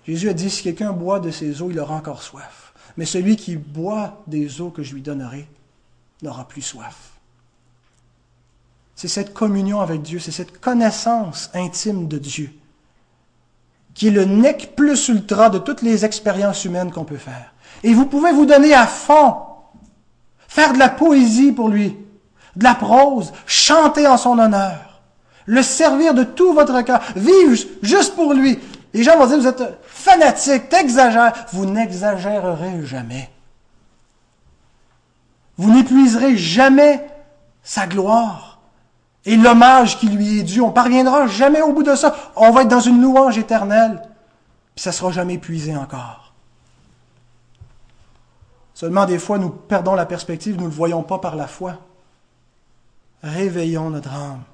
Jésus 0.05 0.29
a 0.29 0.33
dit, 0.33 0.51
si 0.51 0.64
quelqu'un 0.64 0.91
boit 0.91 1.20
de 1.20 1.31
ces 1.31 1.62
eaux, 1.62 1.70
il 1.70 1.79
aura 1.79 1.95
encore 1.95 2.24
soif. 2.24 2.74
Mais 2.97 3.05
celui 3.05 3.37
qui 3.37 3.55
boit 3.55 4.24
des 4.27 4.61
eaux 4.61 4.70
que 4.70 4.83
je 4.83 4.95
lui 4.95 5.03
donnerai 5.03 5.47
n'aura 6.22 6.49
plus 6.49 6.62
soif. 6.62 7.12
C'est 8.97 9.07
cette 9.07 9.33
communion 9.33 9.81
avec 9.81 10.03
Dieu, 10.03 10.18
c'est 10.18 10.33
cette 10.33 10.61
connaissance 10.61 11.49
intime 11.55 12.09
de 12.09 12.18
Dieu 12.18 12.53
qui 13.95 14.09
est 14.09 14.11
le 14.11 14.24
nec 14.24 14.74
plus 14.74 15.07
ultra 15.07 15.51
de 15.51 15.59
toutes 15.59 15.83
les 15.83 16.05
expériences 16.05 16.64
humaines 16.64 16.91
qu'on 16.91 17.05
peut 17.05 17.16
faire. 17.16 17.55
Et 17.85 17.95
vous 17.95 18.07
pouvez 18.07 18.33
vous 18.33 18.45
donner 18.45 18.74
à 18.74 18.89
fond, 18.89 19.37
faire 20.49 20.72
de 20.72 20.81
la 20.81 20.89
poésie 20.89 21.53
pour 21.53 21.68
lui, 21.68 21.97
de 22.57 22.64
la 22.64 22.74
prose, 22.74 23.32
chanter 23.46 24.07
en 24.07 24.16
son 24.16 24.38
honneur, 24.38 25.00
le 25.44 25.62
servir 25.62 26.14
de 26.14 26.24
tout 26.24 26.52
votre 26.52 26.80
cœur, 26.82 27.00
vivre 27.14 27.57
juste 27.82 28.14
pour 28.14 28.34
lui. 28.34 28.59
Les 28.92 29.02
gens 29.02 29.18
vont 29.18 29.26
dire, 29.26 29.38
vous 29.38 29.46
êtes 29.46 29.62
fanatique, 29.86 30.68
t'exagères. 30.68 31.32
Vous 31.52 31.66
n'exagérerez 31.66 32.84
jamais. 32.84 33.30
Vous 35.59 35.72
n'épuiserez 35.72 36.36
jamais 36.36 37.07
sa 37.62 37.86
gloire 37.86 38.59
et 39.24 39.36
l'hommage 39.36 39.98
qui 39.98 40.09
lui 40.09 40.40
est 40.40 40.42
dû. 40.44 40.61
On 40.61 40.70
parviendra 40.70 41.26
jamais 41.26 41.61
au 41.61 41.72
bout 41.72 41.82
de 41.82 41.94
ça. 41.94 42.14
On 42.36 42.50
va 42.50 42.62
être 42.62 42.68
dans 42.68 42.80
une 42.80 43.02
louange 43.02 43.36
éternelle, 43.36 44.02
puis 44.74 44.82
ça 44.82 44.92
sera 44.92 45.11
jamais 45.11 45.34
épuisé 45.34 45.76
encore. 45.76 46.32
Seulement 48.72 49.07
des 49.07 49.18
fois, 49.18 49.38
nous 49.38 49.50
perdons 49.50 49.94
la 49.94 50.07
perspective, 50.07 50.57
nous 50.57 50.64
ne 50.64 50.68
le 50.68 50.74
voyons 50.74 51.02
pas 51.02 51.18
par 51.18 51.34
la 51.34 51.46
foi. 51.46 51.78
Réveillons 53.27 53.91
notre 53.91 54.12
âme. 54.12 54.45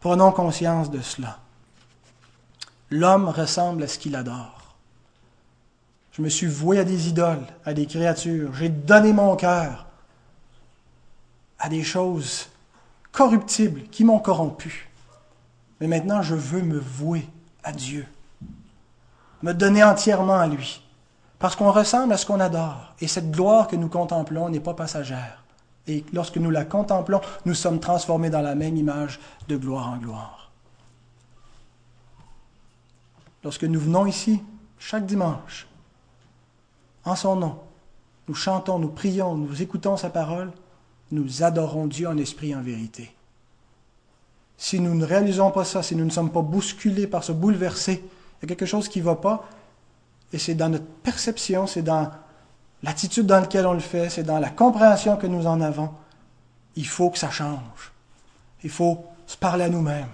Prenons 0.00 0.32
conscience 0.32 0.90
de 0.90 1.00
cela. 1.00 1.38
L'homme 2.90 3.28
ressemble 3.28 3.82
à 3.82 3.88
ce 3.88 3.98
qu'il 3.98 4.14
adore. 4.14 4.76
Je 6.12 6.20
me 6.20 6.28
suis 6.28 6.46
voué 6.46 6.78
à 6.78 6.84
des 6.84 7.08
idoles, 7.08 7.46
à 7.64 7.72
des 7.72 7.86
créatures. 7.86 8.54
J'ai 8.54 8.68
donné 8.68 9.14
mon 9.14 9.34
cœur 9.34 9.86
à 11.58 11.70
des 11.70 11.82
choses 11.82 12.48
corruptibles 13.12 13.84
qui 13.84 14.04
m'ont 14.04 14.18
corrompu. 14.18 14.90
Mais 15.80 15.86
maintenant, 15.86 16.20
je 16.20 16.34
veux 16.34 16.62
me 16.62 16.78
vouer 16.78 17.26
à 17.64 17.72
Dieu, 17.72 18.06
me 19.42 19.54
donner 19.54 19.82
entièrement 19.82 20.38
à 20.38 20.46
lui, 20.46 20.82
parce 21.38 21.56
qu'on 21.56 21.72
ressemble 21.72 22.12
à 22.12 22.18
ce 22.18 22.26
qu'on 22.26 22.40
adore. 22.40 22.94
Et 23.00 23.08
cette 23.08 23.30
gloire 23.30 23.68
que 23.68 23.76
nous 23.76 23.88
contemplons 23.88 24.50
n'est 24.50 24.60
pas 24.60 24.74
passagère. 24.74 25.42
Et 25.88 26.04
lorsque 26.12 26.36
nous 26.36 26.50
la 26.50 26.64
contemplons, 26.64 27.20
nous 27.46 27.54
sommes 27.54 27.80
transformés 27.80 28.30
dans 28.30 28.42
la 28.42 28.54
même 28.54 28.76
image 28.76 29.18
de 29.48 29.56
gloire 29.56 29.88
en 29.88 29.96
gloire. 29.96 30.50
Lorsque 33.42 33.64
nous 33.64 33.80
venons 33.80 34.06
ici, 34.06 34.42
chaque 34.78 35.06
dimanche, 35.06 35.66
en 37.04 37.16
son 37.16 37.36
nom, 37.36 37.58
nous 38.28 38.34
chantons, 38.34 38.78
nous 38.78 38.90
prions, 38.90 39.34
nous 39.34 39.62
écoutons 39.62 39.96
sa 39.96 40.10
parole, 40.10 40.52
nous 41.10 41.42
adorons 41.42 41.86
Dieu 41.86 42.06
en 42.06 42.18
esprit 42.18 42.50
et 42.50 42.54
en 42.54 42.60
vérité. 42.60 43.14
Si 44.58 44.80
nous 44.80 44.94
ne 44.94 45.04
réalisons 45.04 45.50
pas 45.50 45.64
ça, 45.64 45.82
si 45.82 45.96
nous 45.96 46.04
ne 46.04 46.10
sommes 46.10 46.32
pas 46.32 46.42
bousculés 46.42 47.06
par 47.06 47.24
ce 47.24 47.32
bouleversé, 47.32 48.02
il 48.02 48.42
y 48.42 48.44
a 48.44 48.48
quelque 48.48 48.66
chose 48.66 48.88
qui 48.88 48.98
ne 48.98 49.04
va 49.04 49.14
pas, 49.14 49.48
et 50.32 50.38
c'est 50.38 50.54
dans 50.54 50.68
notre 50.68 50.84
perception, 50.84 51.66
c'est 51.66 51.82
dans 51.82 52.10
l'attitude 52.82 53.26
dans 53.26 53.40
laquelle 53.40 53.66
on 53.66 53.74
le 53.74 53.80
fait, 53.80 54.10
c'est 54.10 54.22
dans 54.22 54.38
la 54.38 54.50
compréhension 54.50 55.16
que 55.16 55.26
nous 55.26 55.46
en 55.46 55.60
avons. 55.60 55.90
Il 56.76 56.86
faut 56.86 57.10
que 57.10 57.18
ça 57.18 57.30
change. 57.30 57.92
Il 58.62 58.70
faut 58.70 59.04
se 59.26 59.36
parler 59.36 59.64
à 59.64 59.68
nous-mêmes, 59.68 60.08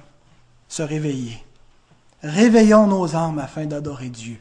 se 0.68 0.82
réveiller. 0.82 1.42
Réveillons 2.22 2.86
nos 2.86 3.14
âmes 3.16 3.38
afin 3.38 3.66
d'adorer 3.66 4.08
Dieu 4.08 4.38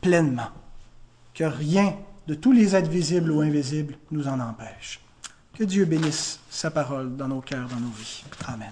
pleinement. 0.00 0.50
Que 1.32 1.44
rien 1.44 1.94
de 2.26 2.34
tous 2.34 2.52
les 2.52 2.76
êtres 2.76 2.90
visibles 2.90 3.30
ou 3.30 3.40
invisibles 3.40 3.96
nous 4.10 4.28
en 4.28 4.38
empêche. 4.38 5.00
Que 5.54 5.64
Dieu 5.64 5.84
bénisse 5.84 6.40
sa 6.50 6.70
parole 6.70 7.16
dans 7.16 7.28
nos 7.28 7.40
cœurs, 7.40 7.68
dans 7.68 7.80
nos 7.80 7.90
vies. 7.90 8.24
Amen. 8.46 8.70